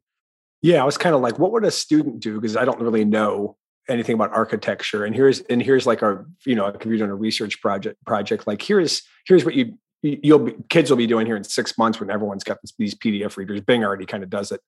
Yeah, 0.61 0.81
I 0.81 0.85
was 0.85 0.97
kind 0.97 1.15
of 1.15 1.21
like, 1.21 1.41
what 1.41 1.51
would 1.53 1.65
a 1.65 1.73
student 1.73 2.21
do? 2.21 2.41
Because 2.41 2.57
I 2.57 2.65
don't 2.65 2.81
really 2.81 3.05
know 3.05 3.57
anything 3.89 4.15
about 4.15 4.33
architecture. 4.33 5.05
And 5.05 5.15
here's 5.15 5.41
and 5.41 5.61
here's 5.61 5.87
like 5.87 6.05
our, 6.05 6.27
you 6.47 6.55
know, 6.55 6.67
if 6.67 6.85
you're 6.87 6.97
doing 6.97 7.11
a 7.11 7.15
research 7.15 7.61
project 7.61 8.03
project, 8.07 8.47
like 8.47 8.63
here's 8.63 9.03
here's 9.27 9.45
what 9.45 9.55
you 9.55 9.77
you'll 10.03 10.41
be 10.41 10.55
kids 10.69 10.91
will 10.91 10.97
be 10.97 11.07
doing 11.07 11.27
here 11.27 11.37
in 11.37 11.45
six 11.45 11.79
months 11.79 12.01
when 12.01 12.11
everyone's 12.11 12.45
got 12.45 12.61
this, 12.63 12.73
these 12.79 12.95
PDF 12.95 13.37
readers. 13.37 13.61
Bing 13.61 13.85
already 13.85 14.07
kind 14.07 14.23
of 14.23 14.31
does 14.31 14.53
it 14.53 14.61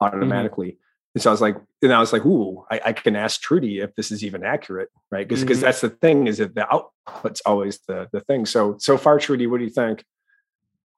automatically. 0.00 0.68
Mm-hmm. 0.68 0.82
And 1.14 1.22
so 1.22 1.30
I 1.30 1.32
was 1.32 1.40
like, 1.40 1.56
and 1.82 1.92
I 1.92 2.00
was 2.00 2.12
like, 2.12 2.24
ooh, 2.24 2.64
I, 2.70 2.80
I 2.86 2.92
can 2.92 3.16
ask 3.16 3.40
Trudy 3.40 3.80
if 3.80 3.94
this 3.96 4.10
is 4.10 4.22
even 4.22 4.44
accurate, 4.44 4.88
right? 5.10 5.26
Because 5.26 5.42
because 5.42 5.58
mm-hmm. 5.58 5.64
that's 5.66 5.80
the 5.80 5.90
thing 5.90 6.26
is 6.26 6.38
that 6.38 6.54
the 6.54 6.66
output's 6.72 7.40
always 7.44 7.80
the 7.86 8.08
the 8.12 8.20
thing. 8.20 8.46
So 8.46 8.76
so 8.78 8.96
far, 8.96 9.18
Trudy, 9.18 9.46
what 9.46 9.58
do 9.58 9.64
you 9.64 9.70
think? 9.70 10.04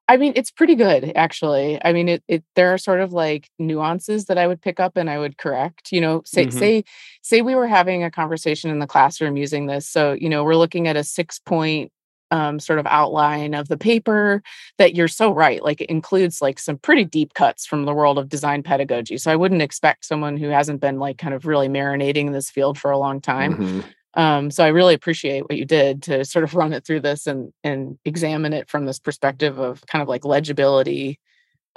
I 0.07 0.17
mean, 0.17 0.33
it's 0.35 0.51
pretty 0.51 0.75
good 0.75 1.13
actually. 1.15 1.79
I 1.83 1.93
mean, 1.93 2.09
it, 2.09 2.23
it 2.27 2.43
there 2.55 2.73
are 2.73 2.77
sort 2.77 2.99
of 2.99 3.13
like 3.13 3.49
nuances 3.57 4.25
that 4.25 4.37
I 4.37 4.45
would 4.45 4.61
pick 4.61 4.79
up 4.79 4.97
and 4.97 5.09
I 5.09 5.17
would 5.17 5.37
correct. 5.37 5.91
You 5.91 6.01
know, 6.01 6.21
say 6.25 6.45
mm-hmm. 6.45 6.59
say 6.59 6.83
say 7.21 7.41
we 7.41 7.55
were 7.55 7.67
having 7.67 8.03
a 8.03 8.11
conversation 8.11 8.69
in 8.69 8.79
the 8.79 8.87
classroom 8.87 9.37
using 9.37 9.67
this. 9.67 9.87
So 9.87 10.13
you 10.13 10.29
know, 10.29 10.43
we're 10.43 10.55
looking 10.55 10.87
at 10.87 10.97
a 10.97 11.03
six 11.03 11.39
point 11.39 11.91
um, 12.31 12.59
sort 12.59 12.79
of 12.79 12.87
outline 12.87 13.53
of 13.53 13.67
the 13.67 13.77
paper 13.77 14.41
that 14.77 14.95
you're 14.95 15.07
so 15.07 15.31
right 15.31 15.63
like 15.63 15.81
it 15.81 15.89
includes 15.89 16.41
like 16.41 16.57
some 16.57 16.77
pretty 16.77 17.03
deep 17.03 17.33
cuts 17.33 17.65
from 17.65 17.83
the 17.83 17.93
world 17.93 18.17
of 18.17 18.29
design 18.29 18.63
pedagogy 18.63 19.17
so 19.17 19.31
i 19.31 19.35
wouldn't 19.35 19.61
expect 19.61 20.05
someone 20.05 20.37
who 20.37 20.47
hasn't 20.47 20.81
been 20.81 20.97
like 20.97 21.17
kind 21.17 21.33
of 21.33 21.45
really 21.45 21.67
marinating 21.67 22.27
in 22.27 22.31
this 22.31 22.49
field 22.49 22.77
for 22.79 22.89
a 22.89 22.97
long 22.97 23.19
time 23.19 23.57
mm-hmm. 23.57 24.19
um, 24.19 24.49
so 24.49 24.63
i 24.63 24.69
really 24.69 24.93
appreciate 24.93 25.43
what 25.43 25.57
you 25.57 25.65
did 25.65 26.01
to 26.01 26.23
sort 26.25 26.43
of 26.43 26.55
run 26.55 26.73
it 26.73 26.85
through 26.85 27.01
this 27.01 27.27
and 27.27 27.51
and 27.63 27.99
examine 28.05 28.53
it 28.53 28.69
from 28.69 28.85
this 28.85 28.99
perspective 28.99 29.59
of 29.59 29.85
kind 29.85 30.01
of 30.01 30.07
like 30.07 30.25
legibility 30.25 31.19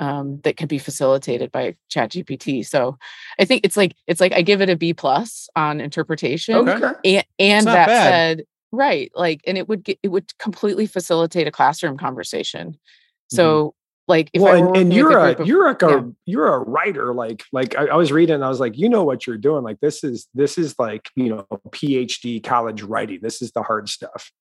um, 0.00 0.40
that 0.42 0.56
can 0.56 0.66
be 0.66 0.78
facilitated 0.78 1.52
by 1.52 1.76
chat 1.88 2.10
gpt 2.10 2.66
so 2.66 2.96
i 3.38 3.44
think 3.44 3.60
it's 3.64 3.76
like 3.76 3.94
it's 4.06 4.20
like 4.20 4.32
i 4.32 4.42
give 4.42 4.60
it 4.60 4.70
a 4.70 4.76
b 4.76 4.92
plus 4.92 5.48
on 5.54 5.80
interpretation 5.80 6.68
okay. 6.68 6.94
and, 7.04 7.24
and 7.38 7.66
that 7.66 7.86
bad. 7.86 8.38
said 8.38 8.46
right 8.74 9.10
like 9.14 9.40
and 9.46 9.56
it 9.56 9.68
would 9.68 9.84
get 9.84 9.98
it 10.02 10.08
would 10.08 10.36
completely 10.38 10.86
facilitate 10.86 11.46
a 11.46 11.50
classroom 11.50 11.96
conversation 11.96 12.70
mm-hmm. 12.70 13.36
so 13.36 13.68
mm-hmm. 13.68 13.68
like 14.08 14.30
if 14.32 14.42
well, 14.42 14.68
and, 14.68 14.76
and 14.76 14.92
you're 14.92 15.16
a, 15.16 15.32
of, 15.32 15.46
you're 15.46 15.68
a 15.68 15.76
yeah. 15.80 16.02
you're 16.26 16.54
a 16.54 16.58
writer 16.58 17.14
like 17.14 17.44
like 17.52 17.76
I, 17.76 17.86
I, 17.86 17.96
was 17.96 18.12
reading 18.12 18.42
i 18.42 18.48
was 18.48 18.60
like 18.60 18.76
you 18.76 18.88
know 18.88 19.04
what 19.04 19.26
you're 19.26 19.38
doing 19.38 19.62
like 19.62 19.80
this 19.80 20.04
is 20.04 20.28
this 20.34 20.58
is 20.58 20.74
like 20.78 21.08
you 21.14 21.28
know 21.28 21.46
phd 21.68 22.42
college 22.44 22.82
writing 22.82 23.20
this 23.22 23.40
is 23.40 23.52
the 23.52 23.62
hard 23.62 23.88
stuff 23.88 24.32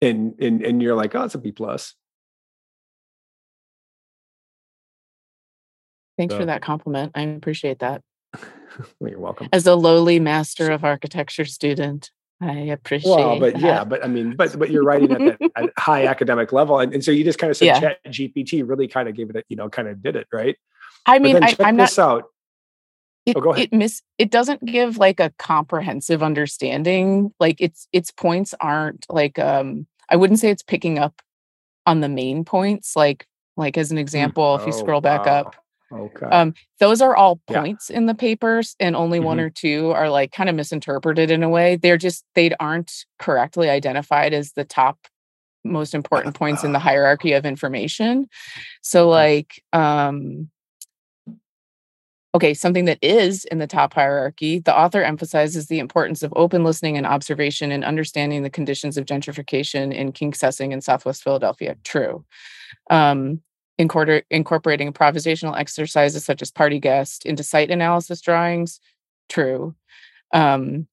and 0.00 0.34
and 0.40 0.62
and 0.62 0.82
you're 0.82 0.96
like 0.96 1.14
oh 1.14 1.24
it's 1.24 1.34
a 1.34 1.38
b 1.38 1.52
plus 1.52 1.94
thanks 6.18 6.34
so. 6.34 6.38
for 6.38 6.46
that 6.46 6.62
compliment 6.62 7.12
i 7.14 7.22
appreciate 7.22 7.78
that 7.78 8.02
well, 9.00 9.10
you're 9.10 9.20
welcome 9.20 9.48
as 9.52 9.66
a 9.66 9.74
lowly 9.74 10.18
master 10.18 10.70
of 10.70 10.84
architecture 10.84 11.44
student 11.44 12.10
I 12.42 12.54
appreciate. 12.72 13.14
Well, 13.14 13.38
but 13.38 13.54
that. 13.54 13.62
yeah, 13.62 13.84
but 13.84 14.04
I 14.04 14.08
mean, 14.08 14.34
but 14.34 14.58
but 14.58 14.70
you're 14.70 14.82
writing 14.82 15.12
at 15.12 15.38
that 15.38 15.50
at 15.56 15.70
high 15.78 16.06
academic 16.06 16.52
level, 16.52 16.80
and, 16.80 16.92
and 16.92 17.04
so 17.04 17.12
you 17.12 17.22
just 17.22 17.38
kind 17.38 17.50
of 17.50 17.56
said 17.56 17.66
yeah. 17.66 17.80
Chat 17.80 17.98
GPT 18.08 18.68
really 18.68 18.88
kind 18.88 19.08
of 19.08 19.14
gave 19.14 19.30
it, 19.30 19.36
a, 19.36 19.42
you 19.48 19.56
know, 19.56 19.68
kind 19.68 19.86
of 19.86 20.02
did 20.02 20.16
it 20.16 20.26
right. 20.32 20.56
I 21.06 21.18
mean, 21.18 21.42
I, 21.42 21.54
am 21.60 21.76
this 21.76 21.98
not, 21.98 22.08
out. 22.08 22.24
It, 23.26 23.36
oh, 23.36 23.52
it 23.52 23.72
miss 23.72 24.02
it 24.18 24.30
doesn't 24.30 24.64
give 24.64 24.98
like 24.98 25.20
a 25.20 25.32
comprehensive 25.38 26.22
understanding. 26.22 27.32
Like 27.38 27.60
its 27.60 27.86
its 27.92 28.10
points 28.10 28.54
aren't 28.60 29.06
like 29.08 29.38
um 29.38 29.86
I 30.08 30.16
wouldn't 30.16 30.40
say 30.40 30.50
it's 30.50 30.62
picking 30.62 30.98
up 30.98 31.22
on 31.86 32.00
the 32.00 32.08
main 32.08 32.44
points. 32.44 32.96
Like 32.96 33.26
like 33.56 33.78
as 33.78 33.92
an 33.92 33.98
hmm. 33.98 34.02
example, 34.02 34.42
oh, 34.42 34.54
if 34.56 34.66
you 34.66 34.72
oh, 34.72 34.78
scroll 34.78 35.00
back 35.00 35.26
wow. 35.26 35.40
up, 35.40 35.56
Okay. 35.92 36.26
Um, 36.26 36.54
those 36.80 37.02
are 37.02 37.14
all 37.14 37.40
points 37.46 37.90
yeah. 37.90 37.98
in 37.98 38.06
the 38.06 38.14
papers, 38.14 38.74
and 38.80 38.96
only 38.96 39.18
mm-hmm. 39.18 39.26
one 39.26 39.40
or 39.40 39.50
two 39.50 39.90
are 39.90 40.08
like 40.08 40.32
kind 40.32 40.48
of 40.48 40.56
misinterpreted 40.56 41.30
in 41.30 41.42
a 41.42 41.48
way. 41.48 41.76
They're 41.76 41.98
just 41.98 42.24
they 42.34 42.52
aren't 42.58 43.04
correctly 43.18 43.68
identified 43.68 44.32
as 44.32 44.52
the 44.52 44.64
top 44.64 44.98
most 45.64 45.94
important 45.94 46.34
points 46.34 46.64
in 46.64 46.72
the 46.72 46.78
hierarchy 46.78 47.32
of 47.32 47.46
information. 47.46 48.28
So 48.80 49.08
like 49.08 49.62
um 49.72 50.50
okay, 52.34 52.54
something 52.54 52.86
that 52.86 52.98
is 53.02 53.44
in 53.44 53.58
the 53.58 53.66
top 53.66 53.92
hierarchy, 53.92 54.58
the 54.58 54.76
author 54.76 55.02
emphasizes 55.02 55.66
the 55.66 55.78
importance 55.78 56.22
of 56.22 56.32
open 56.34 56.64
listening 56.64 56.96
and 56.96 57.06
observation 57.06 57.70
and 57.70 57.84
understanding 57.84 58.42
the 58.42 58.50
conditions 58.50 58.96
of 58.96 59.04
gentrification 59.04 59.92
in 59.92 60.12
Kingsessing 60.12 60.72
in 60.72 60.80
Southwest 60.80 61.22
Philadelphia. 61.22 61.76
True. 61.84 62.24
Um, 62.88 63.42
incorporating 63.82 64.92
improvisational 64.92 65.58
exercises 65.58 66.24
such 66.24 66.42
as 66.42 66.50
party 66.50 66.78
guest 66.78 67.26
into 67.26 67.42
site 67.42 67.70
analysis 67.70 68.20
drawings. 68.20 68.80
True. 69.28 69.74
Um, 70.32 70.86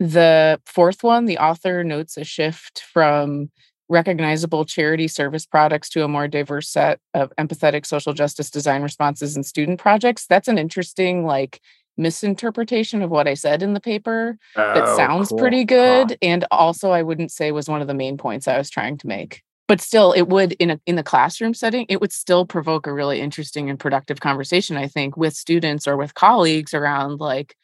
the 0.00 0.60
fourth 0.64 1.02
one, 1.02 1.26
the 1.26 1.38
author 1.38 1.82
notes 1.82 2.16
a 2.16 2.24
shift 2.24 2.84
from 2.92 3.50
recognizable 3.88 4.64
charity 4.64 5.08
service 5.08 5.46
products 5.46 5.88
to 5.88 6.04
a 6.04 6.08
more 6.08 6.28
diverse 6.28 6.68
set 6.68 7.00
of 7.14 7.32
empathetic 7.38 7.86
social 7.86 8.12
justice 8.12 8.50
design 8.50 8.82
responses 8.82 9.34
and 9.34 9.46
student 9.46 9.80
projects. 9.80 10.26
That's 10.26 10.48
an 10.48 10.58
interesting, 10.58 11.24
like, 11.24 11.60
misinterpretation 11.96 13.02
of 13.02 13.10
what 13.10 13.26
I 13.26 13.34
said 13.34 13.62
in 13.62 13.74
the 13.74 13.80
paper 13.80 14.38
oh, 14.56 14.74
that 14.74 14.96
sounds 14.96 15.30
cool. 15.30 15.38
pretty 15.38 15.64
good. 15.64 16.10
Huh. 16.10 16.16
And 16.22 16.44
also, 16.50 16.90
I 16.90 17.02
wouldn't 17.02 17.32
say 17.32 17.50
was 17.50 17.68
one 17.68 17.80
of 17.80 17.88
the 17.88 17.94
main 17.94 18.16
points 18.16 18.46
I 18.46 18.56
was 18.56 18.70
trying 18.70 18.98
to 18.98 19.06
make. 19.06 19.42
But 19.68 19.82
still, 19.82 20.12
it 20.12 20.28
would 20.28 20.52
in 20.52 20.70
a 20.70 20.80
in 20.86 20.96
the 20.96 21.02
classroom 21.02 21.54
setting, 21.54 21.86
it 21.88 22.00
would 22.00 22.12
still 22.12 22.46
provoke 22.46 22.86
a 22.86 22.92
really 22.92 23.20
interesting 23.20 23.68
and 23.68 23.78
productive 23.78 24.20
conversation, 24.20 24.76
I 24.76 24.88
think, 24.88 25.16
with 25.16 25.34
students 25.34 25.86
or 25.86 25.96
with 25.96 26.14
colleagues 26.14 26.72
around 26.74 27.20
like 27.20 27.54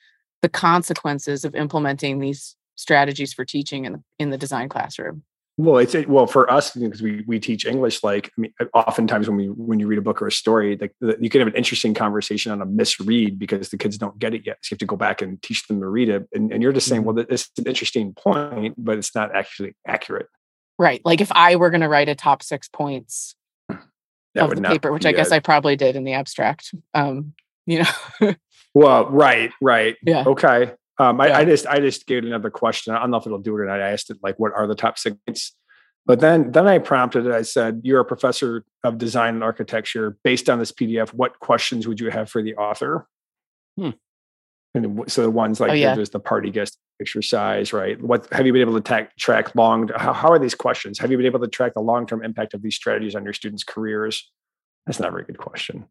the 0.43 0.51
consequences 0.51 1.47
of 1.47 1.55
implementing 1.55 2.19
these 2.19 2.55
strategies 2.77 3.33
for 3.33 3.47
teaching 3.47 3.87
in 3.87 3.93
the, 3.95 4.03
in 4.19 4.31
the 4.31 4.37
design 4.37 4.69
classroom. 4.69 5.23
Well, 5.57 5.79
it's 5.79 5.95
well 6.09 6.27
for 6.27 6.51
us 6.51 6.73
because 6.73 7.01
we 7.01 7.23
we 7.29 7.39
teach 7.39 7.65
English. 7.65 8.03
Like, 8.03 8.27
I 8.37 8.41
mean, 8.41 8.53
oftentimes 8.75 9.29
when 9.29 9.37
we 9.37 9.47
when 9.47 9.79
you 9.79 9.87
read 9.87 10.01
a 10.01 10.03
book 10.03 10.21
or 10.21 10.27
a 10.27 10.33
story, 10.33 10.77
like 10.77 10.93
you 11.01 11.31
can 11.31 11.41
have 11.41 11.49
an 11.49 11.55
interesting 11.55 11.95
conversation 11.95 12.51
on 12.51 12.61
a 12.61 12.67
misread 12.67 13.39
because 13.39 13.69
the 13.69 13.79
kids 13.79 13.97
don't 13.97 14.19
get 14.19 14.35
it 14.35 14.43
yet. 14.45 14.59
So 14.63 14.73
you 14.73 14.75
have 14.75 14.81
to 14.81 14.87
go 14.87 14.97
back 14.97 15.23
and 15.23 15.41
teach 15.43 15.67
them 15.69 15.81
to 15.81 15.87
read 15.87 16.09
it. 16.09 16.29
And, 16.35 16.53
and 16.53 16.61
you're 16.61 16.73
just 16.73 16.89
saying, 16.89 17.03
mm-hmm. 17.03 17.17
well, 17.17 17.27
this 17.31 17.43
is 17.43 17.51
an 17.59 17.67
interesting 17.67 18.15
point, 18.15 18.75
but 18.77 18.99
it's 18.99 19.15
not 19.15 19.35
actually 19.35 19.77
accurate. 19.87 20.27
Right. 20.79 21.01
Like 21.05 21.21
if 21.21 21.31
I 21.33 21.57
were 21.57 21.71
going 21.71 21.83
to 21.83 21.89
write 21.89 22.09
a 22.09 22.15
top 22.15 22.43
six 22.43 22.69
points 22.69 23.37
that 23.69 24.45
of 24.45 24.51
the 24.51 24.61
not, 24.61 24.73
paper, 24.73 24.93
which 24.93 25.07
I 25.07 25.13
guess 25.13 25.31
I 25.31 25.39
probably 25.39 25.77
did 25.77 25.97
in 25.97 26.05
the 26.05 26.15
abstract. 26.15 26.75
Um, 26.93 27.35
you 27.67 27.85
know. 27.85 28.35
well, 28.75 29.09
right, 29.11 29.53
right. 29.61 29.97
Yeah. 30.03 30.25
Okay. 30.27 30.73
Um, 30.99 31.21
I, 31.21 31.29
yeah. 31.29 31.39
I, 31.39 31.45
just 31.45 31.67
I 31.67 31.81
just 31.81 32.07
gave 32.07 32.25
another 32.25 32.51
question. 32.51 32.95
I 32.95 33.01
don't 33.01 33.11
know 33.11 33.17
if 33.17 33.27
it'll 33.27 33.39
do 33.39 33.57
it 33.57 33.61
or 33.61 33.67
not. 33.67 33.81
I 33.81 33.91
asked 33.91 34.11
it 34.11 34.19
like, 34.23 34.39
what 34.39 34.53
are 34.53 34.67
the 34.67 34.75
top 34.75 34.99
six? 34.99 35.55
But 36.07 36.21
then 36.21 36.53
then 36.53 36.67
I 36.67 36.79
prompted 36.79 37.27
it. 37.27 37.33
I 37.33 37.43
said, 37.43 37.81
"You're 37.83 38.01
a 38.01 38.05
professor 38.05 38.65
of 38.83 38.99
design 38.99 39.35
and 39.35 39.43
architecture. 39.43 40.19
Based 40.23 40.51
on 40.51 40.59
this 40.59 40.71
PDF, 40.71 41.15
what 41.15 41.41
questions 41.41 41.89
would 41.89 41.99
you 41.99 42.11
have 42.11 42.29
for 42.29 42.43
the 42.43 42.55
author?" 42.57 43.09
Hmm. 43.79 43.91
And 44.75 45.05
so 45.07 45.23
the 45.23 45.31
ones 45.31 45.61
like 45.61 45.71
oh, 45.71 45.75
yeah. 45.75 45.95
there's 45.95 46.11
the 46.11 46.21
party 46.21 46.51
guest 46.51 46.79
exercise, 47.01 47.73
right? 47.73 48.01
What 48.03 48.27
have 48.33 48.45
you 48.45 48.53
been 48.53 48.63
able 48.63 48.75
to 48.75 48.81
ta- 48.81 49.09
track 49.19 49.55
long? 49.55 49.89
How, 49.97 50.13
how 50.13 50.31
are 50.31 50.39
these 50.39 50.55
questions? 50.55 50.99
Have 50.99 51.11
you 51.13 51.17
been 51.17 51.27
able 51.27 51.41
to 51.41 51.49
track 51.49 51.75
the 51.75 51.81
long 51.81 52.07
term 52.07 52.25
impact 52.25 52.55
of 52.55 52.63
these 52.63 52.75
strategies 52.75 53.15
on 53.15 53.23
your 53.25 53.33
students' 53.33 53.63
careers? 53.63 54.29
That's 54.87 54.99
not 54.99 55.09
a 55.09 55.13
very 55.13 55.25
good 55.25 55.39
question. 55.39 55.87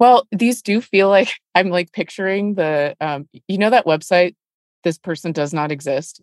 Well, 0.00 0.26
these 0.32 0.62
do 0.62 0.80
feel 0.80 1.08
like 1.08 1.34
I'm 1.54 1.68
like 1.68 1.92
picturing 1.92 2.54
the 2.54 2.96
um, 3.00 3.28
you 3.46 3.58
know 3.58 3.70
that 3.70 3.84
website 3.84 4.34
this 4.84 4.98
person 4.98 5.32
does 5.32 5.52
not 5.52 5.70
exist. 5.70 6.22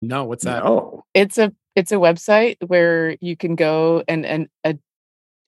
No, 0.00 0.24
what's 0.24 0.44
that? 0.44 0.62
Oh, 0.62 1.04
it's 1.14 1.38
a 1.38 1.52
it's 1.74 1.92
a 1.92 1.96
website 1.96 2.56
where 2.66 3.16
you 3.20 3.36
can 3.36 3.56
go 3.56 4.04
and 4.08 4.26
and 4.26 4.48
a 4.64 4.76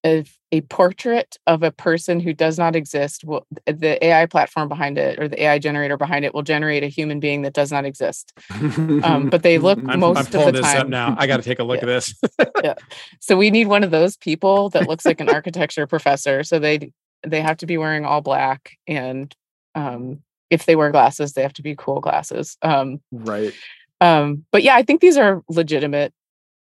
a, 0.05 0.24
a 0.51 0.62
portrait 0.62 1.36
of 1.46 1.62
a 1.62 1.70
person 1.70 2.20
who 2.20 2.32
does 2.32 2.59
not 2.59 2.74
exist 2.74 3.24
will 3.24 3.46
the 3.66 4.03
ai 4.05 4.26
platform 4.26 4.68
behind 4.68 4.96
it 4.96 5.18
or 5.18 5.28
the 5.28 5.42
ai 5.42 5.59
generator 5.59 5.96
behind 5.96 6.24
it 6.24 6.32
will 6.32 6.42
generate 6.42 6.82
a 6.82 6.88
human 6.88 7.20
being 7.20 7.42
that 7.42 7.53
does 7.53 7.70
not 7.70 7.84
exist. 7.84 8.32
Um, 8.51 9.28
but 9.30 9.42
they 9.42 9.59
look 9.59 9.78
I'm, 9.88 10.01
most 10.01 10.34
I'm 10.34 10.40
of 10.40 10.46
the 10.46 10.53
this 10.53 10.62
time 10.62 10.80
up 10.82 10.88
now. 10.88 11.16
I 11.18 11.26
got 11.26 11.36
to 11.36 11.42
take 11.42 11.59
a 11.59 11.64
look 11.64 11.82
yeah. 11.82 11.82
at 11.82 11.86
this. 11.86 12.14
Yeah. 12.62 12.74
So 13.20 13.36
we 13.36 13.51
need 13.51 13.66
one 13.66 13.84
of 13.84 13.90
those 13.90 14.16
people 14.16 14.70
that 14.70 14.88
looks 14.88 15.05
like 15.05 15.20
an 15.20 15.28
architecture 15.28 15.86
professor 15.86 16.42
so 16.42 16.59
they 16.59 16.92
they 17.26 17.40
have 17.40 17.59
to 17.59 17.66
be 17.66 17.76
wearing 17.76 18.05
all 18.05 18.20
black 18.20 18.76
and 18.86 19.34
um, 19.74 20.20
if 20.48 20.66
they 20.66 20.76
wear 20.76 20.90
glasses 20.90 21.32
they 21.32 21.42
have 21.42 21.53
to 21.55 21.62
be 21.62 21.74
cool 21.76 22.01
glasses 22.01 22.57
um, 22.62 23.01
right. 23.12 23.53
um, 24.01 24.44
but 24.51 24.62
yeah 24.62 24.74
i 24.74 24.82
think 24.82 25.01
these 25.01 25.16
are 25.16 25.42
legitimate 25.48 26.12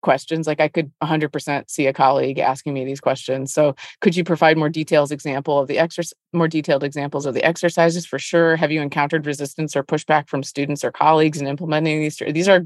questions 0.09 0.47
like 0.47 0.61
i 0.61 0.69
could 0.69 0.89
100% 1.03 1.69
see 1.69 1.85
a 1.87 1.93
colleague 1.93 2.39
asking 2.39 2.73
me 2.73 2.85
these 2.85 3.01
questions. 3.01 3.53
So 3.53 3.75
could 4.01 4.15
you 4.15 4.23
provide 4.23 4.57
more 4.57 4.69
details 4.69 5.11
example 5.11 5.59
of 5.59 5.67
the 5.67 5.77
exercise 5.77 6.13
more 6.33 6.47
detailed 6.47 6.83
examples 6.83 7.25
of 7.25 7.33
the 7.33 7.43
exercises 7.43 8.05
for 8.05 8.19
sure? 8.19 8.55
Have 8.55 8.71
you 8.71 8.81
encountered 8.81 9.25
resistance 9.25 9.75
or 9.75 9.83
pushback 9.83 10.29
from 10.29 10.43
students 10.43 10.83
or 10.85 10.91
colleagues 10.91 11.41
in 11.41 11.47
implementing 11.47 11.99
these 11.99 12.17
these 12.37 12.47
are 12.47 12.61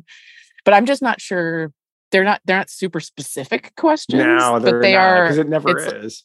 but 0.65 0.73
i'm 0.73 0.85
just 0.85 1.01
not 1.01 1.19
sure 1.19 1.71
they're 2.11 2.23
not 2.23 2.41
they're 2.45 2.57
not 2.57 2.69
super 2.69 2.99
specific 2.99 3.73
questions 3.75 4.23
no, 4.23 4.59
but 4.61 4.81
they 4.81 4.93
not, 4.93 5.01
are 5.01 5.23
because 5.25 5.37
it 5.37 5.49
never 5.49 5.77
is. 6.05 6.23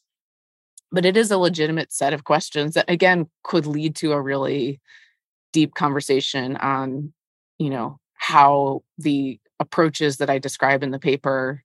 but 0.92 1.04
it 1.04 1.16
is 1.16 1.30
a 1.30 1.38
legitimate 1.38 1.92
set 1.92 2.12
of 2.12 2.24
questions 2.24 2.74
that 2.74 2.88
again 2.88 3.28
could 3.42 3.66
lead 3.66 3.94
to 3.96 4.12
a 4.12 4.20
really 4.20 4.80
deep 5.52 5.74
conversation 5.74 6.56
on 6.56 7.12
you 7.58 7.70
know 7.70 7.98
how 8.14 8.82
the 8.98 9.38
approaches 9.60 10.18
that 10.18 10.30
I 10.30 10.38
describe 10.38 10.82
in 10.82 10.90
the 10.90 10.98
paper, 10.98 11.62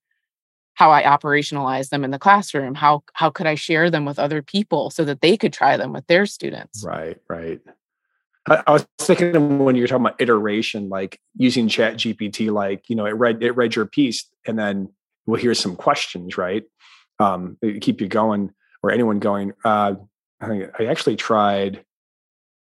how 0.73 0.91
I 0.91 1.03
operationalize 1.03 1.89
them 1.89 2.03
in 2.03 2.11
the 2.11 2.19
classroom, 2.19 2.75
how 2.75 3.03
how 3.13 3.29
could 3.29 3.47
I 3.47 3.55
share 3.55 3.89
them 3.89 4.05
with 4.05 4.19
other 4.19 4.41
people 4.41 4.89
so 4.89 5.03
that 5.05 5.21
they 5.21 5.37
could 5.37 5.53
try 5.53 5.77
them 5.77 5.93
with 5.93 6.07
their 6.07 6.25
students? 6.25 6.83
Right, 6.83 7.17
right. 7.29 7.59
I, 8.49 8.63
I 8.65 8.71
was 8.71 8.87
thinking 8.99 9.59
when 9.59 9.75
you're 9.75 9.87
talking 9.87 10.05
about 10.05 10.21
iteration, 10.21 10.89
like 10.89 11.19
using 11.35 11.67
Chat 11.67 11.95
GPT, 11.95 12.51
like 12.51 12.89
you 12.89 12.95
know, 12.95 13.05
it 13.05 13.11
read 13.11 13.43
it 13.43 13.51
read 13.51 13.75
your 13.75 13.85
piece, 13.85 14.25
and 14.47 14.57
then 14.57 14.89
well, 15.25 15.39
here's 15.39 15.59
some 15.59 15.75
questions, 15.75 16.37
right? 16.37 16.63
Um, 17.19 17.57
keep 17.81 18.01
you 18.01 18.07
going, 18.07 18.51
or 18.81 18.91
anyone 18.91 19.19
going. 19.19 19.53
Uh, 19.63 19.95
I 20.41 20.85
actually 20.87 21.17
tried 21.17 21.85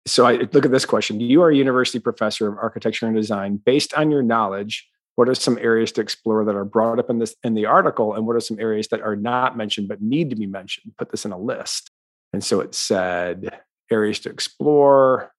so 0.07 0.27
I 0.27 0.35
look 0.53 0.65
at 0.65 0.71
this 0.71 0.85
question. 0.85 1.21
You 1.21 1.43
are 1.43 1.51
a 1.51 1.57
university 1.57 1.99
professor 1.99 2.49
of 2.49 2.59
architecture 2.59 3.07
and 3.07 3.17
design. 3.17 3.57
Based 3.57 3.95
on 3.95 4.11
your 4.11 4.23
knowledge, 4.23 4.87
what 5.17 5.29
are 5.29 5.35
some 5.35 5.59
areas 5.59 5.93
to 5.93 6.01
explore 6.01 6.45
that 6.45 6.57
are 6.57 6.65
brought 6.65 6.99
up 6.99 7.09
in 7.09 7.19
this 7.19 7.35
in 7.45 7.55
the 7.55 7.67
article 7.67 8.15
and 8.15 8.27
what 8.27 8.37
are 8.37 8.41
some 8.41 8.59
areas 8.59 8.89
that 8.89 9.01
are 9.01 9.17
not 9.17 9.57
mentioned 9.57 9.89
but 9.89 10.03
need 10.03 10.31
to 10.31 10.37
be 10.37 10.47
mentioned? 10.47 10.95
Put 10.99 11.11
this 11.11 11.25
in 11.25 11.33
a 11.33 11.39
list. 11.39 11.91
And 12.33 12.43
so 12.43 12.61
it 12.61 12.75
said 12.75 13.61
areas 13.91 14.21
to 14.21 14.31
explore 14.31 15.33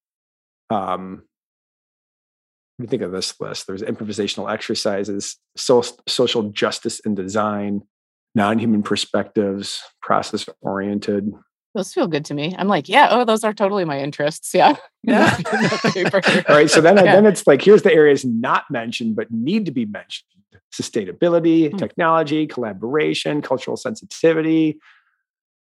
um 0.70 1.24
do 2.78 2.84
you 2.84 2.90
think 2.90 3.04
of 3.04 3.14
this 3.14 3.40
list. 3.40 3.68
There's 3.68 3.82
improvisational 3.82 4.52
exercises 4.52 5.38
so, 5.56 5.82
social 6.08 6.50
justice 6.50 7.00
and 7.06 7.16
design 7.16 7.82
non-human 8.34 8.84
perspectives 8.84 9.82
process 10.02 10.48
oriented 10.62 11.32
those 11.76 11.94
feel 11.94 12.08
good 12.08 12.26
to 12.26 12.34
me. 12.34 12.56
I'm 12.58 12.68
like, 12.68 12.90
yeah, 12.90 13.10
oh, 13.12 13.26
those 13.26 13.44
are 13.44 13.54
totally 13.54 13.86
my 13.86 14.00
interests. 14.00 14.54
Yeah. 14.54 14.76
Yeah. 15.08 15.38
All 16.50 16.56
right. 16.56 16.70
So 16.70 16.82
then, 16.82 16.98
yeah. 16.98 17.04
then 17.04 17.28
it's 17.28 17.46
like, 17.46 17.62
here's 17.62 17.84
the 17.84 17.94
areas 17.94 18.26
not 18.26 18.64
mentioned, 18.72 19.16
but 19.16 19.30
need 19.30 19.66
to 19.68 19.72
be 19.72 19.86
mentioned 19.86 20.26
sustainability, 20.74 21.70
hmm. 21.70 21.78
technology, 21.78 22.48
collaboration, 22.48 23.42
cultural 23.42 23.78
sensitivity, 23.78 24.80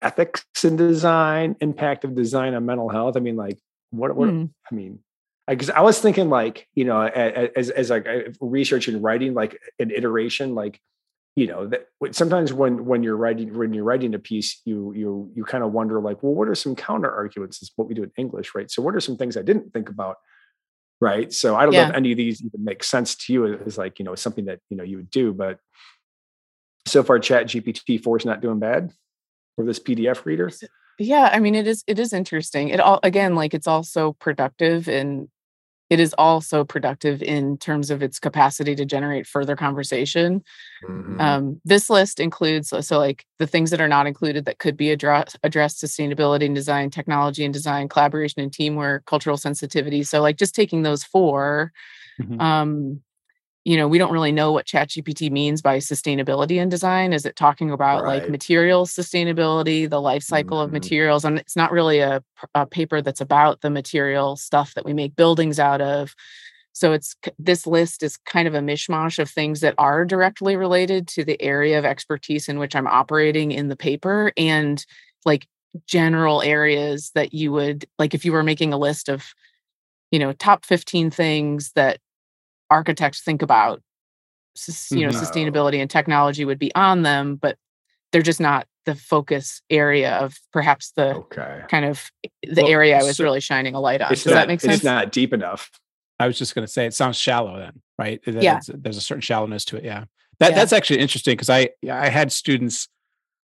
ethics 0.02 0.46
in 0.64 0.76
design, 0.76 1.56
impact 1.62 2.04
of 2.04 2.16
design 2.16 2.54
on 2.54 2.66
mental 2.66 2.90
health. 2.90 3.18
I 3.18 3.20
mean, 3.20 3.36
like, 3.36 3.58
what, 3.90 4.16
what, 4.16 4.30
hmm. 4.30 4.46
I 4.72 4.76
mean, 4.76 5.00
because 5.48 5.70
I, 5.70 5.80
I 5.80 5.82
was 5.82 6.00
thinking 6.00 6.30
like, 6.30 6.68
you 6.76 6.86
know, 6.86 7.02
as, 7.02 7.70
as 7.70 7.90
like 7.90 8.08
research 8.40 8.88
and 8.88 9.04
writing, 9.04 9.34
like 9.34 9.60
an 9.80 9.92
iteration, 9.92 10.56
like 10.56 10.80
you 11.36 11.48
know 11.48 11.68
that 11.68 11.88
sometimes 12.12 12.54
when 12.54 12.86
when 12.86 13.02
you're 13.02 13.18
writing 13.18 13.58
when 13.58 13.74
you're 13.74 13.84
writing 13.84 14.14
a 14.14 14.20
piece 14.20 14.62
you 14.66 14.94
you 14.94 15.32
you 15.36 15.44
kind 15.44 15.64
of 15.64 15.72
wonder 15.72 16.00
like 16.00 16.22
well 16.22 16.34
what 16.34 16.48
are 16.48 16.56
some 16.56 16.76
counter 16.76 17.12
arguments 17.12 17.62
is 17.62 17.72
what 17.76 17.88
we 17.88 17.94
do 17.94 18.04
in 18.04 18.12
english 18.18 18.54
right? 18.54 18.70
So 18.70 18.82
what 18.82 18.96
are 18.96 19.00
some 19.00 19.18
things 19.18 19.38
i 19.38 19.42
didn't 19.42 19.74
think 19.74 19.90
about? 19.90 20.18
Right? 21.02 21.34
So 21.34 21.56
i 21.56 21.64
don't 21.66 21.74
yeah. 21.74 21.84
know 21.84 21.90
if 21.90 21.96
any 21.96 22.12
of 22.12 22.18
these 22.18 22.44
even 22.44 22.64
make 22.64 22.84
sense 22.84 23.16
to 23.16 23.34
you 23.34 23.60
as 23.66 23.78
like 23.78 24.00
you 24.00 24.06
know 24.06 24.16
something 24.16 24.46
that 24.46 24.60
you 24.70 24.78
know 24.78 24.84
you 24.84 24.98
would 24.98 25.10
do 25.10 25.34
but 25.34 25.60
so 26.86 27.02
far 27.04 27.18
chat 27.20 27.48
gpt 27.48 28.04
4 28.04 28.18
is 28.18 28.26
not 28.26 28.42
doing 28.42 28.60
bad 28.60 28.92
for 29.56 29.66
this 29.66 29.80
pdf 29.80 30.26
reader? 30.26 30.52
Yeah 31.00 31.30
i 31.34 31.40
mean 31.40 31.56
it 31.56 31.68
is 31.68 31.84
it 31.88 31.98
is 31.98 32.14
interesting. 32.14 32.70
It 32.70 32.80
all 32.80 33.00
again 33.02 33.36
like 33.36 33.54
it's 33.56 33.68
also 33.68 34.14
productive 34.14 34.88
and 34.88 35.30
it 35.94 36.00
is 36.00 36.16
also 36.18 36.64
productive 36.64 37.22
in 37.22 37.56
terms 37.56 37.92
of 37.92 38.02
its 38.02 38.18
capacity 38.18 38.74
to 38.74 38.84
generate 38.84 39.28
further 39.28 39.56
conversation. 39.56 40.44
Mm-hmm. 40.84 41.22
Um, 41.22 41.62
this 41.66 41.88
list 41.88 42.20
includes 42.20 42.74
so 42.80 42.98
like 42.98 43.28
the 43.38 43.46
things 43.46 43.70
that 43.70 43.80
are 43.80 43.88
not 43.88 44.08
included 44.08 44.46
that 44.46 44.58
could 44.58 44.76
be 44.76 44.90
addressed 44.90 45.38
addressed 45.44 45.84
sustainability 45.84 46.46
and 46.48 46.56
design, 46.56 46.90
technology 46.90 47.46
and 47.46 47.54
design, 47.54 47.90
collaboration 47.90 48.42
and 48.42 48.52
teamwork, 48.52 49.06
cultural 49.06 49.38
sensitivity. 49.38 50.02
So 50.02 50.20
like 50.20 50.38
just 50.38 50.56
taking 50.56 50.82
those 50.82 51.04
4 51.04 51.72
mm-hmm. 52.20 52.42
um, 52.42 53.02
you 53.66 53.78
know, 53.78 53.88
we 53.88 53.98
don't 53.98 54.12
really 54.12 54.32
know 54.32 54.52
what 54.52 54.66
ChatGPT 54.66 55.32
means 55.32 55.62
by 55.62 55.78
sustainability 55.78 56.58
in 56.58 56.68
design. 56.68 57.14
Is 57.14 57.26
it 57.26 57.38
talking 57.38 57.72
about 57.72 58.04
right. 58.04 58.22
like 58.22 58.30
material 58.30 58.86
sustainability, 58.86 59.90
the 59.90 60.02
life 60.02 60.24
cycle 60.24 60.58
mm-hmm. 60.58 60.66
of 60.66 60.74
materials? 60.74 61.24
And 61.24 61.38
it's 61.38 61.56
not 61.56 61.72
really 61.72 62.00
a, 62.00 62.22
a 62.54 62.66
paper 62.66 63.02
that's 63.02 63.22
about 63.22 63.62
the 63.62 63.70
material 63.70 64.36
stuff 64.36 64.74
that 64.74 64.86
we 64.86 64.94
make 64.94 65.16
buildings 65.16 65.60
out 65.60 65.80
of. 65.80 66.14
So 66.74 66.92
it's 66.92 67.16
this 67.40 67.66
list 67.66 68.04
is 68.04 68.18
kind 68.18 68.48
of 68.48 68.56
a 68.56 68.60
mishmash 68.60 69.20
of 69.20 69.30
things 69.30 69.62
that 69.62 69.76
are 69.78 70.04
directly 70.04 70.56
related 70.58 71.08
to 71.10 71.24
the 71.24 71.42
area 71.42 71.80
of 71.80 71.86
expertise 71.86 72.50
in 72.50 72.60
which 72.60 72.76
I'm 72.76 72.88
operating 72.88 73.52
in 73.52 73.70
the 73.70 73.76
paper 73.76 74.34
and 74.36 74.84
like 75.24 75.48
general 75.88 76.42
areas 76.42 77.12
that 77.16 77.34
you 77.34 77.52
would 77.52 77.86
like 77.98 78.14
if 78.14 78.26
you 78.26 78.32
were 78.32 78.44
making 78.44 78.74
a 78.74 78.78
list 78.78 79.08
of 79.08 79.34
you 80.12 80.20
know 80.20 80.34
top 80.34 80.66
15 80.66 81.12
things 81.12 81.72
that 81.76 82.00
architects 82.74 83.22
think 83.22 83.42
about 83.42 83.82
you 84.92 85.06
know 85.06 85.12
no. 85.12 85.20
sustainability 85.20 85.78
and 85.82 85.90
technology 85.90 86.46
would 86.46 86.60
be 86.60 86.74
on 86.76 87.02
them 87.02 87.36
but 87.36 87.58
they're 88.12 88.22
just 88.22 88.40
not 88.40 88.68
the 88.86 88.96
focus 88.96 89.62
area 89.70 90.16
of 90.18 90.38
perhaps 90.52 90.92
the 90.96 91.16
okay. 91.16 91.62
kind 91.70 91.86
of 91.86 92.12
the 92.44 92.64
well, 92.64 92.72
area 92.72 92.98
I 92.98 93.04
was 93.04 93.18
so 93.18 93.24
really 93.24 93.40
shining 93.40 93.76
a 93.76 93.80
light 93.80 94.02
on. 94.02 94.10
Does 94.10 94.26
not, 94.26 94.34
that 94.34 94.48
make 94.48 94.62
sense? 94.62 94.76
It's 94.76 94.84
not 94.84 95.12
deep 95.12 95.34
enough. 95.34 95.72
I 96.20 96.28
was 96.28 96.38
just 96.38 96.54
going 96.54 96.66
to 96.66 96.72
say 96.72 96.86
it 96.86 96.94
sounds 96.94 97.18
shallow 97.18 97.58
then, 97.58 97.82
right? 97.98 98.22
Yeah. 98.26 98.60
There's 98.68 98.98
a 98.98 99.02
certain 99.02 99.22
shallowness 99.22 99.66
to 99.66 99.78
it. 99.78 99.84
Yeah. 99.84 100.06
That 100.40 100.52
yeah. 100.52 100.56
that's 100.56 100.74
actually 100.74 101.00
interesting 101.00 101.34
because 101.34 101.50
I 101.50 101.70
I 101.90 102.10
had 102.10 102.32
students. 102.32 102.88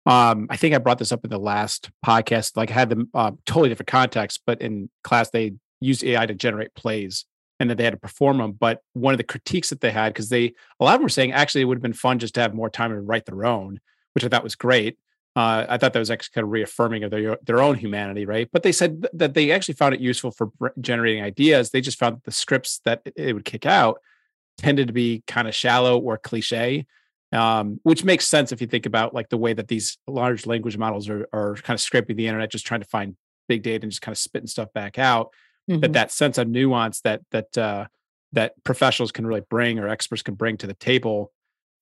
Um, 0.05 0.47
I 0.49 0.55
think 0.55 0.73
I 0.73 0.77
brought 0.77 0.99
this 0.99 1.11
up 1.11 1.25
in 1.25 1.29
the 1.29 1.39
last 1.39 1.89
podcast. 2.05 2.55
Like 2.55 2.71
I 2.71 2.73
had 2.73 2.89
them 2.89 3.09
uh, 3.13 3.31
totally 3.45 3.69
different 3.69 3.87
context, 3.87 4.41
but 4.45 4.61
in 4.61 4.89
class 5.03 5.29
they 5.31 5.53
used 5.81 6.03
AI 6.03 6.25
to 6.25 6.33
generate 6.33 6.73
plays 6.75 7.25
and 7.59 7.69
that 7.69 7.77
they 7.77 7.83
had 7.83 7.93
to 7.93 7.97
perform 7.99 8.37
them. 8.37 8.51
But 8.51 8.81
one 8.93 9.13
of 9.13 9.17
the 9.17 9.23
critiques 9.23 9.69
that 9.69 9.81
they 9.81 9.91
had, 9.91 10.13
because 10.13 10.29
they 10.29 10.53
a 10.79 10.83
lot 10.83 10.93
of 10.93 10.99
them 10.99 11.03
were 11.03 11.09
saying 11.09 11.31
actually 11.31 11.61
it 11.61 11.65
would 11.65 11.77
have 11.77 11.83
been 11.83 11.93
fun 11.93 12.19
just 12.19 12.35
to 12.35 12.41
have 12.41 12.53
more 12.53 12.69
time 12.69 12.91
to 12.91 12.99
write 12.99 13.25
their 13.25 13.45
own, 13.45 13.79
which 14.13 14.23
I 14.23 14.27
thought 14.27 14.43
was 14.43 14.55
great. 14.55 14.97
Uh, 15.35 15.67
I 15.69 15.77
thought 15.77 15.93
that 15.93 15.99
was 15.99 16.09
actually 16.09 16.33
kind 16.33 16.45
of 16.45 16.51
reaffirming 16.51 17.03
of 17.03 17.11
their 17.11 17.37
their 17.43 17.61
own 17.61 17.75
humanity, 17.75 18.25
right? 18.25 18.49
But 18.51 18.63
they 18.63 18.71
said 18.71 19.07
that 19.13 19.33
they 19.33 19.51
actually 19.51 19.75
found 19.75 19.93
it 19.93 20.01
useful 20.01 20.31
for 20.31 20.49
generating 20.81 21.23
ideas. 21.23 21.69
They 21.69 21.81
just 21.81 21.99
found 21.99 22.21
the 22.23 22.31
scripts 22.31 22.79
that 22.85 23.01
it 23.15 23.33
would 23.33 23.45
kick 23.45 23.65
out 23.65 24.01
tended 24.57 24.87
to 24.87 24.93
be 24.93 25.23
kind 25.27 25.47
of 25.47 25.53
shallow 25.53 25.99
or 25.99 26.17
cliche, 26.17 26.87
um, 27.31 27.79
which 27.83 28.03
makes 28.03 28.27
sense 28.27 28.51
if 28.51 28.61
you 28.61 28.67
think 28.67 28.87
about 28.87 29.13
like 29.13 29.29
the 29.29 29.37
way 29.37 29.53
that 29.53 29.67
these 29.67 29.99
large 30.07 30.47
language 30.47 30.77
models 30.77 31.07
are 31.07 31.27
are 31.31 31.53
kind 31.55 31.75
of 31.75 31.81
scraping 31.81 32.15
the 32.15 32.27
internet, 32.27 32.51
just 32.51 32.65
trying 32.65 32.81
to 32.81 32.87
find 32.87 33.15
big 33.47 33.61
data 33.61 33.83
and 33.83 33.91
just 33.91 34.01
kind 34.01 34.13
of 34.13 34.17
spitting 34.17 34.47
stuff 34.47 34.73
back 34.73 34.97
out. 34.97 35.31
Mm-hmm. 35.69 35.81
But 35.81 35.93
that 35.93 36.11
sense 36.11 36.37
of 36.37 36.47
nuance 36.47 37.01
that 37.01 37.21
that 37.31 37.57
uh, 37.57 37.87
that 38.33 38.53
professionals 38.63 39.11
can 39.11 39.25
really 39.25 39.41
bring 39.49 39.79
or 39.79 39.87
experts 39.87 40.21
can 40.21 40.35
bring 40.35 40.57
to 40.57 40.67
the 40.67 40.73
table 40.73 41.31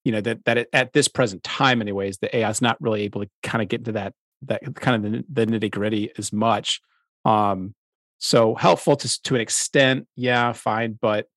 you 0.06 0.12
know 0.12 0.22
that 0.22 0.46
that 0.46 0.58
it, 0.58 0.70
at 0.72 0.94
this 0.94 1.08
present 1.08 1.44
time 1.44 1.82
anyways 1.82 2.20
the 2.20 2.34
ai 2.38 2.50
is 2.50 2.62
not 2.62 2.80
really 2.80 3.02
able 3.02 3.22
to 3.22 3.30
kind 3.44 3.62
of 3.62 3.68
get 3.68 3.82
into 3.82 3.92
that 3.92 4.14
that 4.44 4.62
kind 4.76 5.06
of 5.06 5.12
the, 5.12 5.26
the 5.46 5.52
nitty 5.52 5.72
gritty 5.72 6.12
as 6.18 6.32
much 6.32 6.80
um 7.26 7.74
so 8.20 8.56
helpful 8.56 8.96
to 8.96 9.22
to 9.24 9.36
an 9.36 9.42
extent 9.42 10.08
yeah 10.16 10.54
fine 10.54 10.98
but 11.02 11.28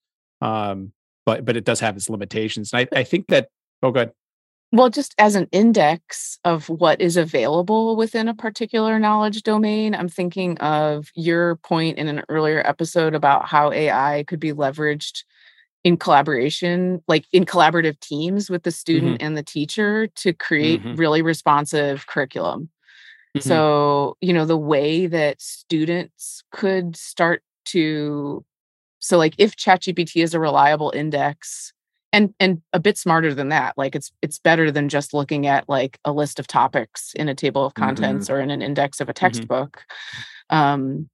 um 0.41 0.93
but 1.27 1.45
but 1.45 1.57
it 1.57 1.65
does 1.65 1.81
have 1.81 1.97
its 1.97 2.09
limitations 2.09 2.73
and 2.73 2.89
i 2.93 3.01
i 3.01 3.03
think 3.03 3.27
that 3.29 3.49
oh 3.83 3.91
good 3.91 4.13
well 4.73 4.91
just 4.91 5.15
as 5.19 5.35
an 5.35 5.49
index 5.53 6.39
of 6.45 6.69
what 6.69 7.01
is 7.01 7.17
available 7.17 7.97
within 7.97 8.29
a 8.29 8.35
particular 8.35 8.99
knowledge 8.99 9.43
domain 9.43 9.95
i'm 9.95 10.09
thinking 10.09 10.59
of 10.59 11.11
your 11.15 11.57
point 11.57 11.99
in 11.99 12.09
an 12.09 12.23
earlier 12.29 12.67
episode 12.67 13.15
about 13.15 13.47
how 13.47 13.73
ai 13.73 14.25
could 14.27 14.41
be 14.41 14.53
leveraged 14.53 15.23
in 15.85 15.97
collaboration, 15.97 17.03
like 17.09 17.25
in 17.33 17.45
collaborative 17.45 17.99
teams 18.01 18.51
with 18.51 18.63
the 18.63 18.71
student 18.71 19.19
mm-hmm. 19.19 19.27
and 19.27 19.37
the 19.37 19.43
teacher 19.43 20.09
to 20.09 20.33
create 20.33 20.83
mm-hmm. 20.83 20.97
really 20.97 21.23
responsive 21.23 22.07
curriculum. 22.07 22.69
Mm-hmm. 23.37 23.49
So, 23.49 24.17
you 24.21 24.33
know, 24.33 24.45
the 24.45 24.59
way 24.59 25.07
that 25.07 25.41
students 25.41 26.43
could 26.53 26.97
start 26.97 27.43
to 27.67 28.45
so 29.01 29.17
like 29.17 29.35
if 29.39 29.55
ChatGPT 29.55 30.23
is 30.23 30.35
a 30.35 30.41
reliable 30.41 30.91
index 30.91 31.73
and 32.13 32.35
and 32.41 32.63
a 32.73 32.81
bit 32.81 32.97
smarter 32.97 33.35
than 33.35 33.51
that, 33.51 33.75
like 33.77 33.95
it's 33.95 34.11
it's 34.23 34.39
better 34.39 34.71
than 34.71 34.89
just 34.89 35.13
looking 35.13 35.47
at 35.47 35.69
like 35.69 35.99
a 36.05 36.13
list 36.13 36.39
of 36.39 36.47
topics 36.47 37.13
in 37.15 37.29
a 37.29 37.35
table 37.35 37.65
of 37.65 37.75
contents 37.75 38.27
mm-hmm. 38.27 38.35
or 38.35 38.41
in 38.41 38.51
an 38.51 38.63
index 38.63 39.01
of 39.01 39.09
a 39.09 39.13
mm-hmm. 39.13 39.27
textbook. 39.27 39.85
Um 40.51 41.09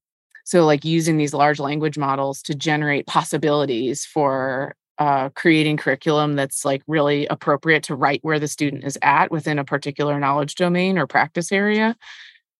so, 0.45 0.67
like 0.67 0.85
using 0.85 1.17
these 1.17 1.35
large 1.35 1.59
language 1.59 1.97
models 1.97 2.43
to 2.43 2.55
generate 2.55 3.07
possibilities 3.07 4.05
for 4.05 4.77
uh, 4.99 5.31
creating 5.31 5.77
curriculum 5.77 6.37
that's 6.37 6.65
like 6.65 6.83
really 6.87 7.27
appropriate 7.27 7.83
to 7.85 7.97
right 7.97 8.21
where 8.23 8.39
the 8.39 8.47
student 8.47 8.85
is 8.85 8.99
at 9.03 9.31
within 9.31 9.59
a 9.59 9.65
particular 9.65 10.21
knowledge 10.21 10.55
domain 10.55 10.99
or 10.99 11.07
practice 11.07 11.51
area. 11.51 11.97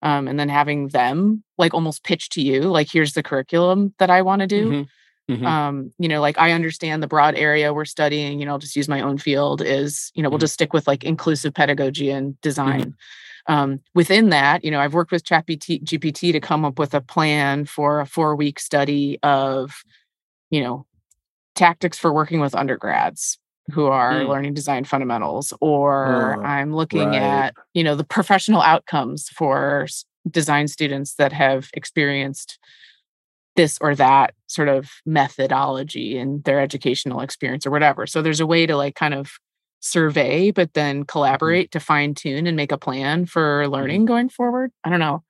Um, 0.03 0.27
and 0.29 0.39
then 0.41 0.49
having 0.49 0.89
them 0.89 1.45
like 1.57 1.73
almost 1.75 2.05
pitch 2.05 2.31
to 2.31 2.43
you, 2.43 2.63
like, 2.63 2.91
here's 2.91 3.13
the 3.13 3.23
curriculum 3.23 3.95
that 3.99 4.11
I 4.11 4.23
want 4.23 4.41
to 4.41 4.47
do. 4.47 4.67
Mm-hmm. 4.67 4.83
Mm-hmm. 5.31 5.47
Um, 5.47 5.93
you 5.99 6.09
know, 6.09 6.21
like 6.21 6.39
I 6.39 6.53
understand 6.53 7.03
the 7.03 7.07
broad 7.07 7.35
area 7.35 7.73
we're 7.73 7.87
studying, 7.87 8.41
you 8.41 8.47
know, 8.47 8.53
I'll 8.53 8.59
just 8.59 8.77
use 8.77 8.89
my 8.89 9.01
own 9.01 9.17
field 9.17 9.63
is, 9.63 10.13
you 10.15 10.23
know, 10.23 10.29
we'll 10.29 10.37
mm-hmm. 10.37 10.43
just 10.43 10.55
stick 10.55 10.75
with 10.75 10.87
like 10.87 11.03
inclusive 11.03 11.55
pedagogy 11.55 12.11
and 12.11 12.33
mm-hmm. 12.33 12.39
design 12.43 12.95
um, 13.47 13.81
within 13.95 14.31
that, 14.31 14.65
you 14.65 14.71
know, 14.71 14.81
I've 14.81 14.95
worked 14.95 15.13
with 15.13 15.25
ChatGPT 15.25 15.85
GPT 15.85 16.33
to 16.33 16.41
come 16.41 16.65
up 16.65 16.79
with 16.79 16.95
a 16.95 17.01
plan 17.01 17.67
for 17.67 18.01
a 18.01 18.07
four 18.07 18.35
week 18.37 18.59
study 18.59 19.19
of, 19.23 19.83
you 20.51 20.63
know, 20.63 20.87
tactics 21.55 21.99
for 21.99 22.13
working 22.13 22.41
with 22.41 22.55
undergrads 22.55 23.39
who 23.73 23.87
are 23.87 24.15
mm. 24.15 24.29
learning 24.29 24.55
design 24.55 24.85
fundamentals, 24.85 25.53
or 25.61 26.37
oh, 26.39 26.43
I'm 26.43 26.75
looking 26.75 27.09
right. 27.09 27.23
at, 27.23 27.55
you 27.73 27.85
know, 27.85 27.95
the 27.95 28.05
professional 28.05 28.61
outcomes 28.61 29.29
for 29.29 29.87
design 30.31 30.69
students 30.69 31.15
that 31.15 31.33
have 31.33 31.71
experienced 31.75 32.59
this 33.57 33.79
or 33.81 33.95
that 33.95 34.35
sort 34.47 34.69
of 34.69 34.91
methodology 35.07 36.19
in 36.19 36.43
their 36.43 36.61
educational 36.61 37.21
experience 37.21 37.67
or 37.67 37.71
whatever. 37.71 38.07
So 38.07 38.23
there's 38.23 38.41
a 38.41 38.47
way 38.47 38.67
to 38.67 38.77
like 38.77 38.95
kind 38.95 39.15
of 39.15 39.33
survey, 39.81 40.51
but 40.51 40.75
then 40.75 40.97
mm-hmm. 40.97 41.05
collaborate 41.05 41.71
to 41.73 41.81
fine 41.81 42.15
tune 42.15 42.47
and 42.47 42.57
make 42.57 42.73
a 42.73 42.79
plan 42.79 43.27
for 43.27 43.63
mm-hmm. 43.63 43.73
learning 43.73 44.05
going 44.07 44.29
forward. 44.29 44.71
I 44.83 44.91
don't 44.91 45.01
know. 45.01 45.23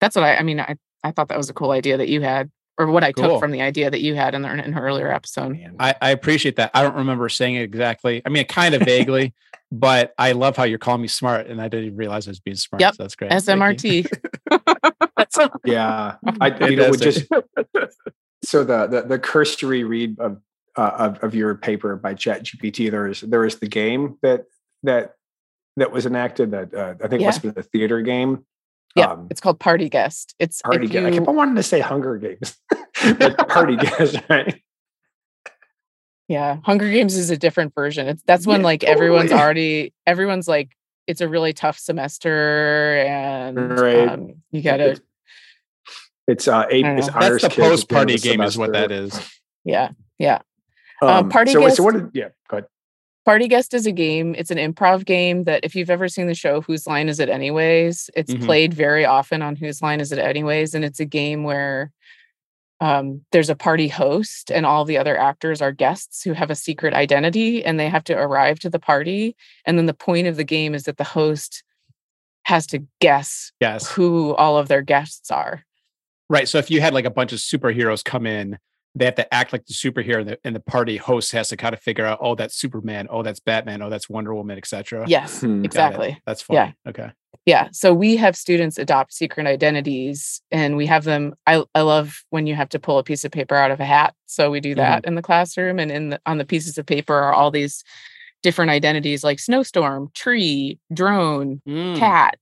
That's 0.00 0.16
what 0.16 0.24
I, 0.24 0.36
I 0.36 0.42
mean, 0.42 0.60
I, 0.60 0.76
I 1.02 1.10
thought 1.10 1.28
that 1.28 1.38
was 1.38 1.50
a 1.50 1.54
cool 1.54 1.70
idea 1.70 1.96
that 1.96 2.08
you 2.08 2.20
had 2.20 2.50
or 2.76 2.88
what 2.88 3.04
I 3.04 3.12
cool. 3.12 3.28
took 3.28 3.40
from 3.40 3.52
the 3.52 3.62
idea 3.62 3.90
that 3.90 4.00
you 4.00 4.14
had 4.14 4.34
in, 4.34 4.42
the, 4.42 4.52
in 4.52 4.72
her 4.72 4.84
earlier 4.84 5.10
episode. 5.10 5.56
I, 5.78 5.94
I 6.00 6.10
appreciate 6.10 6.56
that. 6.56 6.70
I 6.74 6.82
don't 6.82 6.96
remember 6.96 7.28
saying 7.28 7.54
it 7.54 7.62
exactly. 7.62 8.20
I 8.26 8.28
mean, 8.30 8.44
kind 8.46 8.74
of 8.74 8.82
vaguely, 8.82 9.32
but 9.72 10.12
I 10.18 10.32
love 10.32 10.56
how 10.56 10.64
you're 10.64 10.78
calling 10.78 11.02
me 11.02 11.08
smart, 11.08 11.46
and 11.46 11.60
I 11.60 11.68
didn't 11.68 11.86
even 11.86 11.96
realize 11.96 12.26
I 12.26 12.32
was 12.32 12.40
being 12.40 12.56
smart. 12.56 12.80
Yep, 12.80 12.94
so 12.96 13.02
that's 13.04 13.14
great. 13.14 13.30
SMRT. 13.30 14.08
yeah, 15.64 16.16
I 16.40 16.68
you 16.68 16.76
know, 16.76 16.92
just 16.92 17.26
so 18.44 18.64
the, 18.64 18.86
the 18.86 19.02
the 19.02 19.18
cursory 19.18 19.84
read 19.84 20.18
of 20.18 20.40
uh, 20.76 20.90
of, 20.98 21.24
of 21.24 21.34
your 21.34 21.54
paper 21.54 21.96
by 21.96 22.14
ChatGPT. 22.14 22.90
There 22.90 23.06
is 23.06 23.20
there 23.20 23.44
is 23.44 23.58
the 23.58 23.68
game 23.68 24.18
that 24.22 24.44
that 24.82 25.14
that 25.76 25.92
was 25.92 26.06
enacted 26.06 26.52
that 26.52 26.74
uh, 26.74 26.94
I 27.02 27.08
think 27.08 27.22
yeah. 27.22 27.28
must 27.28 27.42
be 27.42 27.50
the 27.50 27.62
theater 27.62 28.02
game. 28.02 28.44
Yeah, 28.96 29.12
um, 29.12 29.26
it's 29.30 29.40
called 29.40 29.58
Party 29.58 29.88
Guest. 29.88 30.34
It's 30.38 30.62
Party 30.62 30.86
Guest. 30.86 31.06
I 31.06 31.10
keep 31.10 31.26
on 31.26 31.34
wanting 31.34 31.56
to 31.56 31.62
say 31.62 31.80
Hunger 31.80 32.16
Games, 32.16 32.56
but 33.18 33.48
Party 33.48 33.76
Guest, 33.76 34.18
right? 34.28 34.62
Yeah, 36.28 36.58
Hunger 36.64 36.90
Games 36.90 37.16
is 37.16 37.30
a 37.30 37.36
different 37.36 37.74
version. 37.74 38.08
It's 38.08 38.22
that's 38.24 38.46
when 38.46 38.60
yeah, 38.60 38.66
like 38.66 38.80
totally. 38.80 38.94
everyone's 38.94 39.32
already 39.32 39.92
everyone's 40.06 40.46
like 40.46 40.76
it's 41.06 41.20
a 41.20 41.28
really 41.28 41.52
tough 41.52 41.78
semester 41.78 43.04
and 43.06 43.78
right. 43.78 44.08
um, 44.08 44.34
you 44.50 44.62
got 44.62 44.78
to. 44.78 45.00
It's 46.26 46.48
uh 46.48 46.66
eight. 46.70 46.86
It's 46.86 47.08
that's 47.08 47.42
the 47.42 47.50
post 47.50 47.88
party 47.88 48.16
game 48.16 48.40
is 48.40 48.56
what 48.56 48.72
that 48.72 48.90
is. 48.90 49.18
Yeah, 49.64 49.90
yeah. 50.18 50.40
Um, 51.02 51.08
um, 51.08 51.28
party 51.28 51.52
so, 51.52 51.60
guest, 51.60 51.76
so 51.76 51.82
what? 51.82 51.94
Did, 51.94 52.10
yeah, 52.14 52.28
go 52.48 52.58
ahead. 52.58 52.68
Party 53.24 53.48
guest 53.48 53.72
is 53.74 53.86
a 53.86 53.92
game. 53.92 54.34
It's 54.36 54.50
an 54.50 54.58
improv 54.58 55.04
game 55.06 55.44
that, 55.44 55.64
if 55.64 55.74
you've 55.74 55.90
ever 55.90 56.08
seen 56.08 56.26
the 56.26 56.34
show 56.34 56.60
Whose 56.60 56.86
Line 56.86 57.08
Is 57.08 57.20
It 57.20 57.30
Anyways, 57.30 58.10
it's 58.14 58.34
mm-hmm. 58.34 58.44
played 58.44 58.74
very 58.74 59.04
often 59.06 59.40
on 59.40 59.56
Whose 59.56 59.80
Line 59.80 60.00
Is 60.00 60.12
It 60.12 60.18
Anyways, 60.18 60.74
and 60.74 60.84
it's 60.84 61.00
a 61.00 61.06
game 61.06 61.42
where 61.42 61.90
um, 62.80 63.24
there's 63.32 63.48
a 63.48 63.56
party 63.56 63.88
host 63.88 64.50
and 64.50 64.66
all 64.66 64.84
the 64.84 64.98
other 64.98 65.16
actors 65.16 65.62
are 65.62 65.72
guests 65.72 66.22
who 66.22 66.34
have 66.34 66.50
a 66.50 66.54
secret 66.54 66.92
identity 66.92 67.64
and 67.64 67.80
they 67.80 67.88
have 67.88 68.04
to 68.04 68.14
arrive 68.14 68.58
to 68.60 68.68
the 68.68 68.78
party. 68.78 69.36
And 69.64 69.78
then 69.78 69.86
the 69.86 69.94
point 69.94 70.26
of 70.26 70.36
the 70.36 70.44
game 70.44 70.74
is 70.74 70.84
that 70.84 70.98
the 70.98 71.04
host 71.04 71.62
has 72.42 72.66
to 72.68 72.84
guess 73.00 73.52
yes. 73.60 73.90
who 73.90 74.34
all 74.34 74.58
of 74.58 74.68
their 74.68 74.82
guests 74.82 75.30
are. 75.30 75.64
Right. 76.30 76.48
So 76.48 76.58
if 76.58 76.70
you 76.70 76.80
had 76.80 76.94
like 76.94 77.04
a 77.04 77.10
bunch 77.10 77.32
of 77.32 77.38
superheroes 77.38 78.04
come 78.04 78.26
in 78.26 78.58
they 78.94 79.04
have 79.04 79.14
to 79.16 79.34
act 79.34 79.52
like 79.52 79.66
the 79.66 79.74
superhero 79.74 80.20
and 80.20 80.30
the, 80.30 80.38
and 80.44 80.54
the 80.54 80.60
party 80.60 80.96
host 80.96 81.32
has 81.32 81.48
to 81.48 81.56
kind 81.56 81.74
of 81.74 81.80
figure 81.80 82.06
out 82.06 82.18
oh 82.20 82.34
that's 82.34 82.56
superman 82.56 83.06
oh 83.10 83.22
that's 83.22 83.40
batman 83.40 83.82
oh 83.82 83.90
that's 83.90 84.08
wonder 84.08 84.34
woman 84.34 84.56
etc 84.56 85.04
yes 85.08 85.40
hmm. 85.40 85.64
exactly 85.64 86.20
that's 86.26 86.42
fine 86.42 86.54
yeah 86.54 86.72
okay 86.88 87.10
yeah 87.46 87.68
so 87.72 87.92
we 87.92 88.16
have 88.16 88.36
students 88.36 88.78
adopt 88.78 89.12
secret 89.12 89.46
identities 89.46 90.40
and 90.50 90.76
we 90.76 90.86
have 90.86 91.04
them 91.04 91.34
i, 91.46 91.62
I 91.74 91.80
love 91.82 92.22
when 92.30 92.46
you 92.46 92.54
have 92.54 92.68
to 92.70 92.78
pull 92.78 92.98
a 92.98 93.04
piece 93.04 93.24
of 93.24 93.32
paper 93.32 93.56
out 93.56 93.70
of 93.70 93.80
a 93.80 93.84
hat 93.84 94.14
so 94.26 94.50
we 94.50 94.60
do 94.60 94.74
that 94.76 95.02
mm-hmm. 95.02 95.08
in 95.08 95.14
the 95.14 95.22
classroom 95.22 95.78
and 95.78 95.90
in 95.90 96.10
the, 96.10 96.20
on 96.26 96.38
the 96.38 96.44
pieces 96.44 96.78
of 96.78 96.86
paper 96.86 97.14
are 97.14 97.32
all 97.32 97.50
these 97.50 97.84
different 98.42 98.70
identities 98.70 99.24
like 99.24 99.38
snowstorm 99.38 100.10
tree 100.14 100.78
drone 100.92 101.62
mm. 101.66 101.96
cat 101.98 102.38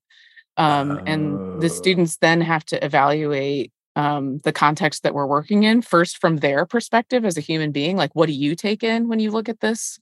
um, 0.57 1.01
and 1.07 1.61
the 1.61 1.69
students 1.69 2.19
then 2.19 2.41
have 2.41 2.65
to 2.67 2.85
evaluate 2.85 3.73
um, 3.97 4.39
the 4.39 4.53
context 4.53 5.03
that 5.03 5.15
we're 5.15 5.27
working 5.27 5.65
in 5.65 5.83
first 5.83 6.19
from 6.19 6.39
their 6.39 6.65
perspective 6.65 7.25
as 7.25 7.37
a 7.37 7.43
human 7.43 7.73
being 7.73 7.97
like 7.97 8.15
what 8.15 8.27
do 8.27 8.33
you 8.33 8.55
take 8.55 8.83
in 8.83 9.07
when 9.07 9.21
you 9.21 9.31
look 9.31 9.51
at 9.51 9.61
this 9.61 9.99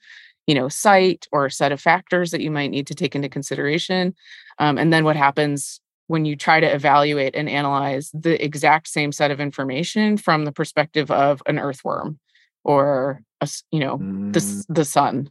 you 0.47 0.55
know 0.55 0.69
site 0.69 1.29
or 1.33 1.49
set 1.49 1.73
of 1.73 1.81
factors 1.81 2.33
that 2.33 2.41
you 2.41 2.51
might 2.51 2.71
need 2.71 2.87
to 2.89 2.95
take 2.95 3.15
into 3.15 3.29
consideration? 3.29 4.15
Um, 4.59 4.79
and 4.79 4.93
then 4.93 5.05
what 5.05 5.17
happens 5.17 5.81
when 6.07 6.25
you 6.25 6.35
try 6.35 6.59
to 6.59 6.67
evaluate 6.67 7.37
and 7.37 7.49
analyze 7.49 8.11
the 8.13 8.43
exact 8.45 8.89
same 8.89 9.13
set 9.13 9.31
of 9.31 9.39
information 9.39 10.17
from 10.17 10.45
the 10.45 10.53
perspective 10.53 11.09
of 11.11 11.41
an 11.47 11.59
earthworm 11.59 12.19
or 12.65 13.23
a, 13.41 13.49
you 13.71 13.79
know 13.79 13.99
mm. 13.99 14.33
the, 14.33 14.65
the 14.69 14.85
sun? 14.85 15.31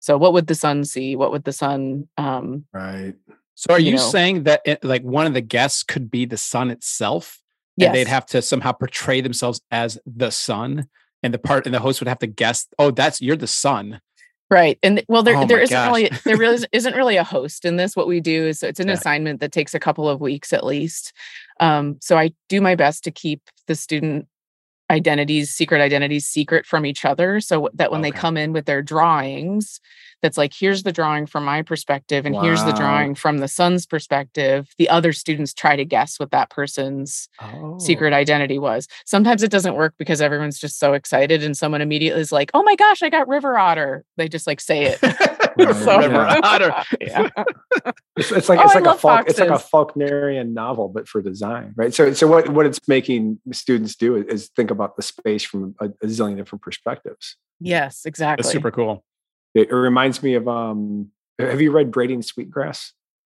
So 0.00 0.18
what 0.18 0.32
would 0.32 0.48
the 0.48 0.54
sun 0.54 0.84
see? 0.84 1.14
What 1.14 1.30
would 1.30 1.44
the 1.44 1.52
sun 1.52 2.08
um, 2.16 2.64
right 2.72 3.14
so 3.56 3.74
are 3.74 3.80
you, 3.80 3.90
you 3.90 3.96
know, 3.96 4.10
saying 4.10 4.44
that 4.44 4.60
it, 4.64 4.84
like 4.84 5.02
one 5.02 5.26
of 5.26 5.34
the 5.34 5.40
guests 5.40 5.82
could 5.82 6.10
be 6.10 6.24
the 6.24 6.36
sun 6.36 6.70
itself 6.70 7.40
Yes. 7.76 7.88
And 7.88 7.94
they'd 7.94 8.08
have 8.08 8.26
to 8.26 8.42
somehow 8.42 8.72
portray 8.72 9.20
themselves 9.20 9.60
as 9.70 9.98
the 10.06 10.30
sun. 10.30 10.88
And 11.22 11.34
the 11.34 11.38
part 11.38 11.66
and 11.66 11.74
the 11.74 11.80
host 11.80 12.00
would 12.00 12.08
have 12.08 12.18
to 12.20 12.26
guess, 12.26 12.66
oh, 12.78 12.90
that's 12.90 13.20
you're 13.20 13.36
the 13.36 13.46
sun. 13.46 14.00
Right. 14.48 14.78
And 14.82 15.02
well, 15.08 15.22
there, 15.22 15.36
oh 15.36 15.44
there 15.44 15.58
isn't 15.58 15.74
gosh. 15.74 15.86
really 15.88 16.10
there 16.24 16.36
really 16.36 16.64
isn't 16.72 16.94
really 16.94 17.16
a 17.16 17.24
host 17.24 17.64
in 17.64 17.76
this. 17.76 17.96
What 17.96 18.06
we 18.06 18.20
do 18.20 18.46
is 18.46 18.60
so 18.60 18.68
it's 18.68 18.80
an 18.80 18.88
yeah. 18.88 18.94
assignment 18.94 19.40
that 19.40 19.50
takes 19.50 19.74
a 19.74 19.80
couple 19.80 20.08
of 20.08 20.20
weeks 20.20 20.52
at 20.52 20.64
least. 20.64 21.12
Um, 21.58 21.96
so 22.00 22.16
I 22.16 22.32
do 22.48 22.60
my 22.60 22.76
best 22.76 23.02
to 23.04 23.10
keep 23.10 23.42
the 23.66 23.74
student 23.74 24.28
identities, 24.88 25.50
secret 25.50 25.80
identities, 25.80 26.26
secret 26.26 26.64
from 26.64 26.86
each 26.86 27.04
other. 27.04 27.40
So 27.40 27.68
that 27.74 27.90
when 27.90 28.02
okay. 28.02 28.10
they 28.12 28.16
come 28.16 28.36
in 28.36 28.52
with 28.52 28.66
their 28.66 28.82
drawings, 28.82 29.80
that's 30.22 30.38
like 30.38 30.52
here's 30.54 30.82
the 30.82 30.92
drawing 30.92 31.26
from 31.26 31.44
my 31.44 31.62
perspective 31.62 32.26
and 32.26 32.34
wow. 32.34 32.42
here's 32.42 32.64
the 32.64 32.72
drawing 32.72 33.14
from 33.14 33.38
the 33.38 33.48
sun's 33.48 33.86
perspective 33.86 34.68
the 34.78 34.88
other 34.88 35.12
students 35.12 35.52
try 35.52 35.76
to 35.76 35.84
guess 35.84 36.18
what 36.18 36.30
that 36.30 36.50
person's 36.50 37.28
oh. 37.40 37.78
secret 37.78 38.12
identity 38.12 38.58
was. 38.58 38.88
Sometimes 39.04 39.42
it 39.42 39.50
doesn't 39.50 39.74
work 39.74 39.94
because 39.98 40.20
everyone's 40.20 40.58
just 40.58 40.78
so 40.78 40.94
excited 40.94 41.42
and 41.42 41.56
someone 41.56 41.80
immediately 41.80 42.20
is 42.20 42.32
like 42.32 42.50
oh 42.54 42.62
my 42.62 42.76
gosh 42.76 43.02
i 43.02 43.08
got 43.08 43.28
river 43.28 43.58
otter. 43.58 44.04
They 44.16 44.28
just 44.28 44.46
like 44.46 44.60
say 44.60 44.84
it. 44.84 45.00
So, 45.56 45.98
river 45.98 46.20
otter. 46.44 46.74
yeah. 47.00 47.30
it's, 48.14 48.30
it's, 48.30 48.48
like 48.50 48.58
oh, 48.58 48.64
it's 48.64 48.74
like 48.74 48.84
a 48.84 48.94
folk, 48.94 49.26
it's 49.26 49.38
like 49.38 49.48
a 49.48 49.54
faulknerian 49.54 50.52
novel 50.52 50.88
but 50.88 51.08
for 51.08 51.22
design 51.22 51.72
right? 51.76 51.94
So 51.94 52.12
so 52.12 52.26
what 52.26 52.50
what 52.50 52.66
it's 52.66 52.78
making 52.86 53.40
students 53.52 53.96
do 53.96 54.16
is 54.16 54.50
think 54.54 54.70
about 54.70 54.96
the 54.96 55.02
space 55.02 55.44
from 55.44 55.74
a, 55.80 55.86
a 55.86 56.06
zillion 56.06 56.36
different 56.36 56.60
perspectives. 56.60 57.36
Yes 57.58 58.04
exactly. 58.04 58.42
That's 58.42 58.52
super 58.52 58.70
cool 58.70 59.02
it, 59.56 59.70
it 59.70 59.74
reminds 59.74 60.22
me 60.22 60.34
of 60.34 60.46
um 60.46 61.10
have 61.38 61.60
you 61.60 61.70
read 61.70 61.90
Braiding 61.90 62.22
Sweetgrass? 62.22 62.92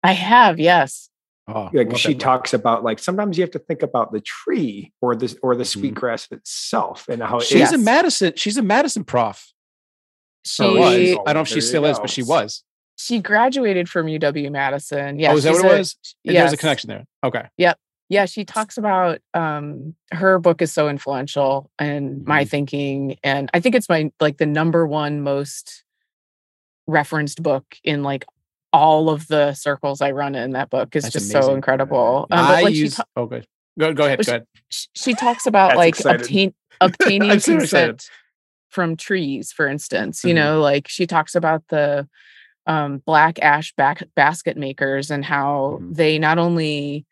I 0.03 0.11
have, 0.11 0.59
yes. 0.59 1.09
Oh, 1.49 1.69
like 1.71 1.95
she 1.95 2.13
talks 2.13 2.53
about 2.53 2.83
like 2.83 2.99
sometimes 2.99 3.37
you 3.37 3.41
have 3.41 3.51
to 3.51 3.59
think 3.59 3.81
about 3.81 4.11
the 4.11 4.19
tree 4.19 4.91
or 5.01 5.15
the 5.15 5.37
or 5.41 5.55
the 5.55 5.63
mm-hmm. 5.63 5.79
sweetgrass 5.79 6.27
itself 6.29 7.07
and 7.07 7.23
how 7.23 7.39
she's 7.39 7.71
a 7.71 7.77
Madison. 7.77 8.33
She's 8.35 8.57
a 8.57 8.61
Madison 8.61 9.05
prof. 9.05 9.53
She 10.45 10.63
was. 10.63 10.93
I 10.93 11.13
don't 11.13 11.33
know 11.35 11.41
if 11.41 11.47
she 11.47 11.61
still 11.61 11.85
is, 11.85 11.99
but 11.99 12.09
she 12.09 12.21
was. 12.21 12.63
She 12.97 13.19
graduated 13.19 13.87
from 13.87 14.07
UW 14.07 14.51
Madison. 14.51 15.19
Yeah. 15.19 15.31
Oh, 15.31 15.37
is 15.37 15.45
that 15.45 15.53
what 15.53 15.65
it 15.65 15.77
was? 15.77 15.95
Yeah. 16.23 16.41
There's 16.41 16.53
a 16.53 16.57
connection 16.57 16.89
there. 16.89 17.05
Okay. 17.23 17.43
Yep. 17.57 17.77
Yeah. 18.09 18.25
She 18.25 18.43
talks 18.43 18.77
about 18.77 19.19
um 19.33 19.95
her 20.11 20.39
book 20.39 20.61
is 20.61 20.73
so 20.73 20.89
influential 20.89 21.71
in 21.79 22.09
mm-hmm. 22.09 22.27
my 22.27 22.43
thinking. 22.43 23.17
And 23.23 23.49
I 23.53 23.61
think 23.61 23.73
it's 23.75 23.87
my 23.87 24.11
like 24.19 24.37
the 24.37 24.45
number 24.45 24.85
one 24.85 25.21
most 25.21 25.85
referenced 26.87 27.43
book 27.43 27.65
in 27.83 28.03
like 28.03 28.25
all 28.73 29.09
of 29.09 29.27
the 29.27 29.53
circles 29.53 30.01
I 30.01 30.11
run 30.11 30.35
in 30.35 30.51
that 30.51 30.69
book 30.69 30.95
is 30.95 31.03
That's 31.03 31.13
just 31.13 31.31
amazing. 31.33 31.49
so 31.49 31.55
incredible. 31.55 32.27
Um, 32.31 32.47
but 32.47 32.63
like 32.63 32.75
use, 32.75 32.95
ta- 32.95 33.05
oh, 33.15 33.25
good. 33.25 33.47
Go, 33.79 33.93
go 33.93 34.05
ahead. 34.05 34.25
Go 34.25 34.31
ahead. 34.31 34.47
She, 34.69 34.87
she 34.95 35.13
talks 35.13 35.45
about 35.45 35.77
That's 35.77 36.03
like 36.05 36.15
obtain, 36.21 36.53
obtaining 36.81 37.39
consent 37.39 38.09
from 38.69 38.95
trees, 38.97 39.51
for 39.51 39.67
instance. 39.67 40.19
Mm-hmm. 40.19 40.27
You 40.27 40.33
know, 40.33 40.61
like 40.61 40.87
she 40.87 41.07
talks 41.07 41.35
about 41.35 41.63
the 41.69 42.07
um, 42.65 43.01
black 43.05 43.39
ash 43.41 43.73
back, 43.75 44.03
basket 44.15 44.57
makers 44.57 45.09
and 45.09 45.23
how 45.23 45.79
mm-hmm. 45.79 45.93
they 45.93 46.19
not 46.19 46.37
only 46.37 47.05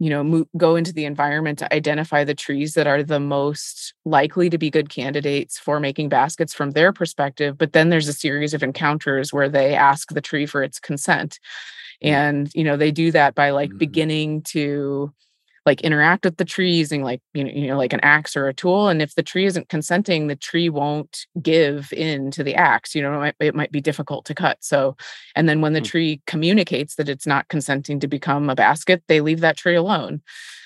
you 0.00 0.10
know 0.10 0.24
mo- 0.24 0.48
go 0.56 0.74
into 0.74 0.92
the 0.92 1.04
environment 1.04 1.58
to 1.58 1.72
identify 1.72 2.24
the 2.24 2.34
trees 2.34 2.74
that 2.74 2.88
are 2.88 3.02
the 3.02 3.20
most 3.20 3.94
likely 4.04 4.50
to 4.50 4.58
be 4.58 4.70
good 4.70 4.88
candidates 4.88 5.58
for 5.58 5.78
making 5.78 6.08
baskets 6.08 6.52
from 6.52 6.72
their 6.72 6.92
perspective 6.92 7.56
but 7.56 7.72
then 7.72 7.90
there's 7.90 8.08
a 8.08 8.12
series 8.12 8.54
of 8.54 8.62
encounters 8.62 9.32
where 9.32 9.48
they 9.48 9.74
ask 9.74 10.12
the 10.12 10.20
tree 10.20 10.46
for 10.46 10.62
its 10.62 10.80
consent 10.80 11.38
mm. 12.02 12.08
and 12.08 12.50
you 12.54 12.64
know 12.64 12.76
they 12.76 12.90
do 12.90 13.12
that 13.12 13.34
by 13.34 13.50
like 13.50 13.68
mm-hmm. 13.68 13.78
beginning 13.78 14.42
to 14.42 15.12
like 15.66 15.82
interact 15.82 16.24
with 16.24 16.36
the 16.36 16.44
tree 16.44 16.72
using 16.72 17.02
like 17.02 17.20
you 17.34 17.44
know 17.44 17.50
you 17.50 17.66
know 17.66 17.76
like 17.76 17.92
an 17.92 18.00
axe 18.00 18.36
or 18.36 18.48
a 18.48 18.54
tool 18.54 18.88
and 18.88 19.02
if 19.02 19.14
the 19.14 19.22
tree 19.22 19.46
isn't 19.46 19.68
consenting 19.68 20.26
the 20.26 20.36
tree 20.36 20.68
won't 20.68 21.26
give 21.42 21.92
in 21.92 22.30
to 22.30 22.42
the 22.42 22.54
axe 22.54 22.94
you 22.94 23.02
know 23.02 23.14
it 23.14 23.18
might, 23.18 23.34
it 23.40 23.54
might 23.54 23.72
be 23.72 23.80
difficult 23.80 24.24
to 24.24 24.34
cut 24.34 24.58
so 24.60 24.96
and 25.36 25.48
then 25.48 25.60
when 25.60 25.72
the 25.72 25.80
mm. 25.80 25.84
tree 25.84 26.20
communicates 26.26 26.94
that 26.94 27.08
it's 27.08 27.26
not 27.26 27.48
consenting 27.48 28.00
to 28.00 28.08
become 28.08 28.48
a 28.48 28.54
basket 28.54 29.02
they 29.08 29.20
leave 29.20 29.40
that 29.40 29.56
tree 29.56 29.74
alone 29.74 30.22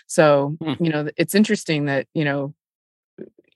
so 0.06 0.56
mm. 0.62 0.76
you 0.80 0.90
know 0.90 1.08
it's 1.16 1.34
interesting 1.34 1.86
that 1.86 2.06
you 2.14 2.24
know 2.24 2.54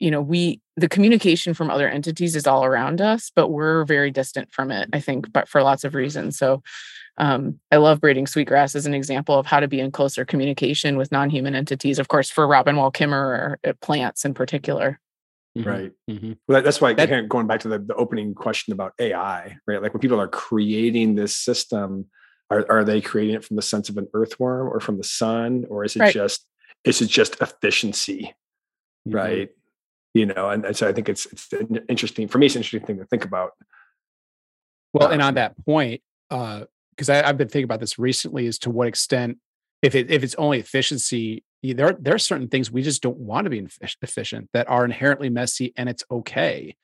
you 0.01 0.11
know 0.11 0.20
we 0.20 0.61
the 0.76 0.89
communication 0.89 1.55
from 1.55 1.70
other 1.70 1.89
entities 1.89 2.36
is 2.36 2.47
all 2.47 2.64
around 2.64 3.01
us 3.01 3.30
but 3.34 3.49
we're 3.49 3.84
very 3.84 4.11
distant 4.11 4.51
from 4.51 4.70
it 4.70 4.89
i 4.93 5.01
think 5.01 5.32
but 5.32 5.49
for 5.49 5.62
lots 5.62 5.84
of 5.84 5.95
reasons 5.95 6.36
so 6.36 6.62
um, 7.18 7.58
I 7.72 7.76
love 7.76 8.00
braiding 8.00 8.26
sweetgrass 8.26 8.74
as 8.76 8.86
an 8.86 8.94
example 8.94 9.38
of 9.38 9.46
how 9.46 9.58
to 9.60 9.68
be 9.68 9.80
in 9.80 9.90
closer 9.90 10.24
communication 10.24 10.96
with 10.96 11.10
non-human 11.10 11.54
entities. 11.54 11.98
Of 11.98 12.08
course, 12.08 12.30
for 12.30 12.46
Robin 12.46 12.76
Wall 12.76 12.92
Kimmerer, 12.92 13.56
uh, 13.66 13.72
plants 13.82 14.24
in 14.24 14.34
particular. 14.34 15.00
Mm-hmm. 15.56 15.68
Right. 15.68 15.92
Mm-hmm. 16.08 16.32
Well, 16.46 16.62
that's 16.62 16.80
why 16.80 16.92
that, 16.94 17.28
going 17.28 17.48
back 17.48 17.60
to 17.60 17.68
the, 17.68 17.80
the 17.80 17.94
opening 17.94 18.34
question 18.34 18.72
about 18.72 18.92
AI, 19.00 19.56
right? 19.66 19.82
Like 19.82 19.92
when 19.92 20.00
people 20.00 20.20
are 20.20 20.28
creating 20.28 21.16
this 21.16 21.36
system, 21.36 22.06
are, 22.50 22.64
are 22.70 22.84
they 22.84 23.00
creating 23.00 23.34
it 23.34 23.44
from 23.44 23.56
the 23.56 23.62
sense 23.62 23.88
of 23.88 23.96
an 23.96 24.06
earthworm 24.14 24.68
or 24.68 24.78
from 24.78 24.96
the 24.96 25.04
sun, 25.04 25.64
or 25.68 25.84
is 25.84 25.96
it 25.96 26.00
right. 26.00 26.14
just 26.14 26.46
is 26.84 27.02
it 27.02 27.08
just 27.08 27.40
efficiency, 27.40 28.32
mm-hmm. 29.06 29.16
right? 29.16 29.48
You 30.14 30.26
know, 30.26 30.50
and, 30.50 30.64
and, 30.64 30.76
so 30.76 30.88
I 30.88 30.92
think 30.92 31.08
it's 31.08 31.26
it's 31.26 31.48
interesting 31.88 32.28
for 32.28 32.38
me. 32.38 32.46
It's 32.46 32.54
an 32.54 32.60
interesting 32.60 32.86
thing 32.86 32.98
to 32.98 33.06
think 33.06 33.24
about. 33.24 33.50
Well, 34.92 35.08
um, 35.08 35.14
and 35.14 35.22
on 35.22 35.34
that 35.34 35.54
point, 35.64 36.02
uh, 36.30 36.64
because 36.99 37.09
I've 37.09 37.38
been 37.38 37.49
thinking 37.49 37.64
about 37.64 37.78
this 37.78 37.96
recently 37.96 38.49
as 38.49 38.59
to 38.61 38.70
what 38.70 38.88
extent 38.88 39.38
if 39.82 39.94
it 39.94 40.11
if 40.11 40.24
it's 40.24 40.34
only 40.34 40.59
efficiency 40.59 41.44
there 41.62 41.96
there 41.99 42.14
are 42.14 42.18
certain 42.18 42.49
things 42.49 42.70
we 42.70 42.82
just 42.82 43.03
don't 43.03 43.16
want 43.16 43.44
to 43.44 43.51
be 43.51 43.66
efficient 44.03 44.51
that 44.53 44.68
are 44.68 44.84
inherently 44.84 45.30
messy 45.30 45.72
and 45.76 45.88
it's 45.88 46.05
okay 46.11 46.76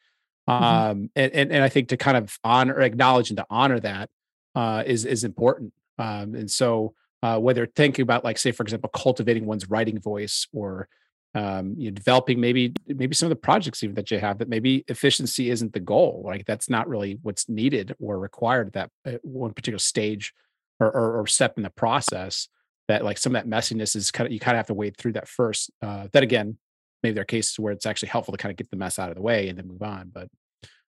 mm-hmm. 0.49 0.65
um 0.65 1.11
and, 1.17 1.33
and, 1.33 1.53
and 1.53 1.65
i 1.65 1.69
think 1.69 1.89
to 1.89 1.97
kind 1.97 2.17
of 2.17 2.39
honor 2.45 2.81
acknowledge 2.81 3.31
and 3.31 3.37
to 3.37 3.47
honor 3.51 3.81
that 3.81 4.09
uh 4.55 4.83
is 4.87 5.05
is 5.05 5.25
important 5.25 5.73
um 5.99 6.35
and 6.35 6.51
so 6.51 6.95
uh 7.23 7.39
whether 7.39 7.67
thinking 7.67 8.03
about 8.03 8.25
like 8.25 8.39
say 8.39 8.53
for 8.53 8.63
example 8.63 8.91
cultivating 8.91 9.47
one's 9.47 9.69
writing 9.69 10.01
voice 10.01 10.47
or 10.53 10.89
um, 11.35 11.75
you 11.77 11.91
know, 11.91 11.95
developing 11.95 12.41
maybe 12.41 12.73
maybe 12.87 13.15
some 13.15 13.27
of 13.27 13.31
the 13.31 13.37
projects 13.37 13.83
even 13.83 13.95
that 13.97 14.11
you 14.11 14.19
have 14.19 14.39
that 14.39 14.49
maybe 14.49 14.85
efficiency 14.89 15.51
isn't 15.51 15.73
the 15.73 15.81
goal. 15.81 16.23
Like 16.25 16.47
that's 16.47 16.71
not 16.71 16.89
really 16.89 17.19
what's 17.23 17.49
needed 17.49 17.95
or 17.99 18.19
required 18.19 18.69
at 18.69 18.73
that 18.75 18.91
at 19.05 19.25
one 19.25 19.53
particular 19.53 19.79
stage 19.79 20.33
or, 20.79 20.91
or, 20.91 21.21
or, 21.21 21.27
step 21.27 21.55
in 21.57 21.63
the 21.63 21.71
process. 21.71 22.49
That 22.87 23.05
like 23.05 23.19
some 23.19 23.35
of 23.35 23.43
that 23.43 23.51
messiness 23.51 23.97
is 23.97 24.11
kind 24.11 24.27
of 24.27 24.33
you 24.33 24.39
kind 24.39 24.57
of 24.57 24.59
have 24.59 24.67
to 24.67 24.75
wade 24.75 24.97
through 24.97 25.15
that 25.15 25.27
first. 25.27 25.71
Uh, 25.83 26.07
that 26.13 26.23
again, 26.23 26.59
maybe 27.03 27.15
there 27.15 27.23
are 27.23 27.27
cases 27.27 27.59
where 27.59 27.73
it's 27.73 27.87
actually 27.87 28.11
helpful 28.11 28.33
to 28.33 28.39
kind 28.39 28.51
of 28.51 28.57
get 28.57 28.71
the 28.71 28.77
mess 28.77 28.99
out 28.99 29.09
of 29.09 29.17
the 29.17 29.23
way 29.23 29.49
and 29.49 29.59
then 29.59 29.67
move 29.67 29.83
on. 29.83 30.11
But 30.13 30.29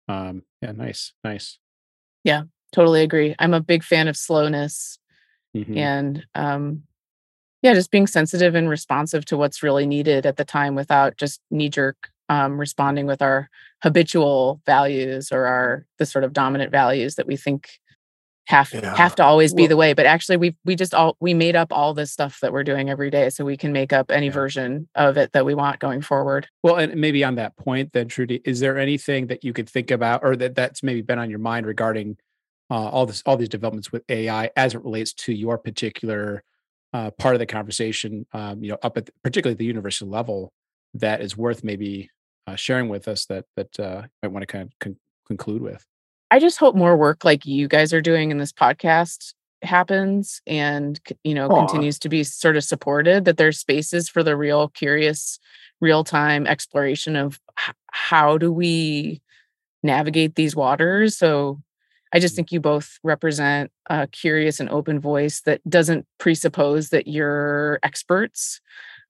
um, 0.07 0.43
yeah, 0.61 0.71
nice, 0.73 1.13
nice. 1.23 1.57
Yeah, 2.23 2.43
totally 2.73 3.01
agree. 3.01 3.35
I'm 3.39 3.53
a 3.53 3.61
big 3.61 3.83
fan 3.83 4.07
of 4.07 4.17
slowness 4.17 4.99
mm-hmm. 5.55 5.77
and 5.77 6.25
um, 6.35 6.83
yeah 7.61 7.73
just 7.73 7.91
being 7.91 8.07
sensitive 8.07 8.55
and 8.55 8.69
responsive 8.69 9.25
to 9.25 9.37
what's 9.37 9.63
really 9.63 9.85
needed 9.85 10.25
at 10.25 10.37
the 10.37 10.45
time 10.45 10.75
without 10.75 11.17
just 11.17 11.41
knee 11.51 11.69
jerk 11.69 12.09
um, 12.29 12.59
responding 12.59 13.05
with 13.05 13.21
our 13.21 13.49
habitual 13.83 14.61
values 14.65 15.31
or 15.31 15.45
our 15.45 15.85
the 15.97 16.05
sort 16.05 16.23
of 16.23 16.33
dominant 16.33 16.71
values 16.71 17.15
that 17.15 17.27
we 17.27 17.37
think 17.37 17.69
have 18.47 18.71
yeah. 18.73 18.95
have 18.95 19.13
to 19.13 19.23
always 19.23 19.53
be 19.53 19.63
well, 19.63 19.69
the 19.69 19.77
way 19.77 19.93
but 19.93 20.05
actually 20.05 20.37
we 20.37 20.55
we 20.63 20.75
just 20.75 20.93
all 20.93 21.17
we 21.19 21.33
made 21.33 21.55
up 21.55 21.71
all 21.71 21.93
this 21.93 22.11
stuff 22.11 22.39
that 22.41 22.53
we're 22.53 22.63
doing 22.63 22.89
every 22.89 23.09
day 23.09 23.29
so 23.29 23.43
we 23.43 23.57
can 23.57 23.73
make 23.73 23.91
up 23.91 24.09
any 24.09 24.27
yeah. 24.27 24.31
version 24.31 24.87
of 24.95 25.17
it 25.17 25.33
that 25.33 25.45
we 25.45 25.53
want 25.53 25.79
going 25.79 26.01
forward 26.01 26.47
well 26.63 26.75
and 26.75 26.95
maybe 26.95 27.23
on 27.23 27.35
that 27.35 27.55
point 27.57 27.91
then 27.91 28.07
trudy 28.07 28.41
is 28.45 28.61
there 28.61 28.77
anything 28.77 29.27
that 29.27 29.43
you 29.43 29.51
could 29.51 29.69
think 29.69 29.91
about 29.91 30.23
or 30.23 30.35
that 30.35 30.55
that's 30.55 30.81
maybe 30.81 31.01
been 31.01 31.19
on 31.19 31.29
your 31.29 31.39
mind 31.39 31.65
regarding 31.65 32.17
uh, 32.71 32.87
all 32.87 33.05
this 33.05 33.21
all 33.25 33.35
these 33.35 33.49
developments 33.49 33.91
with 33.91 34.03
ai 34.09 34.49
as 34.55 34.73
it 34.73 34.83
relates 34.83 35.13
to 35.13 35.33
your 35.33 35.57
particular 35.57 36.41
uh, 36.97 37.11
part 37.11 37.35
of 37.35 37.39
the 37.39 37.45
conversation 37.45 38.25
um, 38.33 38.63
you 38.63 38.71
know 38.71 38.77
up 38.81 38.97
at 38.97 39.05
the, 39.05 39.11
particularly 39.23 39.55
the 39.55 39.65
university 39.65 40.09
level 40.09 40.51
that 40.95 41.21
is 41.21 41.37
worth 41.37 41.63
maybe 41.63 42.09
uh, 42.47 42.55
sharing 42.55 42.89
with 42.89 43.07
us 43.07 43.25
that 43.25 43.45
that 43.55 43.79
uh, 43.79 44.01
might 44.23 44.31
want 44.31 44.41
to 44.41 44.47
kind 44.47 44.63
of 44.63 44.79
con- 44.79 44.97
conclude 45.27 45.61
with 45.61 45.85
I 46.31 46.39
just 46.39 46.57
hope 46.57 46.75
more 46.75 46.97
work 46.97 47.23
like 47.23 47.45
you 47.45 47.67
guys 47.67 47.93
are 47.93 48.01
doing 48.01 48.31
in 48.31 48.39
this 48.39 48.51
podcast 48.51 49.33
happens 49.61 50.41
and 50.47 50.99
you 51.23 51.35
know 51.35 51.49
Aww. 51.49 51.59
continues 51.67 51.99
to 51.99 52.09
be 52.09 52.23
sort 52.23 52.57
of 52.57 52.63
supported 52.63 53.25
that 53.25 53.37
there's 53.37 53.59
spaces 53.59 54.09
for 54.09 54.23
the 54.23 54.35
real 54.35 54.69
curious 54.69 55.37
real 55.79 56.03
time 56.03 56.47
exploration 56.47 57.15
of 57.15 57.39
h- 57.59 57.75
how 57.91 58.37
do 58.39 58.51
we 58.51 59.21
navigate 59.83 60.33
these 60.33 60.55
waters 60.55 61.17
so 61.17 61.59
i 62.13 62.19
just 62.19 62.33
mm. 62.33 62.37
think 62.37 62.51
you 62.51 62.59
both 62.59 62.99
represent 63.03 63.71
a 63.89 64.07
curious 64.07 64.59
and 64.59 64.69
open 64.69 64.99
voice 64.99 65.41
that 65.41 65.61
doesn't 65.69 66.05
presuppose 66.17 66.89
that 66.89 67.07
you're 67.07 67.79
experts 67.83 68.61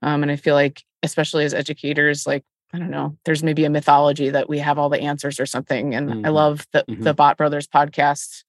um, 0.02 0.24
and 0.24 0.32
i 0.32 0.36
feel 0.36 0.56
like 0.56 0.84
especially 1.04 1.46
as 1.46 1.54
educators 1.54 2.26
like 2.28 2.44
I 2.74 2.80
don't 2.80 2.92
know, 2.92 3.18
there's 3.24 3.44
maybe 3.44 3.64
a 3.64 3.70
mythology 3.70 4.30
that 4.30 4.50
we 4.50 4.60
have 4.60 4.78
all 4.78 4.90
the 4.90 5.00
answers 5.00 5.40
or 5.40 5.46
something. 5.46 5.96
And 5.96 6.10
mm-hmm. 6.10 6.26
I 6.26 6.30
love 6.30 6.68
the 6.74 6.84
mm-hmm. 6.88 7.02
the 7.02 7.14
Bot 7.14 7.38
Brothers 7.38 7.68
podcast 7.68 8.44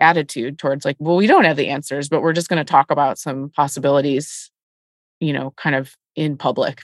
attitude 0.00 0.58
towards 0.58 0.84
like, 0.84 0.96
well, 0.98 1.16
we 1.16 1.26
don't 1.26 1.44
have 1.44 1.56
the 1.56 1.68
answers, 1.68 2.08
but 2.08 2.22
we're 2.22 2.32
just 2.32 2.48
going 2.48 2.64
to 2.64 2.70
talk 2.70 2.90
about 2.90 3.18
some 3.18 3.50
possibilities, 3.50 4.50
you 5.20 5.32
know, 5.32 5.52
kind 5.56 5.76
of 5.76 5.94
in 6.16 6.36
public. 6.36 6.82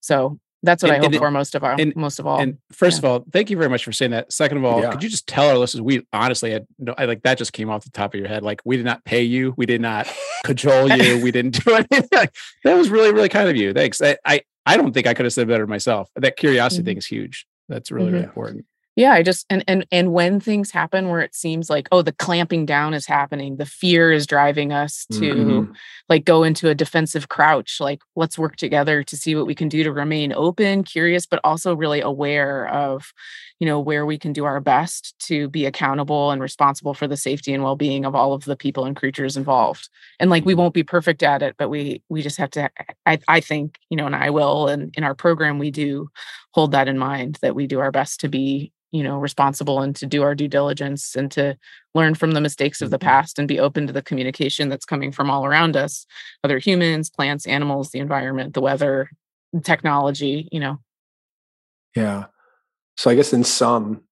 So 0.00 0.38
that's 0.62 0.82
what 0.82 0.92
and, 0.92 1.04
I 1.04 1.08
hope 1.08 1.14
for 1.16 1.30
most 1.30 1.54
of 1.54 1.62
all. 1.62 1.80
And, 1.80 1.94
most 1.94 2.18
of 2.18 2.26
all. 2.26 2.40
And 2.40 2.58
first 2.72 3.02
yeah. 3.02 3.08
of 3.08 3.12
all, 3.12 3.24
thank 3.32 3.50
you 3.50 3.56
very 3.56 3.68
much 3.68 3.84
for 3.84 3.92
saying 3.92 4.10
that. 4.10 4.32
Second 4.32 4.58
of 4.58 4.64
all, 4.64 4.80
yeah. 4.80 4.90
could 4.90 5.02
you 5.02 5.08
just 5.08 5.26
tell 5.26 5.48
our 5.48 5.56
listeners 5.56 5.82
we 5.82 6.06
honestly 6.12 6.50
had 6.50 6.66
no, 6.78 6.94
I 6.98 7.04
like 7.04 7.22
that 7.22 7.38
just 7.38 7.52
came 7.52 7.70
off 7.70 7.84
the 7.84 7.90
top 7.90 8.14
of 8.14 8.20
your 8.20 8.28
head. 8.28 8.42
Like 8.42 8.60
we 8.64 8.76
did 8.76 8.84
not 8.84 9.04
pay 9.04 9.22
you, 9.22 9.54
we 9.56 9.66
did 9.66 9.80
not 9.80 10.12
cajole 10.44 10.90
you, 10.90 11.22
we 11.22 11.30
didn't 11.30 11.64
do 11.64 11.74
anything. 11.92 12.28
that 12.64 12.76
was 12.76 12.90
really 12.90 13.12
really 13.12 13.28
kind 13.28 13.48
of 13.48 13.56
you. 13.56 13.72
Thanks. 13.72 14.02
I, 14.02 14.16
I 14.24 14.42
I 14.66 14.76
don't 14.76 14.92
think 14.92 15.06
I 15.06 15.14
could 15.14 15.26
have 15.26 15.32
said 15.32 15.48
better 15.48 15.66
myself. 15.66 16.10
That 16.16 16.36
curiosity 16.36 16.80
mm-hmm. 16.80 16.86
thing 16.86 16.96
is 16.98 17.06
huge. 17.06 17.46
That's 17.68 17.90
really, 17.90 18.06
mm-hmm. 18.06 18.14
really 18.14 18.24
important 18.24 18.66
yeah 18.98 19.12
i 19.12 19.22
just 19.22 19.46
and 19.48 19.64
and 19.68 19.86
and 19.92 20.12
when 20.12 20.40
things 20.40 20.72
happen 20.72 21.08
where 21.08 21.20
it 21.20 21.34
seems 21.34 21.70
like 21.70 21.88
oh 21.92 22.02
the 22.02 22.12
clamping 22.12 22.66
down 22.66 22.92
is 22.92 23.06
happening 23.06 23.56
the 23.56 23.64
fear 23.64 24.10
is 24.10 24.26
driving 24.26 24.72
us 24.72 25.06
to 25.12 25.34
mm-hmm. 25.34 25.72
like 26.08 26.24
go 26.24 26.42
into 26.42 26.68
a 26.68 26.74
defensive 26.74 27.28
crouch 27.28 27.80
like 27.80 28.00
let's 28.16 28.36
work 28.36 28.56
together 28.56 29.04
to 29.04 29.16
see 29.16 29.36
what 29.36 29.46
we 29.46 29.54
can 29.54 29.68
do 29.68 29.84
to 29.84 29.92
remain 29.92 30.32
open 30.32 30.82
curious 30.82 31.26
but 31.26 31.40
also 31.44 31.74
really 31.74 32.00
aware 32.00 32.68
of 32.68 33.12
you 33.60 33.66
know 33.66 33.78
where 33.78 34.04
we 34.04 34.18
can 34.18 34.32
do 34.32 34.44
our 34.44 34.60
best 34.60 35.16
to 35.20 35.48
be 35.48 35.64
accountable 35.64 36.32
and 36.32 36.42
responsible 36.42 36.92
for 36.92 37.06
the 37.06 37.16
safety 37.16 37.54
and 37.54 37.62
well-being 37.62 38.04
of 38.04 38.16
all 38.16 38.32
of 38.32 38.44
the 38.44 38.56
people 38.56 38.84
and 38.84 38.96
creatures 38.96 39.36
involved 39.36 39.88
and 40.18 40.28
like 40.28 40.44
we 40.44 40.52
mm-hmm. 40.52 40.62
won't 40.62 40.74
be 40.74 40.82
perfect 40.82 41.22
at 41.22 41.40
it 41.40 41.54
but 41.56 41.70
we 41.70 42.02
we 42.08 42.20
just 42.20 42.36
have 42.36 42.50
to 42.50 42.68
i 43.06 43.18
i 43.28 43.38
think 43.38 43.78
you 43.90 43.96
know 43.96 44.06
and 44.06 44.16
i 44.16 44.28
will 44.28 44.66
and 44.66 44.92
in 44.96 45.04
our 45.04 45.14
program 45.14 45.60
we 45.60 45.70
do 45.70 46.08
hold 46.52 46.72
that 46.72 46.88
in 46.88 46.98
mind 46.98 47.38
that 47.42 47.54
we 47.54 47.68
do 47.68 47.78
our 47.78 47.92
best 47.92 48.18
to 48.18 48.28
be 48.28 48.72
you 48.90 49.02
know 49.02 49.18
responsible 49.18 49.80
and 49.80 49.94
to 49.96 50.06
do 50.06 50.22
our 50.22 50.34
due 50.34 50.48
diligence 50.48 51.14
and 51.14 51.30
to 51.30 51.56
learn 51.94 52.14
from 52.14 52.32
the 52.32 52.40
mistakes 52.40 52.80
of 52.80 52.90
the 52.90 52.98
mm-hmm. 52.98 53.08
past 53.08 53.38
and 53.38 53.48
be 53.48 53.60
open 53.60 53.86
to 53.86 53.92
the 53.92 54.02
communication 54.02 54.68
that's 54.68 54.86
coming 54.86 55.12
from 55.12 55.30
all 55.30 55.44
around 55.44 55.76
us 55.76 56.06
other 56.44 56.58
humans 56.58 57.10
plants 57.10 57.46
animals 57.46 57.90
the 57.90 57.98
environment 57.98 58.54
the 58.54 58.60
weather 58.60 59.10
technology 59.62 60.48
you 60.52 60.60
know. 60.60 60.78
Yeah. 61.96 62.26
So 62.96 63.10
i 63.10 63.14
guess 63.14 63.32
in 63.32 63.44
some 63.44 64.02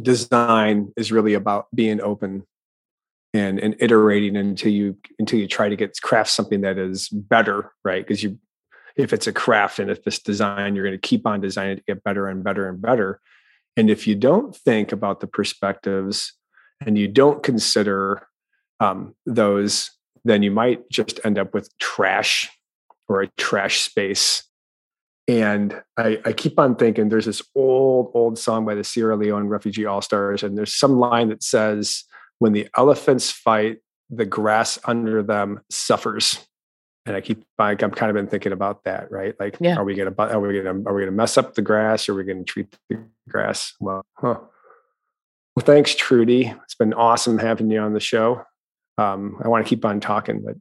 design 0.00 0.92
is 0.96 1.10
really 1.12 1.34
about 1.34 1.66
being 1.74 2.00
open 2.00 2.46
and 3.32 3.58
and 3.60 3.76
iterating 3.78 4.36
until 4.36 4.72
you 4.72 4.96
until 5.18 5.38
you 5.38 5.46
try 5.46 5.68
to 5.68 5.76
get 5.76 5.96
craft 6.02 6.30
something 6.30 6.62
that 6.62 6.78
is 6.78 7.08
better 7.08 7.72
right? 7.84 8.06
Because 8.06 8.22
you 8.22 8.38
if 8.96 9.12
it's 9.12 9.26
a 9.26 9.32
craft 9.32 9.78
and 9.78 9.90
if 9.90 10.02
this 10.04 10.18
design 10.18 10.74
you're 10.74 10.84
going 10.84 10.98
to 10.98 11.08
keep 11.08 11.26
on 11.26 11.40
designing 11.40 11.76
to 11.76 11.82
get 11.86 12.02
better 12.02 12.28
and 12.28 12.42
better 12.42 12.68
and 12.68 12.80
better 12.80 13.20
and 13.76 13.90
if 13.90 14.06
you 14.06 14.14
don't 14.14 14.54
think 14.54 14.92
about 14.92 15.20
the 15.20 15.26
perspectives 15.26 16.34
and 16.84 16.98
you 16.98 17.08
don't 17.08 17.42
consider 17.42 18.26
um, 18.80 19.14
those, 19.26 19.90
then 20.24 20.42
you 20.42 20.50
might 20.50 20.88
just 20.90 21.20
end 21.24 21.38
up 21.38 21.54
with 21.54 21.76
trash 21.78 22.50
or 23.08 23.22
a 23.22 23.28
trash 23.36 23.80
space. 23.80 24.42
And 25.28 25.80
I, 25.96 26.20
I 26.24 26.32
keep 26.32 26.58
on 26.58 26.76
thinking 26.76 27.08
there's 27.08 27.26
this 27.26 27.42
old, 27.54 28.10
old 28.14 28.38
song 28.38 28.64
by 28.64 28.74
the 28.74 28.84
Sierra 28.84 29.16
Leone 29.16 29.48
Refugee 29.48 29.86
All 29.86 30.02
Stars, 30.02 30.42
and 30.42 30.58
there's 30.58 30.74
some 30.74 30.98
line 30.98 31.28
that 31.28 31.42
says, 31.42 32.04
When 32.38 32.52
the 32.52 32.68
elephants 32.76 33.30
fight, 33.30 33.78
the 34.08 34.26
grass 34.26 34.78
under 34.84 35.22
them 35.22 35.60
suffers 35.70 36.44
and 37.06 37.16
I 37.16 37.20
keep 37.20 37.44
like 37.58 37.82
I'm 37.82 37.90
kind 37.90 38.10
of 38.10 38.14
been 38.14 38.28
thinking 38.28 38.52
about 38.52 38.84
that, 38.84 39.10
right? 39.10 39.34
Like, 39.40 39.56
yeah. 39.60 39.76
are 39.76 39.84
we 39.84 39.94
gonna 39.94 40.14
are 40.18 40.40
we 40.40 40.60
gonna 40.60 40.82
are 40.86 40.94
we 40.94 41.02
gonna 41.02 41.12
mess 41.12 41.38
up 41.38 41.54
the 41.54 41.62
grass? 41.62 42.08
Or 42.08 42.12
are 42.12 42.16
we 42.16 42.24
gonna 42.24 42.44
treat 42.44 42.74
the 42.88 43.04
grass 43.28 43.74
well? 43.80 44.04
Huh. 44.14 44.38
Well, 45.56 45.64
thanks, 45.64 45.94
Trudy. 45.94 46.54
It's 46.64 46.74
been 46.74 46.94
awesome 46.94 47.38
having 47.38 47.70
you 47.70 47.80
on 47.80 47.92
the 47.92 48.00
show. 48.00 48.44
Um, 48.98 49.40
I 49.42 49.48
want 49.48 49.64
to 49.64 49.68
keep 49.68 49.84
on 49.84 50.00
talking, 50.00 50.42
but 50.42 50.56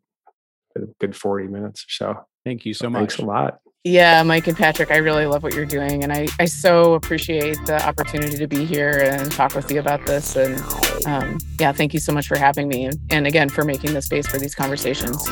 a 0.76 0.88
good 1.00 1.16
40 1.16 1.48
minutes 1.48 1.84
or 1.84 1.90
so. 1.90 2.26
Thank 2.46 2.66
you 2.66 2.74
so, 2.74 2.86
so 2.86 2.90
much. 2.90 3.00
Thanks 3.00 3.18
a 3.20 3.26
lot. 3.26 3.60
Yeah, 3.86 4.22
Mike 4.24 4.46
and 4.48 4.58
Patrick, 4.58 4.92
I 4.92 4.98
really 4.98 5.26
love 5.26 5.42
what 5.42 5.54
you're 5.54 5.66
doing. 5.66 6.04
And 6.04 6.12
I, 6.12 6.28
I 6.38 6.46
so 6.46 6.96
appreciate 6.96 7.58
the 7.66 7.86
opportunity 7.86 8.38
to 8.38 8.48
be 8.48 8.66
here 8.66 8.90
and 8.90 9.32
talk 9.32 9.56
with 9.56 9.72
you 9.72 9.80
about 9.80 10.06
this. 10.06 10.36
And 10.36 10.60
um, 11.06 11.38
yeah, 11.60 11.72
thank 11.72 11.94
you 11.94 12.00
so 12.00 12.12
much 12.12 12.28
for 12.28 12.38
having 12.38 12.68
me. 12.68 12.86
And, 12.86 13.00
and 13.10 13.26
again, 13.26 13.48
for 13.48 13.64
making 13.64 13.94
the 13.94 14.02
space 14.02 14.28
for 14.28 14.38
these 14.38 14.54
conversations. 14.54 15.26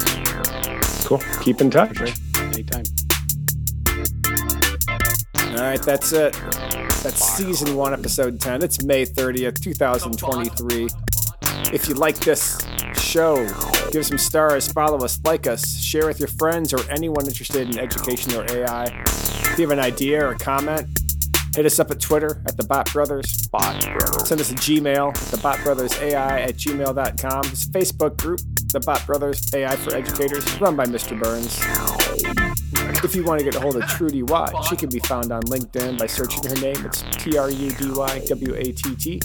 Cool. 1.08 1.22
Keep 1.40 1.62
in 1.62 1.72
touch. 1.72 1.96
Sure. 1.96 2.08
Anytime. 2.48 2.84
All 5.56 5.64
right, 5.64 5.82
that's 5.82 6.12
it. 6.12 6.34
That's 7.02 7.24
season 7.24 7.78
one, 7.78 7.94
episode 7.94 8.42
10. 8.42 8.62
It's 8.62 8.84
May 8.84 9.06
30th, 9.06 9.62
2023. 9.62 10.90
If 11.74 11.88
you 11.88 11.94
like 11.94 12.18
this 12.18 12.60
show, 12.98 13.38
give 13.92 14.06
some 14.06 14.18
stars, 14.18 14.70
follow 14.70 14.98
us, 14.98 15.18
like 15.24 15.48
us, 15.48 15.80
share 15.80 16.08
with 16.08 16.20
your 16.20 16.28
friends 16.28 16.74
or 16.74 16.80
anyone 16.92 17.26
interested 17.26 17.70
in 17.70 17.80
education 17.80 18.34
or 18.34 18.44
AI. 18.52 18.88
If 19.06 19.58
you 19.58 19.66
have 19.66 19.72
an 19.72 19.80
idea 19.80 20.28
or 20.28 20.34
comment, 20.34 20.90
hit 21.58 21.66
us 21.66 21.80
up 21.80 21.90
at 21.90 22.00
Twitter 22.00 22.40
at 22.46 22.56
the 22.56 22.64
Bot 22.64 22.94
Brothers. 22.94 23.48
Bot 23.48 23.84
Brothers. 23.84 24.28
Send 24.28 24.40
us 24.40 24.52
a 24.52 24.54
Gmail 24.54 25.10
at 25.10 25.32
the 25.32 25.38
Bot 25.38 25.60
Brothers 25.64 26.00
AI 26.00 26.42
at 26.42 26.56
gmail.com. 26.56 26.94
A 26.94 27.50
Facebook 27.74 28.16
group 28.18 28.40
the 28.72 28.80
Bot 28.82 29.04
Brothers 29.08 29.52
AI 29.56 29.76
for 29.76 29.96
Educators, 29.96 30.62
run 30.62 30.76
by 30.76 30.86
Mr. 30.86 31.20
Burns. 31.20 31.60
If 33.04 33.16
you 33.16 33.24
want 33.24 33.40
to 33.40 33.46
get 33.46 33.56
a 33.56 33.60
hold 33.60 33.76
of 33.76 33.88
Trudy 33.88 34.22
Watt, 34.22 34.66
she 34.66 34.76
can 34.76 34.90
be 34.90 35.00
found 35.00 35.32
on 35.32 35.42
LinkedIn 35.44 35.98
by 35.98 36.06
searching 36.06 36.44
her 36.44 36.56
name. 36.62 36.86
It's 36.86 37.02
T 37.18 37.38
R 37.38 37.50
U 37.50 37.72
D 37.72 37.90
Y 37.90 38.20
W 38.28 38.54
A 38.54 38.64
T 38.72 38.96
T. 38.96 39.22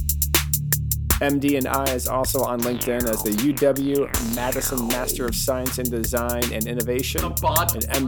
MD 1.23 1.57
and 1.57 1.68
I 1.68 1.85
is 1.95 2.09
also 2.09 2.43
on 2.43 2.59
LinkedIn 2.62 3.09
as 3.09 3.23
the 3.23 3.31
UW 3.31 4.35
Madison 4.35 4.89
Master 4.89 5.27
of 5.27 5.37
Science 5.37 5.79
in 5.79 5.89
Design 5.89 6.43
and 6.53 6.66
Innovation. 6.66 7.23
And 7.23 7.37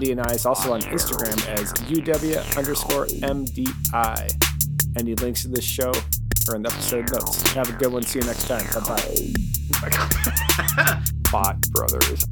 MD 0.01 0.11
and 0.11 0.21
I 0.21 0.33
is 0.33 0.45
also 0.45 0.73
on 0.73 0.81
Instagram 0.81 1.47
as 1.49 1.73
UW 1.75 2.59
underscore 2.59 3.07
MDI. 3.07 4.33
Any 4.99 5.15
links 5.15 5.43
to 5.43 5.49
this 5.49 5.65
show 5.65 5.93
are 6.49 6.57
in 6.57 6.63
the 6.63 6.73
episode 6.73 7.13
notes. 7.13 7.53
Have 7.53 7.69
a 7.69 7.73
good 7.75 7.93
one. 7.93 8.03
See 8.03 8.19
you 8.19 8.25
next 8.25 8.49
time. 8.49 8.67
Bye 8.75 8.81
bye. 8.89 9.17
Bot 11.31 11.61
Brothers. 11.71 12.27